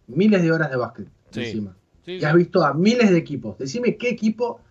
miles 0.08 0.42
de 0.42 0.52
horas 0.52 0.72
de 0.72 0.78
básquet 0.78 1.08
encima. 1.34 1.76
y 2.06 2.24
has 2.24 2.34
visto 2.34 2.64
a 2.64 2.74
miles 2.74 3.12
de 3.12 3.18
equipos. 3.18 3.58
Decime 3.58 3.98
qué 3.98 4.10
equipo 4.10 4.62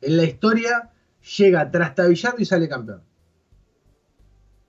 en 0.00 0.16
la 0.16 0.24
historia 0.24 0.90
llega 1.36 1.70
trastabillando 1.70 2.40
y 2.40 2.44
sale 2.44 2.68
campeón. 2.68 3.02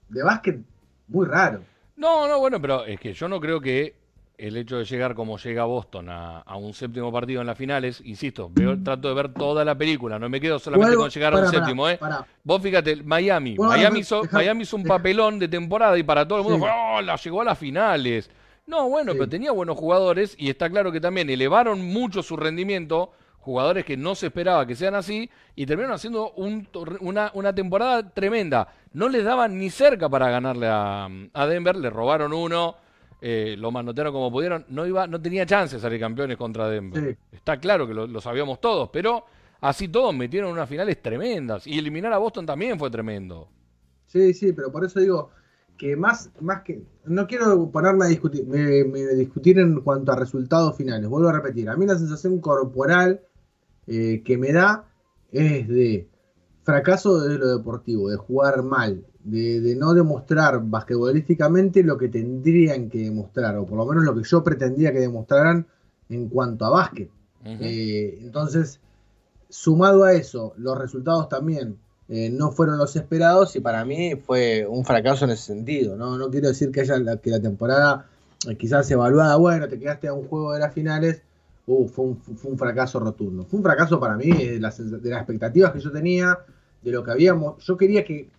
De 0.10 0.24
básquet, 0.24 0.62
muy 1.08 1.26
raro. 1.26 1.64
No, 1.98 2.28
no, 2.28 2.40
bueno, 2.40 2.62
pero 2.62 2.86
es 2.86 3.00
que 3.00 3.14
yo 3.14 3.28
no 3.28 3.40
creo 3.40 3.60
que 3.60 3.96
el 4.38 4.58
hecho 4.58 4.78
de 4.78 4.86
llegar 4.86 5.16
como 5.16 5.38
llega 5.38 5.64
Boston 5.66 6.10
a, 6.10 6.44
un 6.56 6.74
séptimo 6.74 7.12
partido 7.12 7.42
en 7.42 7.48
las 7.48 7.58
finales, 7.58 8.02
insisto, 8.06 8.50
veo, 8.52 8.78
trato 8.82 9.08
de 9.08 9.14
ver 9.14 9.34
toda 9.34 9.64
la 9.64 9.76
película, 9.76 10.20
no 10.20 10.30
me 10.30 10.40
quedo 10.42 10.60
solamente 10.60 10.96
con 10.96 11.10
llegar 11.10 11.34
a 11.34 11.38
un 11.40 11.48
séptimo, 11.48 11.90
¿eh? 11.90 12.00
Vos 12.44 12.62
fíjate, 12.62 12.98
Miami, 12.98 13.56
Miami, 13.58 14.00
hizo, 14.00 14.24
Miami 14.32 14.64
hizo 14.64 14.76
un 14.76 14.84
papelón 14.84 15.40
de 15.40 15.48
temporada 15.48 15.98
y 15.98 16.04
para 16.04 16.28
todo 16.28 16.40
el 16.40 16.44
mundo 16.44 16.60
fue, 16.60 16.70
oh, 16.70 17.02
la 17.02 17.16
llegó 17.16 17.42
a 17.42 17.46
las 17.46 17.58
finales. 17.58 18.30
No, 18.68 18.90
bueno, 18.90 19.14
pero 19.14 19.30
tenía 19.30 19.52
buenos 19.52 19.78
jugadores 19.78 20.36
y 20.40 20.50
está 20.50 20.70
claro 20.70 20.92
que 20.92 21.00
también 21.00 21.30
elevaron 21.30 21.82
mucho 21.86 22.24
su 22.24 22.36
rendimiento, 22.36 23.12
jugadores 23.40 23.86
que 23.86 23.96
no 23.96 24.16
se 24.16 24.28
esperaba 24.28 24.66
que 24.66 24.76
sean 24.76 24.96
así, 24.96 25.30
y 25.56 25.66
terminaron 25.66 25.96
haciendo 25.96 26.32
una, 26.32 27.32
una, 27.34 27.54
temporada 27.54 28.10
tremenda. 28.10 28.68
No 28.92 29.08
les 29.08 29.24
daban 29.24 29.60
ni 29.60 29.70
cerca 29.70 30.10
para 30.10 30.30
ganarle 30.30 30.68
a, 30.68 31.08
a 31.34 31.46
Denver, 31.46 31.76
le 31.76 31.92
robaron 31.92 32.34
uno 32.34 32.76
eh, 33.22 33.56
lo 33.58 33.72
manotearon 33.72 34.14
como 34.14 34.32
pudieron, 34.32 34.66
no 34.70 34.86
iba, 34.86 35.08
no 35.08 35.22
tenía 35.22 35.46
chance 35.46 35.76
de 35.76 35.82
salir 35.82 36.00
campeones 36.00 36.38
contra 36.38 36.70
Denver. 36.70 37.18
Está 37.32 37.60
claro 37.60 37.88
que 37.88 37.94
lo, 37.94 38.22
sabíamos 38.22 38.60
todos, 38.60 38.90
pero 38.92 39.26
así 39.62 39.88
todos 39.88 40.14
metieron 40.14 40.52
unas 40.52 40.70
finales 40.70 41.02
tremendas. 41.02 41.66
Y 41.66 41.80
eliminar 41.80 42.14
a 42.14 42.18
Boston 42.18 42.46
también 42.46 42.78
fue 42.78 42.90
tremendo. 42.90 43.48
Sí, 44.08 44.34
sí, 44.34 44.54
pero 44.54 44.72
por 44.72 44.86
eso 44.86 45.00
digo 45.00 45.32
que 45.78 45.96
más, 45.96 46.30
más 46.42 46.64
que. 46.64 46.84
No 47.06 47.28
quiero 47.28 47.70
ponerme 47.72 48.06
a 48.06 48.08
discutir, 48.08 48.46
me, 48.46 48.84
discutir 49.16 49.60
en 49.60 49.82
cuanto 49.82 50.12
a 50.12 50.16
resultados 50.16 50.76
finales. 50.78 51.10
Vuelvo 51.10 51.30
a 51.30 51.34
repetir. 51.34 51.70
A 51.70 51.76
mí 51.76 51.86
la 51.86 51.98
sensación 51.98 52.40
corporal 52.40 53.22
eh, 53.88 54.22
que 54.24 54.38
me 54.38 54.52
da 54.52 54.86
es 55.32 55.68
de 55.68 56.08
fracaso 56.64 57.22
de 57.22 57.38
lo 57.38 57.58
deportivo, 57.58 58.10
de 58.10 58.18
jugar 58.18 58.64
mal, 58.64 59.06
de, 59.26 59.76
no 59.76 59.94
demostrar 59.94 60.62
basquetbolísticamente 60.64 61.84
lo 61.84 61.98
que 61.98 62.10
tendrían 62.10 62.90
que 62.90 63.00
demostrar, 63.00 63.58
o 63.58 63.66
por 63.66 63.78
lo 63.78 63.86
menos 63.86 64.04
lo 64.04 64.16
que 64.16 64.24
yo 64.24 64.44
pretendía 64.44 64.94
que 64.94 65.00
demostraran 65.00 65.66
en 66.10 66.30
cuanto 66.30 66.66
a 66.66 66.70
básquet. 66.70 67.10
Eh, 67.44 68.20
entonces, 68.22 68.80
sumado 69.50 70.04
a 70.04 70.14
eso, 70.14 70.54
los 70.58 70.78
resultados 70.78 71.30
también 71.30 71.78
eh, 72.08 72.30
no 72.30 72.52
fueron 72.52 72.78
los 72.78 72.96
esperados 72.96 73.56
y 73.56 73.60
para 73.60 73.84
mí 73.84 74.16
fue 74.16 74.66
un 74.68 74.86
fracaso 74.86 75.26
en 75.26 75.32
ese 75.32 75.44
sentido. 75.44 75.96
No, 75.96 76.18
no 76.18 76.30
quiero 76.30 76.48
decir 76.48 76.72
que, 76.72 76.82
haya, 76.82 77.18
que 77.18 77.30
la 77.32 77.40
temporada 77.40 78.08
eh, 78.48 78.56
quizás 78.56 78.90
evaluada, 78.92 79.36
bueno, 79.38 79.68
te 79.68 79.80
quedaste 79.80 80.08
a 80.08 80.14
un 80.14 80.28
juego 80.28 80.54
de 80.54 80.60
las 80.60 80.74
finales, 80.74 81.22
uh, 81.66 81.88
fue, 81.88 82.06
un, 82.06 82.58
fracaso 82.58 83.00
rotundo. 83.00 83.46
Fue 83.46 83.58
un 83.58 83.64
fracaso 83.64 84.00
para 84.00 84.18
mí 84.18 84.32
de 84.32 84.60
las, 84.60 84.78
de 84.78 85.10
las 85.10 85.20
expectativas 85.20 85.72
que 85.72 85.80
yo 85.80 85.92
tenía, 85.92 86.38
de 86.84 86.92
lo 86.92 87.04
que 87.04 87.12
habíamos. 87.12 87.64
Yo 87.66 87.76
quería 87.76 88.06
que 88.06 88.30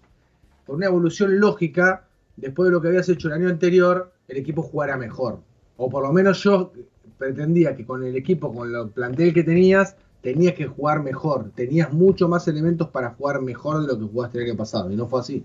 por 0.67 0.77
una 0.77 0.87
evolución 0.87 1.39
lógica, 1.39 2.05
después 2.37 2.67
de 2.67 2.73
lo 2.73 2.83
que 2.83 2.89
habías 2.89 3.09
hecho 3.09 3.29
el 3.29 3.35
año 3.35 3.49
anterior, 3.49 4.13
el 4.29 4.37
equipo 4.37 4.63
jugara 4.63 4.97
mejor. 4.97 5.41
O 5.77 5.89
por 5.89 6.03
lo 6.03 6.13
menos 6.13 6.43
yo 6.43 6.73
pretendía 7.17 7.77
que 7.77 7.87
con 7.87 8.05
el 8.05 8.17
equipo, 8.17 8.53
con 8.53 8.75
el 8.75 8.91
plantel 8.91 9.33
que 9.33 9.45
tenías, 9.45 9.97
tenías 10.21 10.55
que 10.55 10.67
jugar 10.67 11.03
mejor. 11.03 11.53
Tenías 11.55 11.93
mucho 11.93 12.29
más 12.29 12.49
elementos 12.49 12.89
para 12.89 13.11
jugar 13.11 13.41
mejor 13.41 13.83
de 13.83 13.87
lo 13.87 13.99
que 13.99 14.05
jugaste 14.05 14.39
el 14.39 14.51
año 14.51 14.57
pasado. 14.57 14.91
Y 14.91 14.97
no 14.97 15.07
fue 15.07 15.21
así. 15.21 15.45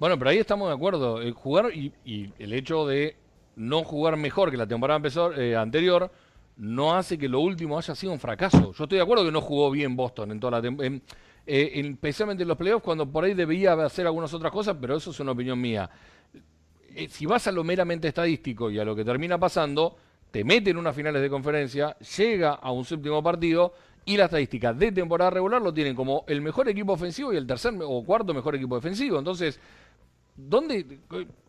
Bueno, 0.00 0.18
pero 0.18 0.30
ahí 0.30 0.38
estamos 0.38 0.68
de 0.68 0.74
acuerdo. 0.74 1.20
El 1.20 1.32
jugar 1.32 1.70
y, 1.74 1.92
el 2.38 2.52
hecho 2.52 2.86
de 2.86 3.16
no 3.56 3.84
jugar 3.84 4.16
mejor 4.16 4.50
que 4.50 4.56
la 4.56 4.66
temporada 4.66 5.00
eh, 5.36 5.56
anterior 5.56 6.10
no 6.56 6.94
hace 6.94 7.16
que 7.16 7.28
lo 7.28 7.40
último 7.40 7.78
haya 7.78 7.94
sido 7.94 8.12
un 8.12 8.18
fracaso. 8.18 8.72
Yo 8.72 8.84
estoy 8.84 8.98
de 8.98 9.02
acuerdo 9.02 9.24
que 9.24 9.32
no 9.32 9.40
jugó 9.40 9.70
bien 9.70 9.94
Boston 9.94 10.32
en 10.32 10.40
toda 10.40 10.52
la 10.52 10.62
temporada 10.62 11.00
eh, 11.50 11.80
especialmente 11.82 12.42
en 12.42 12.48
los 12.48 12.58
playoffs, 12.58 12.84
cuando 12.84 13.10
por 13.10 13.24
ahí 13.24 13.32
debía 13.32 13.72
hacer 13.72 14.06
algunas 14.06 14.34
otras 14.34 14.52
cosas, 14.52 14.76
pero 14.78 14.94
eso 14.94 15.12
es 15.12 15.20
una 15.20 15.32
opinión 15.32 15.58
mía. 15.58 15.88
Eh, 16.94 17.08
si 17.08 17.24
vas 17.24 17.46
a 17.46 17.52
lo 17.52 17.64
meramente 17.64 18.06
estadístico 18.06 18.70
y 18.70 18.78
a 18.78 18.84
lo 18.84 18.94
que 18.94 19.02
termina 19.02 19.38
pasando, 19.38 19.96
te 20.30 20.44
mete 20.44 20.68
en 20.68 20.76
unas 20.76 20.94
finales 20.94 21.22
de 21.22 21.30
conferencia, 21.30 21.96
llega 22.18 22.52
a 22.52 22.70
un 22.70 22.84
séptimo 22.84 23.22
partido 23.22 23.72
y 24.04 24.18
la 24.18 24.26
estadística 24.26 24.74
de 24.74 24.92
temporada 24.92 25.30
regular 25.30 25.62
lo 25.62 25.72
tienen 25.72 25.94
como 25.94 26.26
el 26.28 26.42
mejor 26.42 26.68
equipo 26.68 26.92
ofensivo 26.92 27.32
y 27.32 27.38
el 27.38 27.46
tercer 27.46 27.72
o 27.82 28.04
cuarto 28.04 28.34
mejor 28.34 28.54
equipo 28.54 28.74
defensivo. 28.74 29.18
Entonces, 29.18 29.58
¿dónde? 30.36 30.98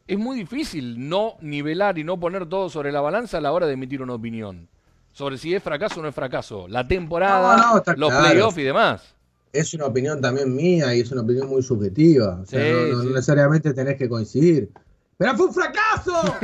Es 0.08 0.18
muy 0.18 0.38
difícil 0.38 1.10
no 1.10 1.36
nivelar 1.41 1.97
y 1.97 2.06
no 2.06 2.18
poner 2.18 2.45
todo 2.47 2.70
sobre 2.70 2.93
la 2.93 3.02
balanza 3.02 3.39
a 3.39 3.41
la 3.41 3.52
hora 3.52 3.68
de 3.68 3.74
emitir 3.74 4.02
una 4.02 4.14
opinión 4.14 4.70
sobre 5.12 5.38
si 5.38 5.54
es 5.54 5.62
fracaso 5.62 6.00
o 6.00 6.04
no 6.04 6.08
es 6.08 6.16
fracaso. 6.16 6.70
La 6.70 6.88
temporada, 6.88 7.84
los 7.97 8.14
playoffs 8.14 8.58
y 8.60 8.64
demás 8.64 9.18
es 9.52 9.74
una 9.74 9.86
opinión 9.86 10.22
también 10.22 10.56
mía 10.56 10.95
y 10.95 11.02
es 11.02 11.12
una 11.12 11.22
opinión 11.22 11.47
muy 11.47 11.64
subjetiva. 11.64 12.39
O 12.41 12.45
sea, 12.45 12.88
no, 12.93 13.04
necesariamente 13.04 13.74
tenés 13.74 13.97
que 13.97 14.08
coincidir. 14.08 14.70
¡Pero 15.18 15.36
fue 15.36 15.47
un 15.47 15.54
fracaso! 15.54 16.38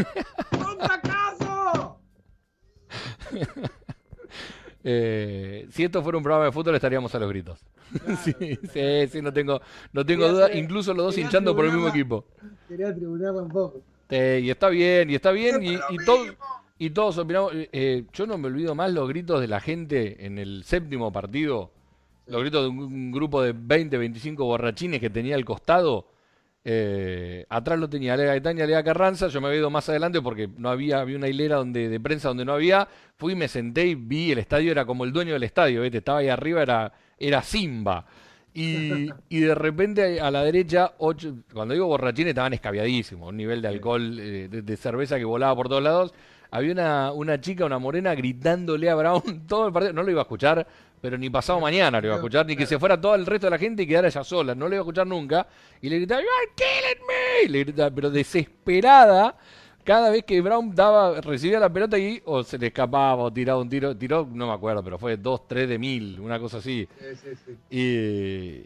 ¡Fue 0.52 0.74
un 0.74 0.80
fracaso! 0.80 2.00
Eh, 4.88 5.66
si 5.72 5.84
esto 5.84 6.04
fuera 6.04 6.20
un 6.20 6.24
programa 6.24 6.46
de 6.46 6.52
fútbol 6.52 6.76
estaríamos 6.76 7.14
a 7.16 7.18
los 7.18 7.28
gritos. 7.28 7.60
sí, 8.24 8.34
sí, 8.72 9.08
sí, 9.12 9.20
no 9.20 9.34
tengo, 9.34 9.60
no 9.92 10.06
tengo 10.06 10.28
duda. 10.28 10.54
Incluso 10.54 10.94
los 10.94 11.08
dos 11.08 11.18
hinchando 11.18 11.56
por 11.56 11.66
el 11.66 11.72
mismo 11.72 11.88
equipo. 11.88 12.24
Quería 12.68 12.94
tribunar 12.94 13.34
un 13.34 13.50
poco. 13.50 13.82
y 14.12 14.48
está 14.48 14.70
bien, 14.70 15.10
y 15.10 15.16
está 15.16 15.32
bien, 15.32 15.64
y, 15.64 15.80
todos, 16.06 16.36
y 16.78 16.92
todos 16.92 17.18
opinamos. 17.18 17.56
Eh, 17.56 17.70
eh, 17.72 18.06
yo 18.14 18.28
no 18.28 18.38
me 18.38 18.46
olvido 18.46 18.76
más 18.76 18.94
los 18.94 19.10
gritos 19.10 19.42
de 19.42 19.48
la 19.48 19.60
gente 19.60 20.24
en 20.24 20.38
el 20.38 20.64
séptimo 20.64 21.12
partido, 21.12 21.72
los 22.28 22.42
gritos 22.42 22.64
de 22.64 22.70
un, 22.70 23.12
grupo 23.12 23.42
de 23.42 23.54
20, 23.54 23.98
25 23.98 24.46
borrachines 24.46 25.00
que 25.00 25.10
tenía 25.10 25.36
al 25.36 25.46
costado. 25.46 26.08
Eh, 26.68 27.46
atrás 27.48 27.78
lo 27.78 27.88
tenía 27.88 28.18
Lea 28.18 28.26
Gaetán 28.26 28.58
y 28.58 28.66
Lea 28.66 28.84
Carranza. 28.84 29.28
Yo 29.28 29.40
me 29.40 29.48
había 29.48 29.60
ido 29.60 29.70
más 29.70 29.88
adelante 29.90 30.22
porque 30.22 30.50
no 30.58 30.70
había, 30.70 31.00
había 31.00 31.18
una 31.18 31.28
hilera 31.28 31.58
donde, 31.58 31.90
de 31.90 32.00
prensa 32.00 32.30
donde 32.30 32.46
no 32.46 32.54
había. 32.54 32.88
Fui, 33.18 33.36
me 33.36 33.48
senté 33.48 33.86
y 33.86 33.96
vi 33.96 34.32
el 34.32 34.40
estadio, 34.40 34.72
era 34.72 34.86
como 34.86 35.04
el 35.06 35.14
dueño 35.14 35.34
del 35.34 35.44
estadio, 35.44 35.84
estaba 35.84 36.20
ahí 36.20 36.30
arriba, 36.30 36.64
era, 36.64 36.94
era 37.20 37.44
Simba. 37.44 38.06
Y, 38.56 39.10
y, 39.30 39.40
de 39.42 39.54
repente 39.54 40.20
a 40.20 40.32
la 40.32 40.42
derecha, 40.42 40.94
ocho, 40.98 41.36
cuando 41.54 41.74
digo 41.74 41.86
borrachines, 41.88 42.30
estaban 42.30 42.54
escabiadísimos, 42.54 43.30
un 43.30 43.38
nivel 43.38 43.62
de 43.62 43.68
alcohol, 43.68 44.18
eh, 44.20 44.48
de, 44.50 44.78
cerveza 44.78 45.18
que 45.18 45.26
volaba 45.26 45.56
por 45.56 45.68
todos 45.68 45.84
lados. 45.84 46.14
Había 46.52 46.72
una, 46.72 47.12
una 47.12 47.42
chica, 47.42 47.66
una 47.66 47.80
morena, 47.80 48.16
gritándole 48.16 48.90
a 48.90 48.96
Brown 48.96 49.46
todo 49.48 49.68
el 49.68 49.74
partido. 49.74 49.94
No 49.94 50.04
lo 50.04 50.12
iba 50.12 50.22
a 50.22 50.24
escuchar, 50.24 50.66
pero 51.02 51.18
ni 51.18 51.30
pasado 51.30 51.60
mañana 51.60 52.00
lo 52.02 52.08
iba 52.08 52.16
a 52.16 52.18
escuchar, 52.18 52.46
ni 52.46 52.56
que 52.56 52.66
se 52.66 52.80
fuera 52.80 53.00
todo 53.00 53.16
el 53.16 53.26
resto 53.26 53.48
de 53.48 53.52
la 53.52 53.58
gente 53.58 53.84
y 53.84 53.88
quedara 53.88 54.08
ella 54.08 54.24
sola. 54.24 54.56
No 54.56 54.68
lo 54.68 54.76
iba 54.76 54.82
a 54.82 54.84
escuchar 54.84 55.08
nunca. 55.08 55.48
Y 55.82 55.90
le 55.90 55.98
gritaba, 55.98 56.22
You're 56.22 56.54
killing 56.56 57.08
me. 57.08 57.50
Le 57.50 57.60
gritaba, 57.64 57.94
pero 57.94 58.10
desesperada 58.10 59.38
cada 59.86 60.10
vez 60.10 60.26
que 60.26 60.42
Brown 60.42 60.74
daba, 60.74 61.22
recibía 61.22 61.60
la 61.60 61.72
pelota 61.72 61.98
y 61.98 62.20
o 62.26 62.44
se 62.44 62.58
le 62.58 62.68
escapaba 62.68 63.22
o 63.22 63.32
tiraba 63.32 63.62
un 63.62 63.70
tiro, 63.70 63.96
tiró, 63.96 64.28
no 64.30 64.48
me 64.48 64.54
acuerdo, 64.54 64.84
pero 64.84 64.98
fue 64.98 65.16
dos, 65.16 65.48
tres 65.48 65.70
de 65.70 65.78
mil, 65.78 66.20
una 66.20 66.40
cosa 66.40 66.58
así. 66.58 66.90
Sí, 67.00 67.16
sí, 67.16 67.56
sí. 67.70 68.66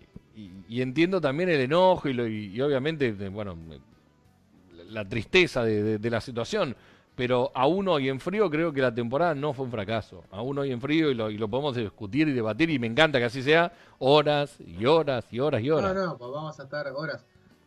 Y, 0.70 0.82
entiendo 0.82 1.20
también 1.20 1.50
el 1.50 1.60
enojo 1.60 2.08
y, 2.08 2.62
obviamente, 2.62 3.12
bueno, 3.28 3.58
la 4.88 5.08
tristeza 5.08 5.66
de, 5.66 6.10
la 6.10 6.22
situación, 6.22 6.74
pero 7.20 7.52
aún 7.54 7.88
hoy 7.88 8.08
en 8.08 8.20
frío 8.20 8.50
creo 8.50 8.72
que 8.72 8.82
la 8.82 8.96
temporada 8.96 9.36
no 9.36 9.54
fue 9.54 9.66
un 9.66 9.72
fracaso. 9.72 10.24
Aún 10.32 10.58
hoy 10.58 10.72
en 10.72 10.80
frío 10.80 11.12
y 11.12 11.14
lo, 11.14 11.30
y 11.30 11.38
lo 11.38 11.50
podemos 11.50 11.76
discutir 11.76 12.28
y 12.30 12.32
debatir 12.32 12.70
y 12.70 12.80
me 12.80 12.88
encanta 12.88 13.20
que 13.20 13.26
así 13.26 13.44
sea, 13.44 13.72
horas 14.00 14.58
y 14.62 14.86
horas 14.86 15.26
y 15.32 15.40
horas 15.40 15.62
y 15.62 15.70
horas. 15.70 15.94
No, 15.94 16.06
no, 16.06 16.18
pues 16.18 16.32
vamos 16.32 16.60
a 16.60 16.64
estar 16.64 16.88
horas 16.88 17.26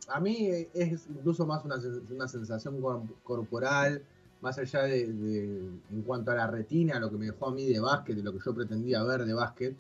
a 0.08 0.20
mí 0.20 0.48
es 0.74 1.06
incluso 1.08 1.46
más 1.46 1.64
una, 1.64 1.76
una 2.10 2.28
sensación 2.28 2.80
corporal, 3.22 4.02
más 4.40 4.58
allá 4.58 4.82
de, 4.82 5.04
en 5.04 6.02
cuanto 6.04 6.32
a 6.32 6.34
la 6.34 6.46
retina, 6.46 6.98
lo 6.98 7.10
que 7.10 7.16
me 7.16 7.26
dejó 7.26 7.48
a 7.48 7.52
mí 7.52 7.66
de 7.66 7.80
básquet, 7.80 8.16
de 8.16 8.22
lo 8.22 8.32
que 8.32 8.38
yo 8.44 8.54
pretendía 8.54 9.02
ver 9.04 9.24
de 9.24 9.34
básquet, 9.34 9.76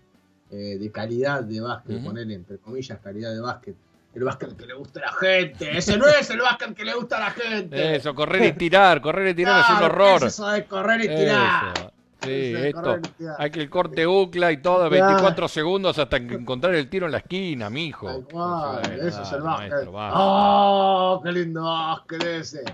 eh, 0.50 0.78
de 0.78 0.90
calidad 0.90 1.42
de 1.42 1.60
básquet, 1.60 2.02
ponerle 2.04 2.34
entre 2.34 2.58
comillas 2.58 2.98
calidad 3.00 3.32
de 3.32 3.40
básquet. 3.40 3.76
El 4.14 4.24
básquet 4.24 4.56
que 4.56 4.66
le 4.66 4.74
gusta 4.74 5.00
a 5.00 5.06
la 5.06 5.12
gente, 5.12 5.78
ese 5.78 5.96
no 5.96 6.06
es 6.06 6.28
el 6.28 6.40
básquet 6.40 6.74
que 6.74 6.84
le 6.84 6.94
gusta 6.94 7.16
a 7.16 7.20
la 7.20 7.30
gente. 7.30 7.96
Eso, 7.96 8.14
correr 8.14 8.44
y 8.44 8.52
tirar, 8.52 9.00
correr 9.00 9.28
y 9.28 9.34
tirar 9.34 9.60
es 9.60 9.70
un 9.70 9.84
horror. 9.84 10.24
Eso 10.24 10.48
de 10.48 10.64
correr 10.66 11.04
y 11.04 11.08
tirar. 11.08 11.92
Sí, 12.22 12.54
esto. 12.56 12.98
Hay 13.38 13.50
que 13.50 13.60
el 13.60 13.70
corte 13.70 14.06
bucla 14.06 14.52
y 14.52 14.58
todo, 14.58 14.88
24 14.88 15.48
segundos 15.48 15.98
hasta 15.98 16.18
encontrar 16.18 16.74
el 16.74 16.88
tiro 16.88 17.06
en 17.06 17.12
la 17.12 17.18
esquina, 17.18 17.68
mijo. 17.68 18.08
eso 18.10 19.22
es 19.22 19.32
el 19.32 19.40
básquet. 19.40 19.88
¡Oh, 19.92 21.20
qué 21.24 21.32
lindo 21.32 21.64
básquet 21.64 22.22
ese! 22.22 22.64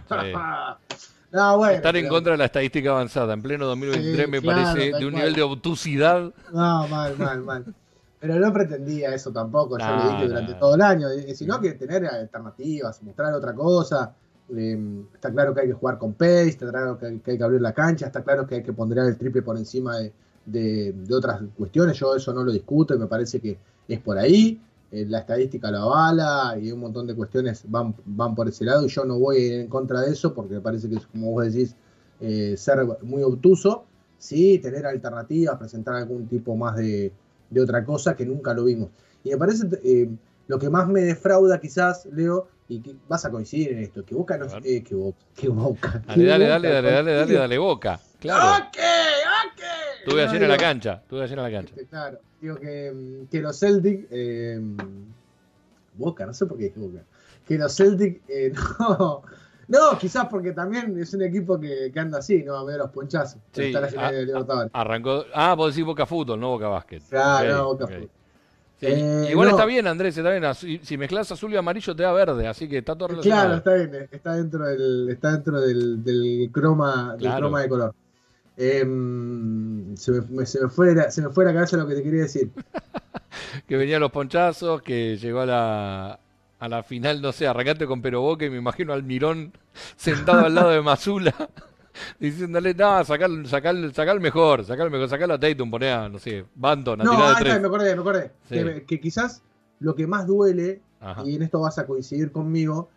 Estar 1.31 1.95
en 1.95 2.09
contra 2.09 2.33
de 2.33 2.39
la 2.39 2.47
estadística 2.47 2.91
avanzada 2.91 3.35
en 3.35 3.43
pleno 3.43 3.67
2023 3.67 4.29
me 4.29 4.41
parece 4.41 4.93
de 4.93 5.07
un 5.07 5.15
nivel 5.15 5.35
de 5.35 5.43
obtusidad. 5.43 6.33
No, 6.53 6.89
mal, 6.89 7.19
mal, 7.19 7.41
mal. 7.43 7.65
Pero 8.21 8.37
no 8.39 8.53
pretendía 8.53 9.15
eso 9.15 9.31
tampoco, 9.31 9.79
yo 9.79 9.87
lo 9.87 10.11
dije 10.11 10.29
durante 10.29 10.55
todo 10.55 10.75
el 10.75 10.83
año, 10.83 11.09
eh, 11.09 11.35
sino 11.35 11.61
que 11.61 11.73
tener 11.75 12.05
alternativas, 12.07 13.01
mostrar 13.03 13.33
otra 13.33 13.55
cosa. 13.55 14.13
Em, 14.51 15.05
está 15.15 15.31
claro 15.31 15.55
que 15.55 15.61
hay 15.61 15.67
que 15.69 15.75
jugar 15.75 15.99
con 15.99 16.15
pace, 16.15 16.49
está 16.49 16.71
claro 16.71 16.99
que 16.99 17.07
hay, 17.07 17.21
que 17.21 17.45
abrir 17.45 17.61
la 17.61 17.73
cancha, 17.73 18.07
está 18.07 18.23
claro 18.23 18.47
que 18.47 18.57
hay 18.57 18.63
que 18.63 18.73
poner 18.73 18.99
el 18.99 19.17
triple 19.17 19.43
por 19.43 19.57
encima 19.57 19.99
de, 20.45 20.95
otras 21.13 21.43
cuestiones. 21.57 21.97
Yo 21.99 22.17
eso 22.17 22.33
no 22.33 22.43
lo 22.43 22.51
discuto 22.51 22.95
y 22.95 22.99
me 22.99 23.07
parece 23.07 23.41
que 23.41 23.59
es 23.87 24.01
por 24.01 24.19
ahí. 24.19 24.61
Eh, 24.91 25.05
la 25.07 25.19
estadística 25.21 25.71
lo 25.71 25.79
avala 25.79 26.59
y 26.59 26.73
un 26.73 26.81
montón 26.81 27.07
de 27.07 27.15
cuestiones 27.15 27.63
van, 27.69 27.95
van 28.07 28.35
por 28.35 28.49
ese 28.49 28.65
lado 28.65 28.87
y 28.87 28.89
yo 28.89 29.05
no 29.05 29.19
voy 29.19 29.37
en 29.53 29.69
contra 29.69 30.01
de 30.01 30.13
eso 30.13 30.33
porque 30.33 30.55
me 30.55 30.61
parece 30.63 30.89
que 30.89 30.97
es, 30.97 31.07
como 31.07 31.33
vos 31.33 31.45
decís, 31.45 31.77
eh, 32.21 32.57
ser 32.57 32.85
muy 33.03 33.23
obtuso. 33.23 33.85
Sí, 34.19 34.59
tener 34.59 34.87
alternativas, 34.87 35.59
presentar 35.59 35.95
algún 35.95 36.27
tipo 36.27 36.57
más 36.57 36.75
de, 36.77 37.13
otra 37.57 37.85
cosa 37.85 38.15
que 38.17 38.27
nunca 38.27 38.55
lo 38.55 38.65
vimos. 38.65 38.91
Y 39.25 39.31
me 39.31 39.37
parece 39.37 39.67
eh, 39.83 40.09
lo 40.47 40.59
que 40.59 40.71
más 40.71 40.89
me 40.89 41.01
defrauda 41.03 41.61
quizás, 41.61 42.07
Leo, 42.07 42.49
y 42.69 42.81
que 42.81 42.95
vas 43.09 43.25
a 43.25 43.31
coincidir 43.31 43.73
en 43.73 43.79
esto, 43.79 44.05
que 44.05 44.15
Boca 44.15 44.37
no 44.37 44.47
claro. 44.47 44.65
eh, 44.65 44.83
que 44.83 44.95
Boca, 44.95 45.19
que 45.35 45.49
Boca. 45.49 46.03
Dale, 46.07 46.25
dale, 46.25 46.47
dale, 46.47 46.69
dale, 46.69 46.91
dale, 46.93 47.13
dale, 47.13 47.35
dale, 47.35 47.59
Boca. 47.59 48.01
Claro. 48.21 48.65
¡Ok! 48.65 48.77
¡Ok! 48.77 49.63
Estuve 50.01 50.23
ayer 50.23 50.43
en 50.43 50.49
la 50.49 50.57
cancha, 50.57 51.01
estuve 51.03 51.23
ayer 51.23 51.39
en 51.39 51.45
la 51.45 51.51
cancha. 51.51 51.75
Claro, 51.89 52.19
digo 52.41 52.57
que, 52.57 53.27
que 53.31 53.41
los 53.41 53.59
Celtic, 53.59 54.07
eh, 54.11 54.61
Boca, 55.95 56.27
no 56.27 56.35
sé 56.35 56.47
por 56.47 56.59
qué 56.59 56.65
dije 56.65 56.79
Boca, 56.81 57.05
que 57.47 57.59
los 57.59 57.75
Celtic, 57.75 58.23
eh, 58.29 58.53
no, 58.79 59.23
no, 59.69 59.99
quizás 59.99 60.27
porque 60.29 60.53
también 60.53 60.99
es 60.99 61.13
un 61.13 61.23
equipo 61.23 61.61
que, 61.61 61.91
que 61.93 62.01
anda 62.01 62.19
así, 62.19 62.43
¿no? 62.43 62.57
A 62.57 62.65
medio 62.65 62.79
los 62.79 62.91
ponchazos. 62.91 63.41
Sí, 63.53 63.65
está 63.65 63.83
la 63.83 63.89
final 63.89 64.15
de 64.15 64.27
Libertadores. 64.27 64.71
Arrancó, 64.73 65.25
ah, 65.35 65.55
vos 65.55 65.75
decís 65.75 65.85
Boca 65.87 66.07
Fútbol, 66.07 66.41
no 66.41 66.49
Boca 66.51 66.69
Básquet. 66.69 67.03
Claro, 67.09 67.55
no, 67.55 67.65
Boca 67.67 67.87
Fútbol. 67.87 68.11
Eh, 68.81 69.29
igual 69.31 69.49
está 69.49 69.67
bien, 69.67 69.87
Andrés, 69.87 70.17
está 70.17 70.31
bien. 70.31 70.81
Si, 70.83 70.97
mezclas 70.97 71.31
azul 71.33 71.53
y 71.53 71.57
amarillo 71.57 71.95
te 71.95 72.03
da 72.03 72.13
verde, 72.13 72.47
así 72.47 72.69
que 72.69 72.79
está 72.79 72.95
todo 72.95 73.09
relacionado. 73.09 73.43
Claro, 73.43 73.59
está 73.59 73.75
bien, 73.75 74.09
está 74.11 74.35
dentro 74.35 74.65
del, 74.65 75.09
está 75.11 75.33
dentro 75.33 75.61
del, 75.61 76.03
del 76.03 76.49
croma, 76.53 77.17
del 77.19 77.35
croma 77.35 77.63
de 77.63 77.69
color. 77.69 77.95
Em, 78.57 79.97
se, 79.97 80.13
me, 80.31 80.47
se, 80.47 80.63
me 80.63 80.69
fue 80.69 80.95
la, 80.95 81.11
se 81.11 81.23
me 81.23 81.31
fue 81.31 81.45
la 81.45 81.53
cabeza 81.53 81.77
lo 81.77 81.87
que 81.87 81.95
te 81.95 82.03
quería 82.03 82.23
decir. 82.23 82.51
que 83.69 83.77
venían 83.77 84.01
los 84.01 84.13
ponchazos, 84.13 84.81
que 84.83 85.17
llegó 85.17 85.41
a 85.41 85.47
la, 85.47 86.21
a 86.59 86.69
la 86.69 86.83
final, 86.83 87.23
no 87.23 87.33
sé, 87.33 87.47
arrancate 87.47 87.87
con 87.87 88.03
Peroboque 88.03 88.47
y 88.47 88.51
me 88.51 88.59
imagino 88.59 88.93
al 88.93 89.03
Mirón 89.03 89.53
sentado 89.97 90.47
al 90.47 90.55
lado 90.55 90.71
de 90.71 90.83
Mazula 90.83 91.35
diciéndole, 92.19 92.75
no, 92.75 93.05
sacar, 93.05 93.31
sacar, 93.47 93.75
sacar 93.95 94.21
mejor, 94.21 94.65
sacar 94.65 94.91
mejor, 94.91 95.09
sacarlo 95.09 95.35
a 95.35 95.41
Tatum, 95.41 95.71
poné 95.71 95.91
a, 95.91 96.09
no 96.09 96.19
sé, 96.19 96.45
Banton, 96.55 97.01
a 97.01 97.05
no, 97.05 97.11
tirar 97.13 97.37
de 97.37 97.45
tres. 97.45 97.61
me 97.61 97.67
acordé, 97.67 97.95
me 97.95 98.01
acordé. 98.01 98.33
Que, 98.87 99.01
quizás 99.01 99.43
lo 99.81 99.95
que 99.95 100.07
más 100.07 100.27
duele, 100.27 100.81
y 101.25 101.37
en 101.37 101.43
esto 101.43 101.61
vas 101.61 101.79
a 101.79 101.87
coincidir 101.87 102.33
conmigo, 102.33 102.89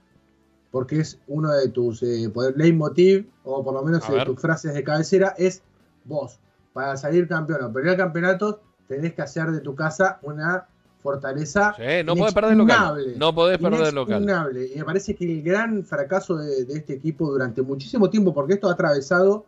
porque 0.71 0.99
es 0.99 1.19
uno 1.27 1.51
de 1.51 1.67
tus 1.69 2.01
eh, 2.01 2.31
leitmotiv, 2.55 3.29
o 3.43 3.63
por 3.63 3.73
lo 3.73 3.83
menos 3.83 4.07
de 4.07 4.25
tus 4.25 4.39
frases 4.39 4.73
de 4.73 4.83
cabecera, 4.83 5.35
es 5.37 5.61
vos, 6.05 6.39
para 6.73 6.97
salir 6.97 7.27
campeón 7.27 7.63
o 7.63 7.73
perder 7.73 7.97
campeonatos, 7.97 8.57
tenés 8.87 9.13
que 9.13 9.21
hacer 9.21 9.51
de 9.51 9.59
tu 9.59 9.75
casa 9.75 10.19
una 10.23 10.67
fortaleza. 11.01 11.75
no 12.05 12.15
podés 12.15 12.33
perder 12.33 12.57
local. 12.57 13.13
No 13.17 13.35
podés 13.35 13.57
perder 13.57 13.93
local. 13.93 14.25
Y 14.73 14.77
me 14.77 14.85
parece 14.85 15.15
que 15.15 15.25
el 15.25 15.41
gran 15.41 15.83
fracaso 15.83 16.37
de, 16.37 16.61
este 16.69 16.93
equipo 16.93 17.29
durante 17.29 17.61
muchísimo 17.61 18.09
tiempo, 18.09 18.33
porque 18.33 18.53
esto 18.53 18.69
ha 18.69 18.73
atravesado 18.73 19.45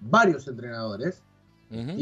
varios 0.00 0.46
entrenadores, 0.48 1.22
uh 1.70 1.96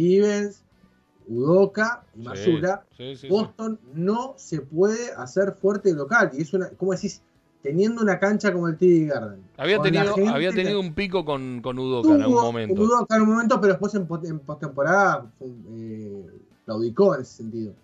Udoca 1.29 2.05
y 2.17 2.23
Masura, 2.23 2.85
Boston 3.29 3.79
no 3.93 4.35
se 4.37 4.63
puede 4.63 5.13
hacer 5.13 5.53
fuerte 5.53 5.93
local. 5.93 6.31
Y 6.33 6.43
es 6.43 6.55
una, 6.55 6.71
¿cómo 6.71 6.93
decís? 6.93 7.23
Teniendo 7.63 8.01
una 8.01 8.19
cancha 8.19 8.53
como 8.53 8.69
el 8.69 8.79
TD 8.79 9.09
Garden. 9.09 9.43
Había 9.59 9.79
tenido, 9.81 10.15
había 10.29 10.53
tenido 10.53 10.81
un 10.81 10.95
pico 10.95 11.25
con, 11.25 11.61
con 11.61 11.79
Udoca 11.79 12.15
en 12.15 12.23
algún 12.23 12.43
momento. 12.43 12.81
Udoca 12.81 13.17
en 13.17 13.23
un 13.23 13.29
momento, 13.29 13.61
pero 13.61 13.75
después 13.75 13.95
en, 13.95 14.07
postemporada 14.39 15.31
eh, 15.41 16.25
claudicó 16.65 17.15
en 17.15 17.21
ese 17.23 17.37
sentido. 17.37 17.75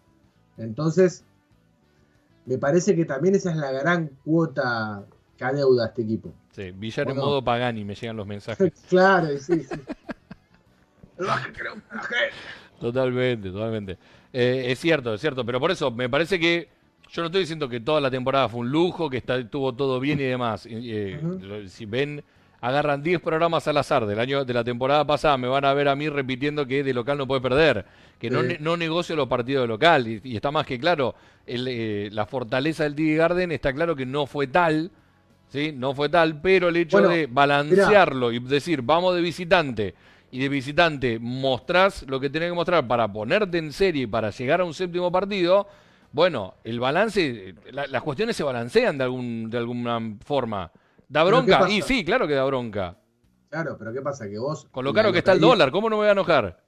Entonces, 0.58 1.24
me 2.46 2.58
parece 2.58 2.94
que 2.94 3.04
también 3.04 3.34
esa 3.34 3.50
es 3.50 3.56
la 3.56 3.72
gran 3.72 4.10
cuota 4.24 5.04
que 5.36 5.44
adeuda 5.44 5.84
a 5.84 5.88
este 5.88 6.02
equipo. 6.02 6.32
Sí, 6.52 6.70
Villar 6.70 7.10
en 7.10 7.16
modo 7.16 7.42
Pagani, 7.42 7.84
me 7.84 7.94
llegan 7.94 8.16
los 8.16 8.26
mensajes. 8.26 8.72
claro, 8.88 9.28
sí, 9.38 9.64
sí. 9.64 9.80
Totalmente, 12.80 13.50
totalmente. 13.50 13.98
Eh, 14.32 14.66
es 14.68 14.78
cierto, 14.78 15.14
es 15.14 15.20
cierto, 15.20 15.44
pero 15.44 15.60
por 15.60 15.70
eso 15.70 15.90
me 15.90 16.08
parece 16.08 16.38
que 16.38 16.68
yo 17.10 17.22
no 17.22 17.26
estoy 17.26 17.42
diciendo 17.42 17.68
que 17.68 17.80
toda 17.80 18.00
la 18.00 18.10
temporada 18.10 18.48
fue 18.48 18.60
un 18.60 18.70
lujo, 18.70 19.08
que 19.08 19.18
está, 19.18 19.36
estuvo 19.36 19.72
todo 19.74 20.00
bien 20.00 20.18
y 20.20 20.24
demás. 20.24 20.66
Eh, 20.68 21.66
si 21.68 21.86
ven 21.86 22.22
agarran 22.64 23.02
10 23.02 23.20
programas 23.20 23.68
al 23.68 23.76
azar 23.76 24.06
del 24.06 24.18
año 24.18 24.42
de 24.46 24.54
la 24.54 24.64
temporada 24.64 25.06
pasada, 25.06 25.36
me 25.36 25.48
van 25.48 25.66
a 25.66 25.74
ver 25.74 25.86
a 25.86 25.94
mí 25.94 26.08
repitiendo 26.08 26.66
que 26.66 26.82
de 26.82 26.94
local 26.94 27.18
no 27.18 27.26
puede 27.26 27.42
perder, 27.42 27.84
que 28.18 28.30
no, 28.30 28.42
no 28.42 28.78
negocio 28.78 29.14
los 29.14 29.28
partidos 29.28 29.64
de 29.64 29.68
local. 29.68 30.08
Y, 30.08 30.34
está 30.34 30.50
más 30.50 30.64
que 30.64 30.78
claro, 30.78 31.14
eh, 31.46 32.08
la 32.10 32.24
fortaleza 32.24 32.84
del 32.84 32.94
TD 32.94 33.18
Garden 33.18 33.52
está 33.52 33.70
claro 33.74 33.94
que 33.94 34.06
no 34.06 34.24
fue 34.26 34.46
tal, 34.46 34.90
¿sí? 35.50 35.72
No 35.76 35.94
fue 35.94 36.08
tal, 36.08 36.40
pero 36.40 36.70
el 36.70 36.76
hecho 36.78 37.06
de 37.06 37.26
balancearlo 37.26 38.32
y 38.32 38.38
decir, 38.38 38.80
vamos 38.80 39.14
de 39.14 39.20
visitante 39.20 39.94
y 40.30 40.38
de 40.38 40.48
visitante 40.48 41.18
mostrás 41.18 42.06
lo 42.08 42.18
que 42.18 42.30
tenés 42.30 42.48
que 42.48 42.54
mostrar 42.54 42.86
para 42.86 43.06
ponerte 43.12 43.58
en 43.58 43.74
serie 43.74 44.04
y 44.04 44.06
para 44.06 44.30
llegar 44.30 44.62
a 44.62 44.64
un 44.64 44.72
séptimo 44.72 45.12
partido, 45.12 45.68
bueno, 46.12 46.54
el 46.64 46.80
balance, 46.80 47.56
las 47.70 48.02
cuestiones 48.02 48.34
se 48.34 48.42
balancean 48.42 48.96
de, 48.96 49.04
algún, 49.04 49.50
de 49.50 49.58
alguna 49.58 50.00
forma. 50.24 50.70
Da 51.08 51.24
bronca, 51.24 51.68
y 51.70 51.82
sí, 51.82 52.04
claro 52.04 52.26
que 52.26 52.34
da 52.34 52.44
bronca. 52.44 52.98
Claro, 53.50 53.76
pero 53.78 53.92
¿qué 53.92 54.00
pasa? 54.00 54.28
Que 54.28 54.38
vos. 54.38 54.66
Con 54.70 54.84
lo 54.84 54.92
caro 54.92 55.12
que 55.12 55.18
está 55.18 55.32
el 55.32 55.40
dólar, 55.40 55.70
¿cómo 55.70 55.88
no 55.88 55.96
me 55.96 56.02
voy 56.02 56.08
a 56.08 56.12
enojar? 56.12 56.64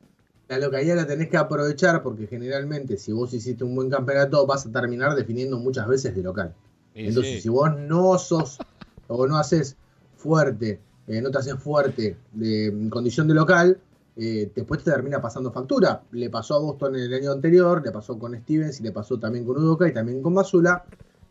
La 0.49 0.59
localidad 0.59 0.95
la 0.95 1.07
tenés 1.07 1.29
que 1.29 1.37
aprovechar 1.37 2.03
porque 2.03 2.29
generalmente, 2.29 2.97
si 2.97 3.11
vos 3.11 3.35
hiciste 3.35 3.65
un 3.65 3.75
buen 3.75 3.91
campeonato, 3.91 4.47
vas 4.47 4.67
a 4.67 4.71
terminar 4.71 5.17
definiendo 5.17 5.59
muchas 5.59 5.89
veces 5.89 6.15
de 6.15 6.23
local. 6.23 6.55
Entonces, 6.95 7.43
si 7.43 7.49
vos 7.49 7.77
no 7.77 8.17
sos 8.19 8.59
o 9.09 9.27
no 9.27 9.37
haces 9.37 9.77
fuerte, 10.17 10.81
eh, 11.09 11.21
no 11.21 11.31
te 11.31 11.39
haces 11.39 11.57
fuerte 11.57 12.17
de, 12.33 12.67
en 12.67 12.89
condición 12.91 13.27
de 13.27 13.35
local, 13.35 13.81
eh, 14.17 14.51
después 14.55 14.83
te 14.83 14.91
termina 14.91 15.21
pasando 15.21 15.51
factura. 15.51 16.03
Le 16.13 16.31
pasó 16.31 16.55
a 16.55 16.59
Boston 16.61 16.97
en 16.97 17.03
el 17.03 17.15
año 17.15 17.33
anterior, 17.33 17.83
le 17.85 17.93
pasó 17.93 18.19
con 18.19 18.35
Stevens 18.41 18.81
y 18.81 18.85
le 18.85 18.93
pasó 18.93 19.19
también 19.19 19.45
con 19.45 19.57
Udoka 19.57 19.89
y 19.89 19.93
también 19.93 20.23
con 20.23 20.35
Basula. 20.35 20.85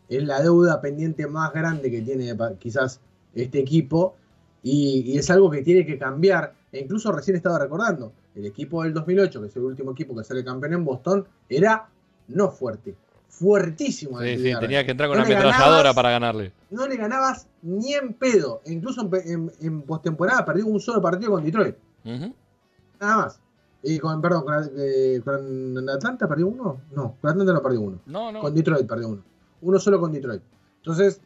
Es 0.08 0.22
la 0.24 0.40
deuda 0.40 0.80
pendiente 0.80 1.26
más 1.26 1.52
grande 1.52 1.90
que 1.90 2.02
tiene 2.02 2.36
quizás 2.58 3.00
este 3.34 3.58
equipo 3.58 4.16
y, 4.62 5.16
es 5.16 5.30
algo 5.30 5.50
que 5.50 5.62
tiene 5.62 5.86
que 5.86 5.98
cambiar. 5.98 6.54
E 6.72 6.80
incluso 6.80 7.12
recién 7.12 7.36
estaba 7.36 7.58
recordando, 7.58 8.12
el 8.34 8.46
equipo 8.46 8.82
del 8.82 8.92
2008, 8.92 9.40
que 9.40 9.46
es 9.46 9.56
el 9.56 9.62
último 9.62 9.92
equipo 9.92 10.16
que 10.16 10.24
sale 10.24 10.44
campeón 10.44 10.74
en 10.74 10.84
Boston, 10.84 11.26
era 11.48 11.88
no 12.28 12.50
fuerte, 12.50 12.96
fuertísimo. 13.28 14.20
Sí, 14.20 14.36
sí, 14.38 14.52
tenía 14.58 14.84
que 14.84 14.90
entrar 14.90 15.08
con 15.08 15.18
una 15.18 15.26
ametralladora 15.26 15.94
para 15.94 16.10
ganarle. 16.10 16.52
No 16.70 16.86
le 16.88 16.96
ganabas 16.96 17.46
ni 17.62 17.94
en 17.94 18.14
pedo. 18.14 18.62
E 18.64 18.72
incluso 18.72 19.08
en, 19.24 19.52
en, 19.60 19.82
postemporada 19.82 20.44
perdió 20.44 20.66
un 20.66 20.80
solo 20.80 21.00
partido 21.00 21.32
con 21.32 21.44
Detroit. 21.44 21.76
Nada 22.04 23.16
más. 23.16 23.40
Y 23.82 23.98
con, 24.00 24.20
perdón, 24.20 24.44
con, 24.44 24.70
eh, 24.76 25.20
con, 25.24 25.88
Atlanta 25.88 26.26
perdió 26.26 26.48
uno. 26.48 26.80
No, 26.92 27.16
con 27.20 27.30
Atlanta 27.30 27.52
no 27.52 27.62
perdió 27.62 27.80
uno. 27.82 28.00
No, 28.06 28.32
no. 28.32 28.40
Con 28.40 28.52
Detroit 28.52 28.86
perdió 28.86 29.08
uno. 29.10 29.22
Uno 29.62 29.78
solo 29.78 30.00
con 30.00 30.12
Detroit. 30.12 30.42
Entonces, 30.78 31.20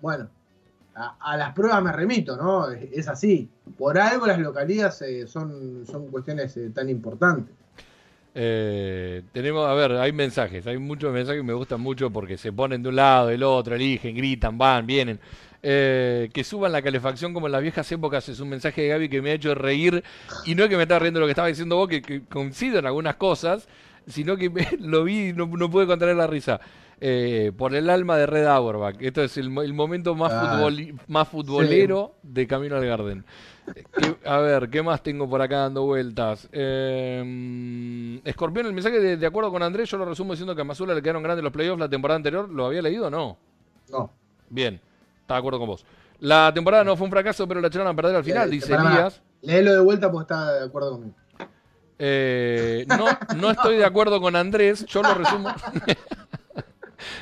bueno, 0.00 0.28
a, 0.94 1.36
las 1.36 1.54
pruebas 1.54 1.82
me 1.82 1.92
remito, 1.92 2.36
¿no? 2.36 2.70
Es, 2.70 3.08
así. 3.08 3.48
Por 3.78 3.98
algo 3.98 4.26
las 4.26 4.38
localías 4.38 5.00
eh, 5.02 5.26
son, 5.26 5.84
son 5.86 6.08
cuestiones 6.08 6.56
eh, 6.56 6.70
tan 6.70 6.88
importantes. 6.88 7.54
Eh, 8.34 9.22
tenemos, 9.32 9.68
a 9.68 9.74
ver, 9.74 9.92
hay 9.92 10.12
mensajes, 10.12 10.66
hay 10.66 10.78
muchos 10.78 11.12
mensajes 11.12 11.40
que 11.40 11.46
me 11.46 11.52
gustan 11.52 11.80
mucho 11.80 12.10
porque 12.10 12.38
se 12.38 12.52
ponen 12.52 12.82
de 12.82 12.88
un 12.88 12.96
lado, 12.96 13.28
del 13.28 13.42
otro, 13.42 13.74
eligen, 13.74 14.16
gritan, 14.16 14.56
van, 14.56 14.86
vienen. 14.86 15.20
que 15.60 16.42
suban 16.44 16.72
la 16.72 16.80
calefacción 16.80 17.34
como 17.34 17.46
en 17.46 17.52
las 17.52 17.62
viejas 17.62 17.90
épocas 17.92 18.28
es 18.28 18.40
un 18.40 18.48
mensaje 18.48 18.82
de 18.82 18.88
Gaby 18.88 19.08
que 19.10 19.22
me 19.22 19.30
ha 19.30 19.34
hecho 19.34 19.54
reír 19.54 20.02
y 20.46 20.54
no 20.54 20.64
es 20.64 20.70
que 20.70 20.76
me 20.76 20.84
está 20.84 20.98
riendo 20.98 21.20
lo 21.20 21.26
que 21.26 21.32
estaba 21.32 21.48
diciendo 21.48 21.76
vos, 21.76 21.88
que, 21.88 22.22
coincido 22.24 22.78
en 22.78 22.86
algunas 22.86 23.16
cosas, 23.16 23.68
sino 24.06 24.36
que 24.36 24.50
lo 24.80 25.04
vi 25.04 25.28
y 25.28 25.32
no, 25.34 25.46
no 25.46 25.70
pude 25.70 25.86
contener 25.86 26.16
la 26.16 26.26
risa. 26.26 26.60
Eh, 27.00 27.52
por 27.56 27.74
el 27.74 27.90
alma 27.90 28.16
de 28.16 28.26
Red 28.26 28.46
Auerbach. 28.46 28.96
Esto 29.00 29.22
es 29.22 29.36
el, 29.36 29.50
momento 29.50 30.14
más, 30.14 30.32
ah, 30.32 30.70
más 31.08 31.28
futbolero 31.28 32.14
de 32.22 32.46
Camino 32.46 32.76
al 32.76 32.86
Garden. 32.86 33.24
a 34.24 34.38
ver, 34.38 34.70
¿qué 34.70 34.82
más 34.82 35.02
tengo 35.02 35.28
por 35.28 35.42
acá 35.42 35.58
dando 35.58 35.82
vueltas? 35.82 36.48
Eh, 36.52 38.20
Escorpión, 38.24 38.66
el 38.66 38.72
mensaje 38.72 39.00
de, 39.16 39.26
acuerdo 39.26 39.50
con 39.50 39.62
Andrés, 39.62 39.90
yo 39.90 39.98
lo 39.98 40.04
resumo 40.04 40.32
diciendo 40.32 40.54
que 40.54 40.62
a 40.62 40.64
Mazula 40.64 40.94
le 40.94 41.02
quedaron 41.02 41.22
grandes 41.22 41.42
los 41.42 41.52
playoffs 41.52 41.80
la 41.80 41.88
temporada 41.88 42.16
anterior. 42.16 42.48
¿Lo 42.48 42.66
había 42.66 42.82
leído 42.82 43.06
o 43.06 43.10
no? 43.10 43.36
No. 43.90 44.10
Bien, 44.48 44.80
está 45.22 45.34
de 45.34 45.38
acuerdo 45.38 45.58
con 45.58 45.68
vos. 45.68 45.84
La 46.20 46.52
temporada 46.54 46.84
no 46.84 46.96
fue 46.96 47.06
un 47.06 47.10
fracaso, 47.10 47.48
pero 47.48 47.60
la 47.60 47.66
echaron 47.66 47.88
a 47.88 47.96
perder 47.96 48.14
al 48.14 48.24
final, 48.24 48.48
dice 48.48 48.74
Elías. 48.74 49.20
Léelo 49.40 49.72
de 49.72 49.80
vuelta 49.80 50.10
porque 50.10 50.22
está 50.22 50.52
de 50.52 50.66
acuerdo 50.66 50.92
conmigo. 50.92 51.16
Eh, 51.98 52.84
no, 52.88 53.06
no 53.36 53.50
estoy 53.50 53.76
de 53.76 53.84
acuerdo 53.84 54.20
con 54.20 54.36
Andrés, 54.36 54.86
yo 54.86 55.02
lo 55.02 55.14
resumo. 55.14 55.52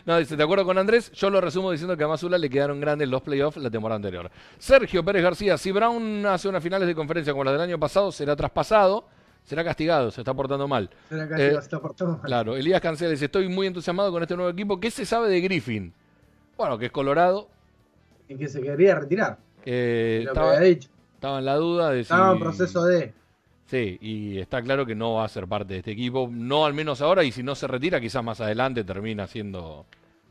No, 0.06 0.18
dice, 0.18 0.36
de 0.36 0.42
acuerdo 0.42 0.64
con 0.64 0.78
Andrés, 0.78 1.10
yo 1.12 1.30
lo 1.30 1.40
resumo 1.40 1.70
diciendo 1.70 1.96
que 1.96 2.04
a 2.04 2.08
Mazula 2.08 2.38
le 2.38 2.48
quedaron 2.50 2.80
grandes 2.80 3.08
los 3.08 3.22
playoffs 3.22 3.56
la 3.58 3.70
temporada 3.70 3.96
anterior. 3.96 4.30
Sergio 4.58 5.04
Pérez 5.04 5.22
García, 5.22 5.58
si 5.58 5.72
Brown 5.72 6.24
hace 6.26 6.48
unas 6.48 6.62
finales 6.62 6.86
de 6.88 6.94
conferencia 6.94 7.32
como 7.32 7.44
las 7.44 7.54
del 7.54 7.62
año 7.62 7.78
pasado, 7.78 8.12
será 8.12 8.36
traspasado, 8.36 9.04
será 9.44 9.64
castigado, 9.64 10.10
se 10.10 10.20
está 10.20 10.34
portando 10.34 10.68
mal. 10.68 10.90
Será 11.08 11.28
castigado, 11.28 11.58
eh, 11.58 11.60
se 11.60 11.64
está 11.64 11.80
portando 11.80 12.12
mal. 12.14 12.26
Claro, 12.26 12.56
Elías 12.56 12.80
Cancela 12.80 13.10
dice, 13.10 13.26
estoy 13.26 13.48
muy 13.48 13.66
entusiasmado 13.66 14.10
con 14.12 14.22
este 14.22 14.36
nuevo 14.36 14.50
equipo. 14.50 14.80
¿Qué 14.80 14.90
se 14.90 15.04
sabe 15.04 15.28
de 15.28 15.40
Griffin? 15.40 15.92
Bueno, 16.56 16.78
que 16.78 16.86
es 16.86 16.92
Colorado. 16.92 17.48
Y 18.28 18.36
que 18.36 18.48
se 18.48 18.60
quería 18.60 18.94
retirar. 18.94 19.38
Eh, 19.64 20.24
estaba, 20.26 20.62
estaba, 20.62 21.38
en 21.38 21.44
la 21.44 21.56
duda 21.56 21.90
de 21.90 22.00
Estaba 22.00 22.32
en 22.32 22.40
proceso 22.40 22.84
de... 22.84 23.12
Sí, 23.70 23.98
y 24.00 24.38
está 24.38 24.60
claro 24.62 24.84
que 24.84 24.96
no 24.96 25.14
va 25.14 25.24
a 25.24 25.28
ser 25.28 25.46
parte 25.46 25.74
de 25.74 25.78
este 25.78 25.92
equipo, 25.92 26.28
no 26.28 26.64
al 26.64 26.74
menos 26.74 27.00
ahora, 27.00 27.22
y 27.22 27.30
si 27.30 27.44
no 27.44 27.54
se 27.54 27.68
retira, 27.68 28.00
quizás 28.00 28.24
más 28.24 28.40
adelante 28.40 28.82
termina 28.82 29.28
siendo 29.28 29.86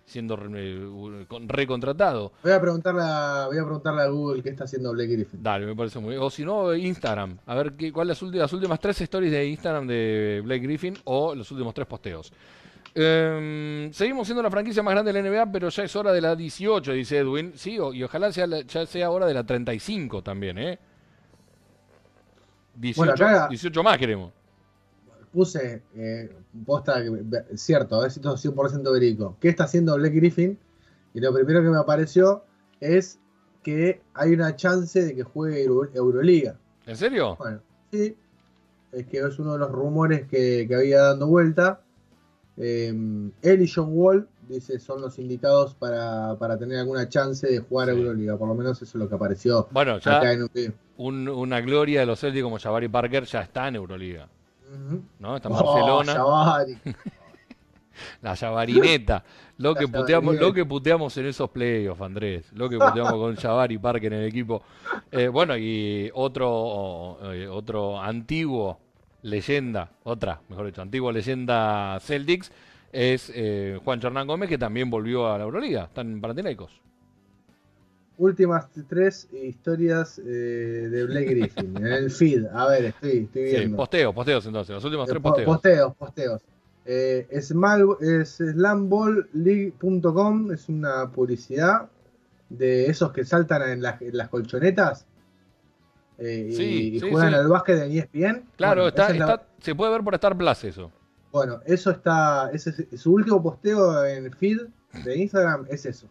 siendo 0.06 0.36
recontratado. 0.36 2.34
Voy 2.44 2.52
a 2.52 2.60
preguntarle 2.60 3.02
a, 3.02 3.46
voy 3.48 3.58
a 3.58 3.64
preguntarle 3.64 4.02
a 4.02 4.08
Google 4.08 4.44
qué 4.44 4.50
está 4.50 4.66
haciendo 4.66 4.92
Blake 4.92 5.14
Griffin. 5.14 5.42
Dale, 5.42 5.68
me 5.68 5.76
parece 5.76 6.00
muy 6.00 6.10
bien. 6.10 6.22
O 6.22 6.30
si 6.30 6.44
no, 6.44 6.76
Instagram. 6.76 7.38
A 7.46 7.56
ver 7.56 7.74
qué, 7.74 7.94
cuáles 7.94 8.18
son 8.18 8.36
las 8.36 8.52
últimas 8.52 8.78
tres 8.80 9.00
stories 9.00 9.32
de 9.32 9.48
Instagram 9.48 9.88
de 9.88 10.42
Blake 10.44 10.64
Griffin 10.64 10.98
o 11.06 11.34
los 11.34 11.50
últimos 11.52 11.74
tres 11.74 11.88
posteos. 11.88 12.34
Em, 12.94 13.94
seguimos 13.94 14.28
siendo 14.28 14.44
la 14.44 14.52
franquicia 14.52 14.84
más 14.84 14.96
grande 14.96 15.14
de 15.14 15.22
la 15.22 15.30
NBA, 15.30 15.52
pero 15.52 15.70
ya 15.70 15.84
es 15.84 15.96
hora 15.96 16.12
de 16.12 16.20
la 16.20 16.36
18, 16.36 16.92
dice 16.92 17.20
Edwin. 17.20 17.54
Sí, 17.56 17.78
y 17.94 18.04
ojalá 18.04 18.34
sea 18.34 18.48
ya 18.48 18.86
sea 18.86 19.12
hora 19.12 19.28
de 19.28 19.34
la 19.34 19.46
35 19.46 20.24
también, 20.24 20.58
¿eh? 20.58 20.80
18, 22.80 23.84
más 23.84 23.98
queremos. 23.98 24.32
Puse 25.32 25.84
eh, 25.96 26.32
posta, 26.66 27.04
cierto, 27.56 27.98
a 27.98 28.02
ver 28.02 28.12
si 28.12 28.20
esto 28.20 28.34
es 28.34 28.46
100% 28.46 28.92
verídico. 28.92 29.38
¿Qué 29.40 29.50
está 29.50 29.66
haciendo 29.66 29.96
Black 29.96 30.14
Griffin? 30.14 30.58
Y 31.14 31.20
lo 31.20 31.34
primero 31.34 31.62
que 31.62 31.70
me 31.70 31.78
apareció 31.78 32.44
es 32.80 33.20
que 33.64 34.02
hay 34.14 34.34
una 34.34 34.56
chance 34.56 35.04
de 35.04 35.16
que 35.16 35.24
juegue 35.24 35.64
Euroliga. 35.64 36.58
¿En 36.86 36.96
serio? 36.96 37.36
Bueno, 37.38 37.60
sí. 37.92 38.16
Es 38.92 39.06
que 39.06 39.20
es 39.20 39.38
uno 39.38 39.54
de 39.54 39.60
los 39.60 39.72
rumores 39.72 40.26
que, 40.28 40.68
había 40.76 41.02
dando 41.02 41.28
vuelta. 41.28 41.82
Eh, 42.58 42.88
él 43.42 43.62
y 43.62 43.68
John 43.68 43.90
Wall 43.92 44.28
dice, 44.56 44.80
son 44.80 45.02
los 45.02 45.20
indicados 45.20 45.76
para, 45.76 46.58
tener 46.58 46.80
alguna 46.80 47.08
chance 47.08 47.47
de 47.47 47.60
jugar 47.60 47.89
a 47.89 47.91
Euroliga. 47.91 48.38
Por 48.38 48.47
lo 48.47 48.56
menos 48.56 48.82
eso 48.82 48.86
es 48.86 48.95
lo 48.95 49.08
que 49.08 49.16
apareció 49.16 49.68
bueno, 49.72 49.93
acá 49.95 50.34
en 50.34 50.50
un 50.97 51.30
una 51.30 51.62
gloria 51.62 52.02
de 52.02 52.06
los 52.06 52.20
Celtics 52.20 52.43
como 52.43 52.60
Jabari 52.60 52.89
Parker 52.89 53.24
ya 53.26 53.41
está 53.41 53.68
en 53.68 53.76
Euroliga. 53.76 54.28
¿No? 55.20 55.36
Está 55.38 55.50
en 55.50 55.56
oh, 55.56 55.64
Barcelona. 55.64 56.66
La 58.22 58.36
Javarineta. 58.36 59.24
Lo 59.58 59.76
que, 59.76 59.88
puteamos, 59.88 60.36
lo 60.36 60.54
que 60.54 60.66
puteamos 60.66 61.16
en 61.18 61.28
esos 61.28 61.50
playoffs, 61.50 62.02
Andrés. 62.02 62.52
Lo 62.54 62.70
que 62.70 62.78
puteamos 62.78 63.14
con 63.14 63.36
Jabari 63.38 63.78
Parker 63.78 64.14
en 64.14 64.20
el 64.22 64.28
equipo. 64.28 64.62
Eh, 65.12 65.28
bueno, 65.28 65.58
y 65.58 66.10
otro, 66.14 67.20
eh, 67.34 67.47
otro 67.47 68.00
antiguo 68.00 68.80
leyenda, 69.22 69.91
otra, 70.04 70.41
mejor 70.47 70.68
dicho, 70.68 70.82
antiguo 70.82 71.12
leyenda 71.12 72.00
Celtics 72.02 72.52
es 72.92 73.32
eh, 73.34 73.80
Juan 73.84 74.00
Hernán 74.04 74.28
Gómez, 74.28 74.50
que 74.50 74.58
también 74.58 74.90
volvió 74.90 75.28
a 75.28 75.38
la 75.38 75.44
Euroliga. 75.44 75.86
Están 75.86 76.12
en 76.12 76.22
Panathinaikos. 76.22 76.82
Últimas 78.18 78.68
tres 78.90 79.30
historias 79.32 80.20
eh, 80.20 80.22
de 80.22 81.06
Blake 81.06 81.26
Griffin 81.36 81.78
en 81.78 81.86
el 81.86 82.12
feed. 82.12 82.48
A 82.48 82.68
ver, 82.68 82.86
estoy, 82.86 83.20
estoy 83.20 83.44
viendo. 83.44 83.70
Sí, 83.70 83.76
posteos, 83.76 84.14
posteos 84.14 84.46
entonces. 84.46 84.76
Los 84.76 84.84
últimos 84.84 85.08
tres 85.08 85.22
posteos. 85.22 85.46
Posteos, 85.46 85.96
posteos. 85.96 86.42
Eh, 86.86 87.28
slamballleague.com 88.26 90.52
es 90.52 90.70
una 90.70 91.12
publicidad 91.12 91.90
de 92.50 92.88
esos 92.88 93.12
que 93.12 93.24
saltan 93.24 93.70
en 93.70 93.82
las, 93.82 94.02
en 94.02 94.18
las 94.18 94.30
colchonetas 94.30 95.06
eh, 96.18 96.50
y, 96.52 97.00
juegan 97.00 97.34
al 97.34 97.48
básquet 97.48 97.78
de 97.78 98.00
ESPN. 98.00 98.44
Claro, 98.58 98.88
está, 98.88 99.12
está, 99.12 99.48
se 99.60 99.74
puede 99.74 99.92
ver 99.92 100.04
por 100.04 100.16
Star 100.16 100.38
Plus 100.38 100.64
eso. 100.64 100.92
Bueno, 101.32 101.60
eso 101.66 101.92
está. 101.92 102.50
Ese, 102.52 102.98
su 102.98 103.14
último 103.14 103.42
posteo 103.42 104.06
en 104.06 104.32
feed 104.34 104.62
de 105.04 105.18
Instagram 105.18 105.66
es 105.70 105.86
eso. 105.86 106.08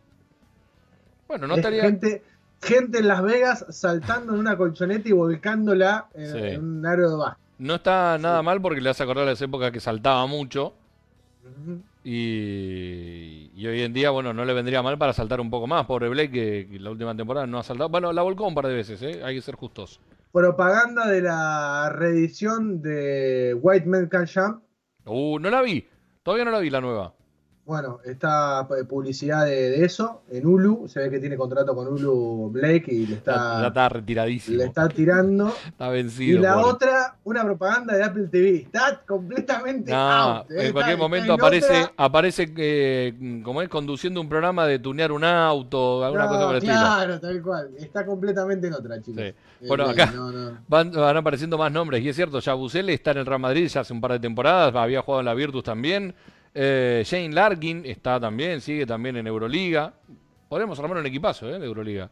Bueno, 1.26 1.46
no 1.46 1.56
estaría. 1.56 1.82
Gente, 1.82 2.22
gente 2.62 2.98
en 2.98 3.08
Las 3.08 3.22
Vegas 3.22 3.66
saltando 3.70 4.34
en 4.34 4.40
una 4.40 4.56
colchoneta 4.56 5.08
y 5.08 5.12
volcándola 5.12 6.08
en, 6.14 6.64
un 6.64 6.86
aro 6.86 7.10
de 7.10 7.16
básquet. 7.16 7.44
No 7.58 7.74
está 7.74 8.16
nada 8.18 8.42
mal 8.42 8.62
porque 8.62 8.80
le 8.80 8.90
hace 8.90 9.02
acordar 9.02 9.24
a 9.24 9.30
las 9.30 9.42
épocas 9.42 9.72
que 9.72 9.80
saltaba 9.80 10.24
mucho. 10.26 10.74
y, 12.04 13.66
hoy 13.66 13.82
en 13.82 13.92
día, 13.92 14.10
bueno, 14.10 14.32
no 14.32 14.44
le 14.44 14.54
vendría 14.54 14.80
mal 14.82 14.96
para 14.96 15.12
saltar 15.12 15.40
un 15.40 15.50
poco 15.50 15.66
más. 15.66 15.84
Pobre 15.86 16.08
Blake, 16.08 16.30
que, 16.30 16.78
la 16.78 16.90
última 16.90 17.16
temporada 17.16 17.48
no 17.48 17.58
ha 17.58 17.64
saltado. 17.64 17.88
Bueno, 17.88 18.12
la 18.12 18.22
volcó 18.22 18.46
un 18.46 18.54
par 18.54 18.68
de 18.68 18.74
veces, 18.74 19.02
¿eh? 19.02 19.20
hay 19.24 19.34
que 19.34 19.42
ser 19.42 19.56
justos. 19.56 20.00
Propaganda 20.32 21.08
de 21.08 21.22
la 21.22 21.90
reedición 21.92 22.80
de 22.80 23.58
White 23.60 23.86
Man 23.86 24.06
Can 24.06 24.26
Jump 24.32 24.62
Uh, 25.08 25.38
no 25.38 25.50
la 25.50 25.62
vi. 25.62 25.88
Todavía 26.22 26.44
no 26.44 26.50
la 26.50 26.58
vi 26.58 26.70
la 26.70 26.80
nueva. 26.80 27.14
Bueno, 27.68 28.00
está 28.02 28.66
eh, 28.80 28.84
publicidad 28.84 29.44
de, 29.44 29.84
eso 29.84 30.22
en 30.30 30.46
Hulu. 30.46 30.88
Se 30.88 31.00
ve 31.00 31.10
que 31.10 31.18
tiene 31.18 31.36
contrato 31.36 31.74
con 31.74 31.86
Hulu 31.86 32.48
Blake 32.50 32.86
y 32.88 33.06
le 33.06 33.16
está. 33.16 33.60
Ya 33.60 33.66
está 33.66 33.88
retiradísimo. 33.90 34.56
Le 34.56 34.64
está 34.64 34.88
tirando. 34.88 35.48
está 35.66 35.90
vencido. 35.90 36.38
Y 36.38 36.42
la 36.42 36.64
otra, 36.64 37.18
una 37.24 37.44
propaganda 37.44 37.94
de 37.94 38.04
Apple 38.04 38.28
TV. 38.28 38.62
Está 38.62 39.02
completamente. 39.06 39.92
No, 39.92 40.46
en 40.48 40.72
cualquier 40.72 40.96
momento 40.96 41.34
aparece, 41.34 41.90
aparece 41.94 42.50
eh, 42.56 43.42
como 43.44 43.60
es 43.60 43.68
conduciendo 43.68 44.22
un 44.22 44.30
programa 44.30 44.66
de 44.66 44.78
tunear 44.78 45.12
un 45.12 45.24
auto, 45.24 46.02
alguna 46.02 46.26
cosa 46.26 46.46
por 46.46 46.54
el 46.54 46.62
estilo. 46.62 46.72
Claro, 46.74 47.20
tal 47.20 47.42
cual. 47.42 47.70
Está 47.76 48.06
completamente 48.06 48.66
en 48.68 48.72
otra, 48.72 49.02
chicos. 49.02 49.20
Eh, 49.20 49.34
bueno, 49.66 49.84
acá 49.84 50.10
Van, 50.68 50.96
apareciendo 50.96 51.58
más 51.58 51.70
nombres. 51.70 52.02
Y 52.02 52.08
es 52.08 52.16
cierto, 52.16 52.38
ya 52.40 52.54
Busele 52.54 52.94
está 52.94 53.10
en 53.10 53.18
el 53.18 53.26
Real 53.26 53.40
Madrid 53.40 53.68
ya 53.68 53.82
hace 53.82 53.92
un 53.92 54.00
par 54.00 54.12
de 54.12 54.20
temporadas. 54.20 54.74
Había 54.74 55.02
jugado 55.02 55.20
en 55.20 55.26
la 55.26 55.34
Virtus 55.34 55.64
también. 55.64 56.14
Eh, 56.54 57.02
Shane 57.04 57.34
Larkin 57.34 57.84
está 57.84 58.18
también, 58.18 58.60
sigue 58.60 58.86
también 58.86 59.16
en 59.16 59.26
Euroliga. 59.26 59.92
Podemos 60.48 60.78
armar 60.78 60.98
un 60.98 61.06
equipazo 61.06 61.48
¿eh? 61.48 61.58
de 61.58 61.66
Euroliga 61.66 62.10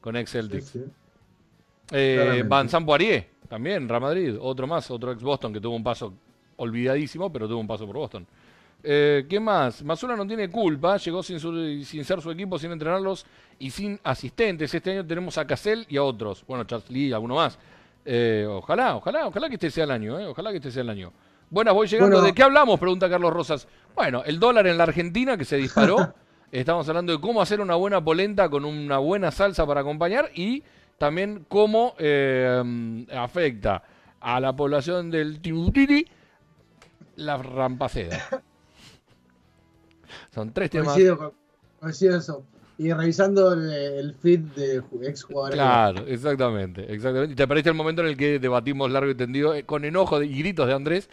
con 0.00 0.16
ex 0.16 0.30
Celtics. 0.30 0.78
Eh, 1.90 2.42
Van 2.46 2.68
Poirier, 2.84 3.28
también, 3.48 3.88
Real 3.88 4.00
Madrid, 4.00 4.36
otro 4.40 4.66
más, 4.66 4.90
otro 4.90 5.12
ex 5.12 5.22
Boston 5.22 5.52
que 5.52 5.60
tuvo 5.60 5.76
un 5.76 5.84
paso 5.84 6.12
olvidadísimo, 6.56 7.32
pero 7.32 7.46
tuvo 7.46 7.60
un 7.60 7.66
paso 7.66 7.86
por 7.86 7.96
Boston. 7.96 8.26
Eh, 8.82 9.26
¿Qué 9.28 9.40
más? 9.40 9.82
Masula 9.82 10.16
no 10.16 10.26
tiene 10.26 10.48
culpa, 10.48 10.96
llegó 10.96 11.22
sin, 11.22 11.40
sin 11.84 12.04
ser 12.04 12.20
su 12.20 12.30
equipo, 12.30 12.58
sin 12.58 12.72
entrenarlos 12.72 13.26
y 13.58 13.70
sin 13.70 13.98
asistentes. 14.04 14.72
Este 14.72 14.92
año 14.92 15.06
tenemos 15.06 15.38
a 15.38 15.46
Cassell 15.46 15.86
y 15.88 15.96
a 15.96 16.02
otros. 16.02 16.44
Bueno, 16.46 16.64
Charles 16.64 16.90
Lee, 16.90 17.12
alguno 17.12 17.36
más. 17.36 17.58
Eh, 18.04 18.46
ojalá, 18.48 18.94
ojalá, 18.96 19.26
ojalá 19.26 19.48
que 19.48 19.54
este 19.54 19.70
sea 19.70 19.84
el 19.84 19.90
año, 19.90 20.18
¿eh? 20.20 20.26
ojalá 20.26 20.50
que 20.50 20.58
este 20.58 20.70
sea 20.70 20.82
el 20.82 20.90
año. 20.90 21.12
Buenas, 21.48 21.74
voy 21.74 21.86
llegando. 21.86 22.22
¿De 22.22 22.34
qué 22.34 22.42
hablamos? 22.42 22.80
Pregunta 22.80 23.08
Carlos 23.08 23.32
Rosas. 23.32 23.68
Bueno, 23.94 24.22
el 24.24 24.40
dólar 24.40 24.66
en 24.66 24.76
la 24.76 24.84
Argentina 24.84 25.36
que 25.36 25.44
se 25.44 25.56
disparó. 25.56 26.14
Estamos 26.52 26.88
hablando 26.88 27.12
de 27.12 27.20
cómo 27.20 27.40
hacer 27.40 27.60
una 27.60 27.74
buena 27.74 28.02
polenta 28.02 28.48
con 28.48 28.64
una 28.64 28.98
buena 28.98 29.30
salsa 29.30 29.66
para 29.66 29.80
acompañar 29.80 30.30
y 30.34 30.62
también 30.98 31.44
cómo 31.48 31.94
eh, 31.98 33.06
afecta 33.14 33.82
a 34.20 34.40
la 34.40 34.54
población 34.54 35.10
del 35.10 35.40
Tibutiri 35.40 36.06
la 37.16 37.36
rampaceda. 37.36 38.20
Son 40.34 40.52
tres 40.52 40.70
temas. 40.70 40.94
Coincido, 41.80 42.16
eso. 42.16 42.44
Y 42.78 42.92
revisando 42.92 43.52
el, 43.52 44.14
feed 44.20 44.40
de 44.54 44.82
ex 45.02 45.24
jugadores. 45.24 45.54
Claro, 45.54 46.06
exactamente, 46.06 46.92
exactamente. 46.92 47.32
Y 47.32 47.36
te 47.36 47.48
parece 47.48 47.70
el 47.70 47.74
momento 47.74 48.02
en 48.02 48.08
el 48.08 48.16
que 48.16 48.38
debatimos 48.38 48.90
largo 48.90 49.10
y 49.10 49.14
tendido, 49.14 49.54
eh, 49.54 49.64
con 49.64 49.84
enojo 49.84 50.22
y 50.22 50.38
gritos 50.38 50.66
de 50.66 50.74
Andrés, 50.74 51.08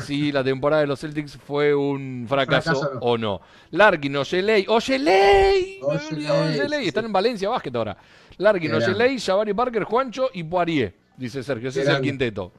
si 0.00 0.32
la 0.32 0.42
temporada 0.42 0.82
de 0.82 0.88
los 0.88 1.00
Celtics 1.00 1.36
fue 1.36 1.74
un 1.74 2.26
fracaso, 2.28 2.98
o 3.00 3.18
no. 3.18 3.40
Larkin, 3.70 4.16
Ojeley, 4.16 4.66
Ojeley, 4.68 5.80
Ojeley, 5.82 6.88
están 6.88 7.06
en 7.06 7.12
Valencia 7.12 7.48
Básquet 7.48 7.74
ahora. 7.74 7.96
Larkin, 8.38 8.74
Ojeley, 8.74 9.18
Jabari 9.18 9.54
Parker, 9.54 9.84
Juancho 9.84 10.30
y 10.32 10.44
Poirier, 10.44 10.94
dice 11.16 11.42
Sergio. 11.42 11.68
Ese 11.68 11.82
es 11.82 11.88
el 11.88 12.00
quinteto. 12.00 12.52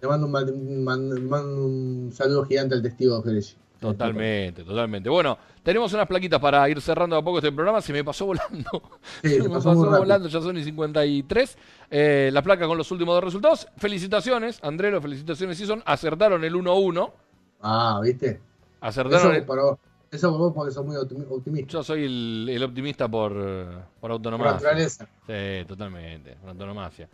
Te 0.00 0.06
mando 0.06 0.26
un, 0.26 2.10
saludo 2.12 2.44
gigante 2.44 2.74
al 2.74 2.82
testigo 2.82 3.22
Jerez. 3.22 3.56
Totalmente, 3.92 4.64
totalmente. 4.64 5.10
Bueno, 5.10 5.36
tenemos 5.62 5.92
unas 5.92 6.06
plaquitas 6.06 6.40
para 6.40 6.66
ir 6.70 6.80
cerrando 6.80 7.16
a 7.16 7.22
poco 7.22 7.38
este 7.38 7.52
programa. 7.52 7.82
Se 7.82 7.92
me 7.92 8.02
pasó 8.02 8.24
volando. 8.24 8.82
se 9.22 9.42
me 9.42 9.50
pasó, 9.50 9.74
volando, 9.74 10.28
ya 10.28 10.40
son 10.40 10.56
y 10.56 10.64
53. 10.64 11.58
Eh, 11.90 12.30
la 12.32 12.42
placa 12.42 12.66
con 12.66 12.78
los 12.78 12.90
últimos 12.90 13.14
dos 13.14 13.24
resultados. 13.24 13.68
Felicitaciones, 13.76 14.58
Andrelo, 14.62 15.02
felicitaciones, 15.02 15.58
son 15.58 15.82
Acertaron 15.84 16.44
el 16.44 16.54
1-1. 16.54 17.12
Ah, 17.60 18.00
¿viste? 18.02 18.40
Acertaron. 18.80 19.34
Eso, 19.34 19.52
el... 19.54 19.76
eso 20.10 20.38
vos 20.38 20.52
porque 20.54 20.72
sos 20.72 20.86
muy 20.86 20.96
optimista. 20.96 21.70
Yo 21.70 21.82
soy 21.82 22.04
el, 22.48 22.62
optimista 22.62 23.06
por, 23.06 23.34
por 24.00 24.10
autonomía. 24.10 24.46
Por 24.46 24.54
naturaleza. 24.54 25.06
Sí, 25.26 25.64
totalmente, 25.66 26.36
por 26.40 26.50
autonomacia. 26.50 27.08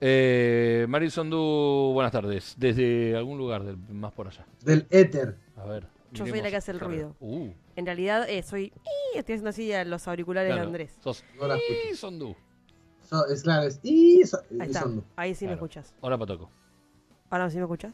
Eh, 0.00 0.86
Marison 0.88 1.28
Du, 1.28 1.90
buenas 1.92 2.12
tardes. 2.12 2.54
Desde 2.56 3.16
algún 3.16 3.38
lugar, 3.38 3.64
del, 3.64 3.76
más 3.76 4.12
por 4.12 4.28
allá. 4.28 4.44
Del 4.62 4.86
éter. 4.90 5.36
A 5.56 5.64
ver. 5.64 5.93
Yo 6.14 6.26
soy 6.26 6.40
la 6.40 6.50
que 6.50 6.56
hace 6.56 6.70
el 6.70 6.80
ruido. 6.80 7.16
Uh. 7.20 7.50
En 7.76 7.86
realidad 7.86 8.28
eh, 8.28 8.42
soy. 8.42 8.72
Estoy 9.14 9.34
haciendo 9.34 9.50
así 9.50 9.72
a 9.72 9.84
los 9.84 10.08
auriculares 10.08 10.54
de 10.54 10.60
Andrés. 10.60 10.96
Sos. 11.00 11.24
Sondu. 11.94 12.34
es 13.30 13.42
claro, 13.42 13.66
es. 13.66 13.80
Ahí 13.84 14.20
está. 14.22 14.86
Ahí 15.16 15.34
sí 15.34 15.46
me 15.46 15.54
escuchas. 15.54 15.94
Hola, 16.00 16.18
Patoco. 16.18 16.50
Ahora 17.30 17.50
sí 17.50 17.56
me 17.56 17.64
escuchas. 17.64 17.92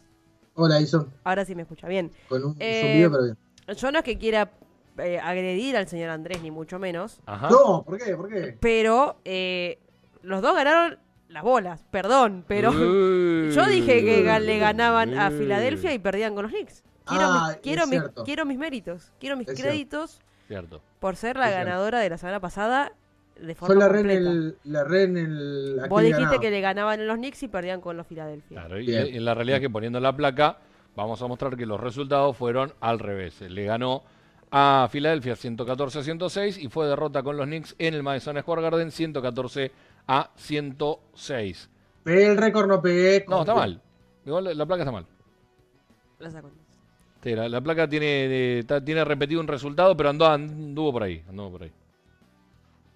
Hola, 0.55 0.81
Ison. 0.81 1.11
Ahora 1.25 1.45
sí 1.45 1.55
me 1.55 1.63
escucha. 1.63 1.89
Bien. 1.89 2.11
Con 2.29 2.45
un 2.45 2.57
eh, 2.59 3.09
pero 3.11 3.25
bien. 3.25 3.39
Yo 3.77 3.91
no 3.91 3.99
es 3.99 4.05
que 4.05 4.19
quiera 4.19 4.51
eh, 4.99 5.19
agredir 5.19 5.77
al 5.77 5.89
señor 5.89 6.11
Andrés, 6.11 6.43
ni 6.43 6.51
mucho 6.51 6.79
menos. 6.79 7.21
Ajá. 7.27 7.49
No, 7.49 7.85
¿por 7.85 7.99
qué? 7.99 8.17
¿Por 8.17 8.29
qué? 8.29 8.57
Pero 8.61 9.21
eh, 9.25 9.79
los 10.23 10.43
dos 10.43 10.55
ganaron 10.55 10.99
las 11.29 11.43
bolas, 11.43 11.85
perdón, 11.91 12.45
pero 12.47 12.73
yo 13.51 13.67
dije 13.67 14.05
que 14.05 14.41
le 14.41 14.59
ganaban 14.59 15.17
a 15.19 15.31
Filadelfia 15.31 15.95
y 15.95 15.99
perdían 15.99 16.35
con 16.35 16.43
los 16.43 16.53
Knicks. 16.53 16.83
Quiero, 17.11 17.29
mis, 17.29 17.43
ah, 17.43 17.59
quiero, 17.63 17.87
mis, 17.87 18.03
quiero 18.25 18.47
mis 18.47 18.59
méritos, 18.59 19.13
quiero 19.21 19.37
mis 19.37 19.47
créditos 19.49 20.21
cierto. 20.49 20.81
por 20.99 21.17
ser 21.17 21.37
la 21.37 21.51
ganadora 21.51 22.01
de 22.01 22.09
la 22.09 22.17
semana 22.17 22.41
pasada 22.41 22.93
de 23.41 23.55
forma 23.55 23.75
Fue 23.75 23.83
la 23.83 23.89
completa. 23.89 24.31
el, 24.31 24.57
la 24.65 24.85
ren 24.85 25.17
el 25.17 25.81
Vos 25.89 26.03
dijiste 26.03 26.39
que 26.39 26.51
le 26.51 26.61
ganaban 26.61 27.01
en 27.01 27.07
los 27.07 27.17
Knicks 27.17 27.43
y 27.43 27.49
perdían 27.49 27.81
con 27.81 27.97
los 27.97 28.07
Filadelfia. 28.07 28.61
Claro, 28.61 28.81
y 28.81 28.95
en 28.95 29.25
la 29.25 29.35
realidad 29.35 29.61
que 29.61 29.71
poniendo 29.71 30.01
la 30.01 30.15
placa 30.15 30.59
vamos 30.97 31.23
a 31.23 31.27
mostrar 31.27 31.57
que 31.57 31.67
los 31.67 31.81
resultados 31.81 32.37
fueron 32.37 32.75
al 32.81 32.99
revés. 32.99 33.41
Le 33.41 33.65
ganó 33.65 34.03
a 34.51 34.89
Filadelfia 34.91 35.35
114-106 35.35 36.59
y 36.59 36.69
fue 36.69 36.87
derrota 36.89 37.23
con 37.23 37.37
los 37.37 37.47
Knicks 37.47 37.75
en 37.79 37.95
el 37.95 38.03
Madison 38.03 38.39
Square 38.41 38.63
Garden 38.63 38.91
114 38.91 39.73
a 40.07 40.31
106. 40.37 41.71
Pegué 42.03 42.27
el 42.27 42.37
récord, 42.37 42.67
no 42.67 42.83
pegué. 42.83 43.25
No, 43.29 43.41
está 43.41 43.55
mal. 43.55 43.81
Igual 44.25 44.57
la 44.57 44.67
placa 44.67 44.83
está 44.83 44.93
mal. 44.93 45.07
La 46.19 46.31
saco. 46.31 46.51
La, 47.23 47.61
placa 47.61 47.89
tiene, 47.89 48.65
tiene 48.85 49.05
repetido 49.05 49.41
un 49.41 49.49
resultado, 49.49 49.97
pero 49.97 50.11
andó, 50.11 50.27
anduvo 50.27 50.93
por 50.93 51.03
ahí. 51.03 51.23
Anduvo 51.29 51.53
por 51.53 51.63
ahí. 51.65 51.73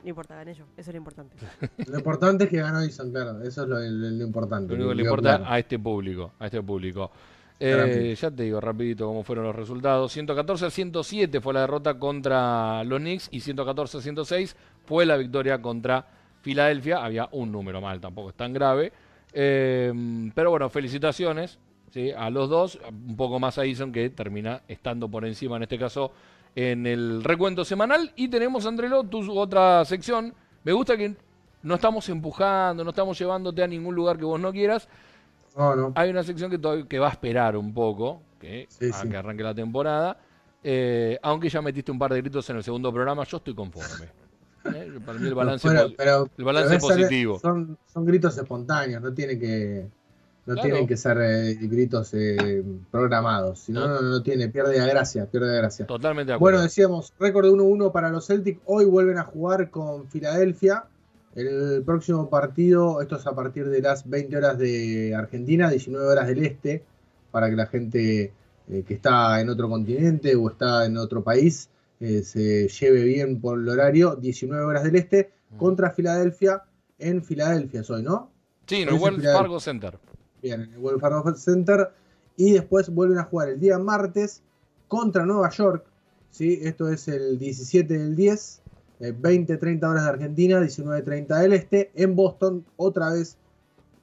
No 0.03 0.11
importa, 0.11 0.35
gané 0.35 0.55
yo. 0.55 0.64
Eso 0.77 0.91
es 0.91 0.95
lo 0.95 0.99
importante. 0.99 1.37
lo 1.87 1.97
importante 1.97 2.45
es 2.45 2.51
que 2.51 2.59
ganó 2.59 2.85
Ison, 2.85 3.11
claro. 3.11 3.43
Eso 3.43 3.62
es 3.62 3.68
lo, 3.68 4.25
importante. 4.25 4.68
Lo 4.68 4.75
único 4.75 4.91
que 4.91 4.95
le 4.97 5.03
importa 5.03 5.43
a 5.47 5.59
este 5.59 5.79
público. 5.79 6.33
A 6.39 6.47
este 6.47 6.62
público. 6.62 7.11
Eh, 7.59 8.14
ya 8.20 8.31
te 8.31 8.43
digo 8.43 8.61
rapidito 8.61 9.07
cómo 9.07 9.22
fueron 9.22 9.45
los 9.45 9.57
resultados. 9.57 10.12
114 10.12 10.66
a 10.66 10.70
107 10.70 11.41
fue 11.41 11.55
la 11.55 11.61
derrota 11.61 11.99
contra 11.99 12.85
los 12.85 12.99
Knicks 12.99 13.29
y 13.31 13.41
114 13.41 13.99
a 13.99 14.01
106 14.03 14.57
fue 14.85 15.07
la 15.07 15.16
victoria 15.16 15.62
contra 15.62 16.07
Filadelfia. 16.43 17.03
Había 17.03 17.29
un 17.33 17.51
número 17.51 17.81
mal, 17.81 18.01
tampoco 18.01 18.29
es 18.29 18.35
tan 18.35 18.53
grave. 18.53 18.93
Eh, 19.33 20.31
pero 20.35 20.51
bueno, 20.51 20.68
felicitaciones 20.68 21.59
¿sí? 21.95 22.11
a 22.11 22.28
los 22.28 22.51
dos. 22.51 22.78
Un 22.90 23.16
poco 23.16 23.38
más 23.38 23.57
a 23.57 23.64
Eason 23.64 23.92
que 23.92 24.11
termina 24.11 24.62
estando 24.68 25.09
por 25.09 25.24
encima 25.24 25.57
en 25.57 25.62
este 25.62 25.78
caso 25.78 26.12
en 26.55 26.86
el 26.86 27.24
recuento 27.24 27.64
semanal. 27.64 28.12
Y 28.16 28.28
tenemos, 28.28 28.66
Andrelo, 28.66 29.05
tu 29.05 29.32
otra 29.38 29.84
sección. 29.86 30.34
Me 30.64 30.72
gusta 30.72 30.97
que 30.97 31.14
no 31.62 31.76
estamos 31.76 32.09
empujando, 32.11 32.84
no 32.84 32.90
estamos 32.90 33.18
llevándote 33.18 33.62
a 33.62 33.66
ningún 33.66 33.95
lugar 33.95 34.18
que 34.18 34.24
vos 34.24 34.38
no 34.38 34.53
quieras 34.53 34.88
hay 35.95 36.11
una 36.11 36.22
sección 36.22 36.51
que, 36.51 36.86
que 36.88 36.99
va 36.99 37.09
a 37.09 37.11
esperar 37.11 37.57
un 37.57 37.72
poco, 37.72 38.22
que, 38.40 38.68
a 38.92 39.09
que 39.09 39.16
arranque 39.16 39.42
la 39.42 39.55
temporada. 39.55 40.18
Eh, 40.62 41.18
aunque 41.22 41.49
ya 41.49 41.61
metiste 41.61 41.92
un 41.92 41.99
par 41.99 42.12
de 42.12 42.20
gritos 42.20 42.49
en 42.51 42.57
el 42.57 42.64
segundo 42.64 42.92
programa, 42.92 43.24
yo 43.24 43.36
estoy 43.38 43.55
conforme. 43.55 44.09
Eh, 44.64 44.99
para 45.05 45.18
mí 45.18 45.28
el 45.28 45.34
balance, 45.34 45.68
el 45.68 46.42
balance 46.42 46.78
positivo. 46.78 47.38
Son, 47.38 47.76
son, 47.84 48.07
gritos 48.07 48.38
espontáneos, 48.38 49.03
no 49.03 49.12
tienen 49.12 49.38
que 49.38 49.86
no 50.47 50.55
tienen 50.57 50.86
que 50.86 50.97
ser 50.97 51.18
eh, 51.20 51.55
gritos 51.55 52.12
programados, 52.90 53.61
si 53.61 53.72
no, 53.72 54.01
no, 54.01 54.22
tiene, 54.22 54.49
pierde 54.49 54.78
la 54.78 54.86
gracia, 54.86 55.26
pierde 55.26 55.57
gracia. 55.57 55.86
Totalmente 55.86 56.32
de 56.32 56.36
acuerdo. 56.36 56.59
Bueno, 56.59 56.62
decíamos, 56.62 57.12
récord 57.18 57.47
de 57.47 57.53
1-1 57.53 57.92
para 57.92 58.11
los 58.11 58.26
Celtics, 58.26 58.61
hoy 58.66 58.84
vuelven 58.84 59.18
a 59.18 59.24
jugar 59.24 59.70
con 59.70 60.09
Filadelfia, 60.09 60.84
el 61.34 61.82
próximo 61.84 62.30
partido, 62.30 63.01
esto 63.03 63.16
es 63.16 63.26
a 63.26 63.34
partir 63.34 63.68
de 63.68 63.82
las 63.82 64.09
20 64.09 64.36
horas 64.36 64.59
de 64.59 65.14
Argentina, 65.14 65.68
19 65.68 66.07
horas 66.07 66.28
del 66.28 66.45
este, 66.45 66.84
para 67.30 67.51
que 67.51 67.57
la 67.57 67.66
gente 67.66 68.32
eh, 68.68 68.84
que 68.86 68.95
está 68.95 69.40
en 69.40 69.49
otro 69.49 69.68
continente 69.68 70.36
o 70.36 70.49
está 70.49 70.86
en 70.86 70.97
otro 70.97 71.24
país 71.24 71.68
eh, 72.01 72.22
se 72.22 72.68
lleve 72.68 73.03
bien 73.03 73.40
por 73.40 73.59
el 73.59 73.68
horario, 73.68 74.16
19 74.16 74.64
horas 74.64 74.84
del 74.84 74.97
este, 74.97 75.32
mm. 75.51 75.57
contra 75.57 75.90
Filadelfia, 75.90 76.62
en 76.99 77.24
Filadelfia 77.24 77.82
soy, 77.82 78.03
¿no? 78.03 78.30
Sí, 78.66 78.82
en 78.82 78.88
el 78.88 78.95
Wells 78.95 79.24
Fargo 79.24 79.59
Center. 79.61 79.99
Bien, 80.45 80.61
en 80.61 80.74
el 80.74 80.78
Wells 80.78 81.01
Fargo 81.01 81.34
Center. 81.36 81.88
Y 82.36 82.53
después 82.53 82.90
vuelven 82.90 83.18
a 83.18 83.24
jugar 83.24 83.49
el 83.49 83.59
día 83.59 83.78
martes 83.78 84.42
contra 84.88 85.24
Nueva 85.24 85.49
York. 85.49 85.86
¿sí? 86.30 86.61
Esto 86.62 86.90
es 86.90 87.09
el 87.09 87.38
17 87.38 87.97
del 87.97 88.14
10 88.14 88.61
20-30 89.01 89.82
eh, 89.82 89.86
horas 89.86 90.05
de 90.05 90.11
Argentina, 90.11 90.61
19-30 90.61 91.40
del 91.40 91.53
Este, 91.55 91.90
en 91.95 92.14
Boston 92.14 92.64
otra 92.76 93.11
vez, 93.11 93.38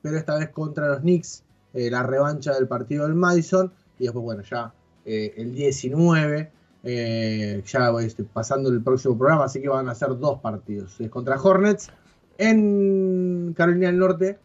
pero 0.01 0.17
esta 0.17 0.37
vez 0.37 0.49
contra 0.49 0.87
los 0.87 0.99
Knicks, 0.99 1.43
eh, 1.73 1.89
la 1.89 2.03
revancha 2.03 2.53
del 2.53 2.67
partido 2.67 3.05
del 3.05 3.15
Madison, 3.15 3.71
y 3.99 4.03
después, 4.03 4.23
bueno, 4.23 4.43
ya 4.43 4.73
eh, 5.05 5.33
el 5.37 5.53
19 5.53 6.51
eh, 6.83 7.63
ya 7.65 7.91
este, 8.01 8.23
pasando 8.23 8.69
el 8.69 8.81
próximo 8.81 9.17
programa, 9.17 9.45
así 9.45 9.61
que 9.61 9.69
van 9.69 9.87
a 9.87 9.95
ser 9.95 10.09
dos 10.17 10.39
partidos. 10.41 10.99
Es 10.99 11.09
contra 11.09 11.41
Hornets 11.41 11.89
en 12.37 13.53
Carolina 13.55 13.87
del 13.87 13.99
Norte 13.99 14.39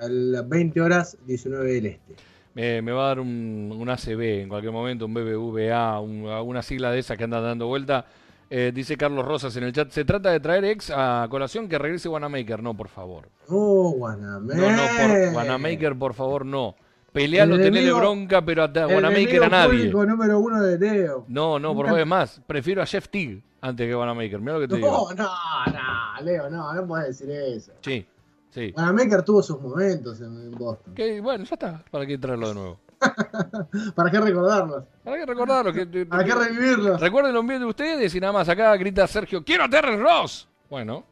a 0.00 0.08
las 0.08 0.48
20 0.48 0.80
horas 0.80 1.18
19 1.26 1.72
del 1.72 1.86
Este. 1.86 2.82
me 2.82 2.92
va 2.92 3.04
a 3.04 3.08
dar 3.08 3.20
un, 3.20 3.74
un, 3.76 3.88
ACB 3.88 4.42
en 4.42 4.48
cualquier 4.48 4.72
momento, 4.72 5.06
un 5.06 5.14
BBVA, 5.14 6.00
una 6.00 6.62
sigla 6.62 6.90
de 6.90 6.98
esas 6.98 7.16
que 7.16 7.24
andan 7.24 7.42
dando 7.42 7.66
vuelta. 7.66 8.06
Eh, 8.54 8.70
dice 8.74 8.98
Carlos 8.98 9.24
Rosas 9.24 9.56
en 9.56 9.64
el 9.64 9.72
chat, 9.72 9.90
se 9.90 10.04
trata 10.04 10.30
de 10.30 10.38
traer 10.38 10.66
ex 10.66 10.92
a 10.94 11.26
colación 11.30 11.70
que 11.70 11.78
regrese 11.78 12.10
Wanamaker. 12.10 12.62
No, 12.62 12.76
por 12.76 12.88
favor. 12.88 13.30
No, 13.48 13.56
Wanamaker. 13.56 14.60
No, 14.60 14.70
no, 14.70 14.82
por, 14.82 15.36
Wanamaker, 15.36 15.98
por 15.98 16.12
favor, 16.12 16.44
no. 16.44 16.76
Pelealo, 17.12 17.56
tenele 17.58 17.92
bronca, 17.92 18.44
pero 18.44 18.64
a 18.64 18.66
Wanamaker 18.66 19.44
a 19.44 19.48
nadie. 19.48 19.90
número 19.90 20.38
uno 20.38 20.62
de 20.62 20.78
Leo. 20.78 21.24
No, 21.28 21.58
no, 21.58 21.74
por 21.74 21.86
favor, 21.86 22.00
es 22.00 22.06
más, 22.06 22.42
prefiero 22.46 22.82
a 22.82 22.86
Jeff 22.86 23.08
Teague 23.08 23.42
antes 23.62 23.88
que 23.88 23.94
Wanamaker. 23.94 24.40
Mira 24.40 24.52
lo 24.54 24.60
que 24.60 24.68
te 24.68 24.76
digo. 24.76 25.14
No, 25.14 25.14
no, 25.14 25.30
no, 25.72 26.22
Leo, 26.22 26.50
no, 26.50 26.74
no 26.74 26.86
puedes 26.86 27.18
decir 27.18 27.30
eso. 27.30 27.72
Sí, 27.80 28.06
sí. 28.52 28.72
Wanamaker 28.76 29.22
tuvo 29.22 29.42
sus 29.42 29.60
momentos 29.60 30.20
en 30.20 30.52
Boston. 30.52 30.94
Que, 30.94 31.20
bueno, 31.20 31.44
ya 31.44 31.54
está, 31.54 31.84
para 31.90 32.06
qué 32.06 32.16
traerlo 32.16 32.48
de 32.48 32.54
nuevo. 32.54 32.78
¿Para 33.94 34.10
qué 34.10 34.20
recordarlos? 34.20 34.84
¿Para 35.02 35.16
qué 35.18 35.26
recordarlos? 35.26 35.74
¿Para 36.08 36.24
qué 36.24 36.34
revivirlos? 36.34 37.00
Recuerden 37.00 37.34
los 37.34 37.46
de 37.46 37.64
ustedes 37.64 38.14
y 38.14 38.20
nada 38.20 38.32
más. 38.32 38.48
Acá 38.48 38.76
grita 38.76 39.06
Sergio, 39.06 39.44
¡Quiero 39.44 39.64
a 39.64 39.68
Terrence 39.68 40.02
Ross! 40.02 40.48
Bueno. 40.70 41.04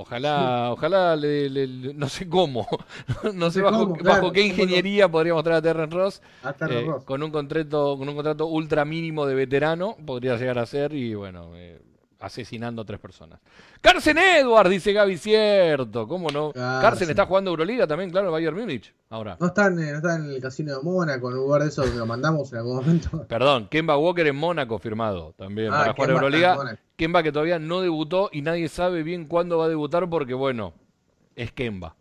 Ojalá, 0.00 0.70
ojalá, 0.70 1.16
no 1.16 2.08
sé 2.08 2.28
cómo, 2.28 2.68
no 3.34 3.50
sé 3.50 3.62
bajo, 3.62 4.30
qué 4.32 4.42
ingeniería 4.42 5.08
podríamos 5.08 5.42
traer 5.42 5.58
a 5.58 5.62
Terrence 5.62 5.96
Ross, 5.96 6.22
eh, 6.44 6.84
Ross, 6.86 7.04
con 7.04 7.20
un 7.20 7.32
contrato, 7.32 7.98
con 7.98 8.08
un 8.08 8.14
contrato 8.14 8.46
ultra 8.46 8.84
mínimo 8.84 9.26
de 9.26 9.34
veterano 9.34 9.96
podría 10.06 10.36
llegar 10.36 10.60
a 10.60 10.66
ser 10.66 10.94
y 10.94 11.14
bueno, 11.16 11.50
eh, 11.56 11.80
asesinando 12.20 12.82
a 12.82 12.84
tres 12.84 12.98
personas. 12.98 13.40
Carsen 13.80 14.18
Edward, 14.18 14.68
dice 14.68 14.92
Gaby, 14.92 15.16
cierto. 15.18 16.06
¿Cómo 16.08 16.30
no? 16.30 16.52
Carsen, 16.52 17.10
está 17.10 17.26
jugando 17.26 17.50
Euroliga 17.50 17.86
también, 17.86 18.10
claro, 18.10 18.32
Bayern 18.32 18.56
Múnich. 18.56 18.92
Ahora. 19.10 19.36
No 19.40 19.46
está, 19.46 19.66
en, 19.66 19.78
en 19.78 20.30
el 20.30 20.40
casino 20.40 20.76
de 20.76 20.82
Mónaco, 20.82 21.30
en 21.30 21.36
lugar 21.36 21.62
de 21.62 21.68
eso 21.68 21.84
lo 21.86 22.06
mandamos 22.06 22.52
en 22.52 22.58
algún 22.58 22.76
momento. 22.76 23.26
Perdón, 23.28 23.68
Kemba 23.68 23.96
Walker 23.96 24.26
en 24.26 24.36
Mónaco 24.36 24.78
firmado 24.78 25.32
también 25.36 25.72
ah, 25.72 25.78
para 25.78 25.94
jugar 25.94 26.10
Euroliga. 26.10 26.78
Kemba 26.96 27.22
que 27.22 27.32
todavía 27.32 27.58
no 27.58 27.80
debutó 27.80 28.28
y 28.32 28.42
nadie 28.42 28.68
sabe 28.68 29.02
bien 29.02 29.26
cuándo 29.26 29.58
va 29.58 29.66
a 29.66 29.68
debutar 29.68 30.08
porque, 30.10 30.34
bueno, 30.34 30.74
es 31.36 31.52
Kemba. 31.52 31.94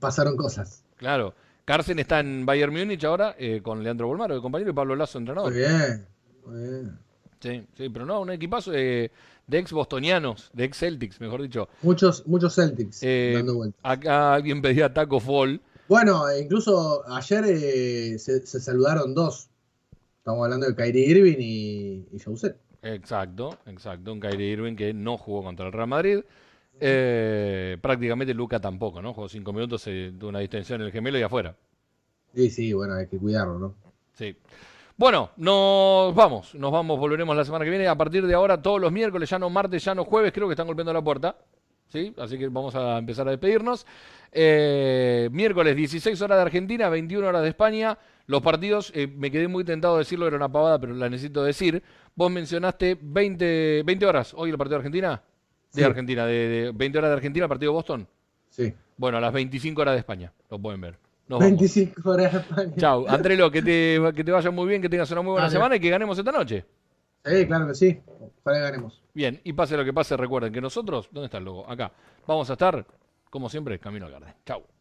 Pasaron 0.00 0.36
cosas. 0.36 0.82
Claro. 0.96 1.34
Carsen 1.64 1.98
está 1.98 2.20
en 2.20 2.44
Bayern 2.44 2.72
Múnich 2.72 3.04
ahora 3.04 3.36
eh, 3.38 3.60
con 3.62 3.82
Leandro 3.82 4.06
Bolmaro, 4.06 4.34
el 4.34 4.42
compañero, 4.42 4.70
y 4.70 4.74
Pablo 4.74 4.96
Lazo, 4.96 5.18
entrenador. 5.18 5.50
Muy 5.50 5.60
bien, 5.60 6.06
muy 6.44 6.60
bien. 6.60 6.98
Sí, 7.40 7.66
sí, 7.76 7.88
pero 7.90 8.06
no, 8.06 8.20
un 8.20 8.30
equipazo. 8.30 8.72
Eh, 8.74 9.10
de 9.46 9.58
ex 9.58 9.72
bostonianos, 9.72 10.50
de 10.52 10.64
ex 10.64 10.78
Celtics, 10.78 11.20
mejor 11.20 11.42
dicho. 11.42 11.68
Muchos, 11.82 12.26
muchos 12.26 12.54
Celtics 12.54 13.02
eh, 13.02 13.32
dando 13.36 13.54
vueltas. 13.54 13.80
Acá 13.82 14.34
alguien 14.34 14.62
pedía 14.62 14.92
Taco 14.92 15.20
Fall. 15.20 15.60
Bueno, 15.88 16.28
e 16.28 16.40
incluso 16.40 17.04
ayer 17.10 17.44
eh, 17.46 18.18
se, 18.18 18.46
saludaron 18.46 19.14
dos. 19.14 19.48
Estamos 20.18 20.44
hablando 20.44 20.66
de 20.66 20.74
Kyrie 20.74 21.06
Irving 21.06 21.36
y, 21.38 22.06
y 22.12 22.18
Joseph. 22.18 22.56
Exacto, 22.82 23.58
exacto. 23.66 24.12
Un 24.12 24.20
Kyrie 24.20 24.52
Irving 24.52 24.76
que 24.76 24.94
no 24.94 25.18
jugó 25.18 25.42
contra 25.42 25.66
el 25.66 25.72
Real 25.72 25.88
Madrid. 25.88 26.20
Eh, 26.80 27.78
prácticamente 27.80 28.34
Luca 28.34 28.60
tampoco, 28.60 29.00
¿no? 29.00 29.14
Jugó 29.14 29.28
cinco 29.28 29.52
minutos, 29.52 29.84
de 29.84 30.14
una 30.22 30.40
distensión 30.40 30.80
en 30.80 30.86
el 30.86 30.92
gemelo 30.92 31.18
y 31.18 31.22
afuera. 31.22 31.56
Sí, 32.34 32.50
sí, 32.50 32.72
bueno, 32.72 32.94
hay 32.94 33.06
que 33.06 33.18
cuidarlo, 33.18 33.58
¿no? 33.58 33.74
Sí. 34.14 34.36
Bueno, 34.96 35.30
nos 35.36 36.14
vamos, 36.14 36.54
nos 36.54 36.70
vamos, 36.70 36.98
volveremos 37.00 37.36
la 37.36 37.44
semana 37.44 37.64
que 37.64 37.70
viene. 37.70 37.88
A 37.88 37.96
partir 37.96 38.24
de 38.26 38.34
ahora, 38.34 38.62
todos 38.62 38.80
los 38.80 38.92
miércoles, 38.92 39.28
ya 39.28 39.40
no 39.40 39.50
martes, 39.50 39.84
ya 39.84 39.92
no 39.92 40.04
jueves, 40.04 40.32
creo 40.32 40.46
que 40.46 40.52
están 40.52 40.68
golpeando 40.68 40.92
la 40.92 41.02
puerta. 41.02 41.36
¿Sí? 41.88 42.14
Así 42.16 42.38
que 42.38 42.48
vamos 42.48 42.74
a 42.76 42.98
empezar 42.98 43.26
a 43.26 43.32
despedirnos. 43.32 43.86
Eh, 44.30 45.28
miércoles, 45.32 45.74
16 45.74 46.20
horas 46.22 46.38
de 46.38 46.42
Argentina, 46.42 46.88
21 46.88 47.26
horas 47.26 47.42
de 47.42 47.48
España. 47.48 47.98
Los 48.26 48.40
partidos, 48.42 48.92
eh, 48.94 49.06
me 49.06 49.30
quedé 49.30 49.48
muy 49.48 49.64
tentado 49.64 49.94
de 49.94 50.00
decirlo, 50.00 50.26
era 50.28 50.36
una 50.36 50.50
pavada, 50.50 50.78
pero 50.78 50.94
la 50.94 51.08
necesito 51.08 51.42
decir. 51.42 51.82
Vos 52.14 52.30
mencionaste 52.30 52.96
20, 53.00 53.82
20 53.84 54.06
horas 54.06 54.32
hoy 54.36 54.50
el 54.50 54.58
partido 54.58 54.78
de 54.78 54.80
Argentina. 54.82 55.22
De 55.72 55.84
Argentina, 55.84 56.24
de, 56.24 56.70
20 56.72 56.98
horas 56.98 57.10
de 57.10 57.14
Argentina, 57.14 57.44
el 57.46 57.48
partido 57.48 57.72
de 57.72 57.74
Boston. 57.74 58.08
Sí. 58.48 58.72
Bueno, 58.96 59.18
a 59.18 59.20
las 59.20 59.32
25 59.32 59.82
horas 59.82 59.94
de 59.94 59.98
España, 59.98 60.32
lo 60.48 60.58
pueden 60.60 60.80
ver. 60.80 61.03
25 61.28 62.10
horas 62.10 62.32
de 62.32 62.38
España. 62.38 62.72
Chao. 62.76 63.06
Andrelo, 63.08 63.50
que 63.50 63.62
te, 63.62 64.00
que 64.14 64.24
te 64.24 64.32
vaya 64.32 64.50
muy 64.50 64.68
bien, 64.68 64.82
que 64.82 64.88
tengas 64.88 65.10
una 65.10 65.22
muy 65.22 65.32
buena 65.32 65.50
semana 65.50 65.76
y 65.76 65.80
que 65.80 65.90
ganemos 65.90 66.18
esta 66.18 66.32
noche. 66.32 66.64
Sí, 67.24 67.46
claro 67.46 67.66
que 67.68 67.74
sí. 67.74 68.00
Para 68.42 68.58
que 68.58 68.62
ganemos. 68.62 69.02
Bien, 69.14 69.40
y 69.44 69.52
pase 69.52 69.76
lo 69.76 69.84
que 69.84 69.92
pase, 69.92 70.16
recuerden 70.16 70.52
que 70.52 70.60
nosotros, 70.60 71.08
¿dónde 71.10 71.26
está 71.26 71.38
el 71.38 71.44
logo? 71.44 71.70
Acá. 71.70 71.92
Vamos 72.26 72.50
a 72.50 72.54
estar, 72.54 72.84
como 73.30 73.48
siempre, 73.48 73.78
camino 73.78 74.06
al 74.06 74.12
Garden. 74.12 74.34
Chao. 74.44 74.73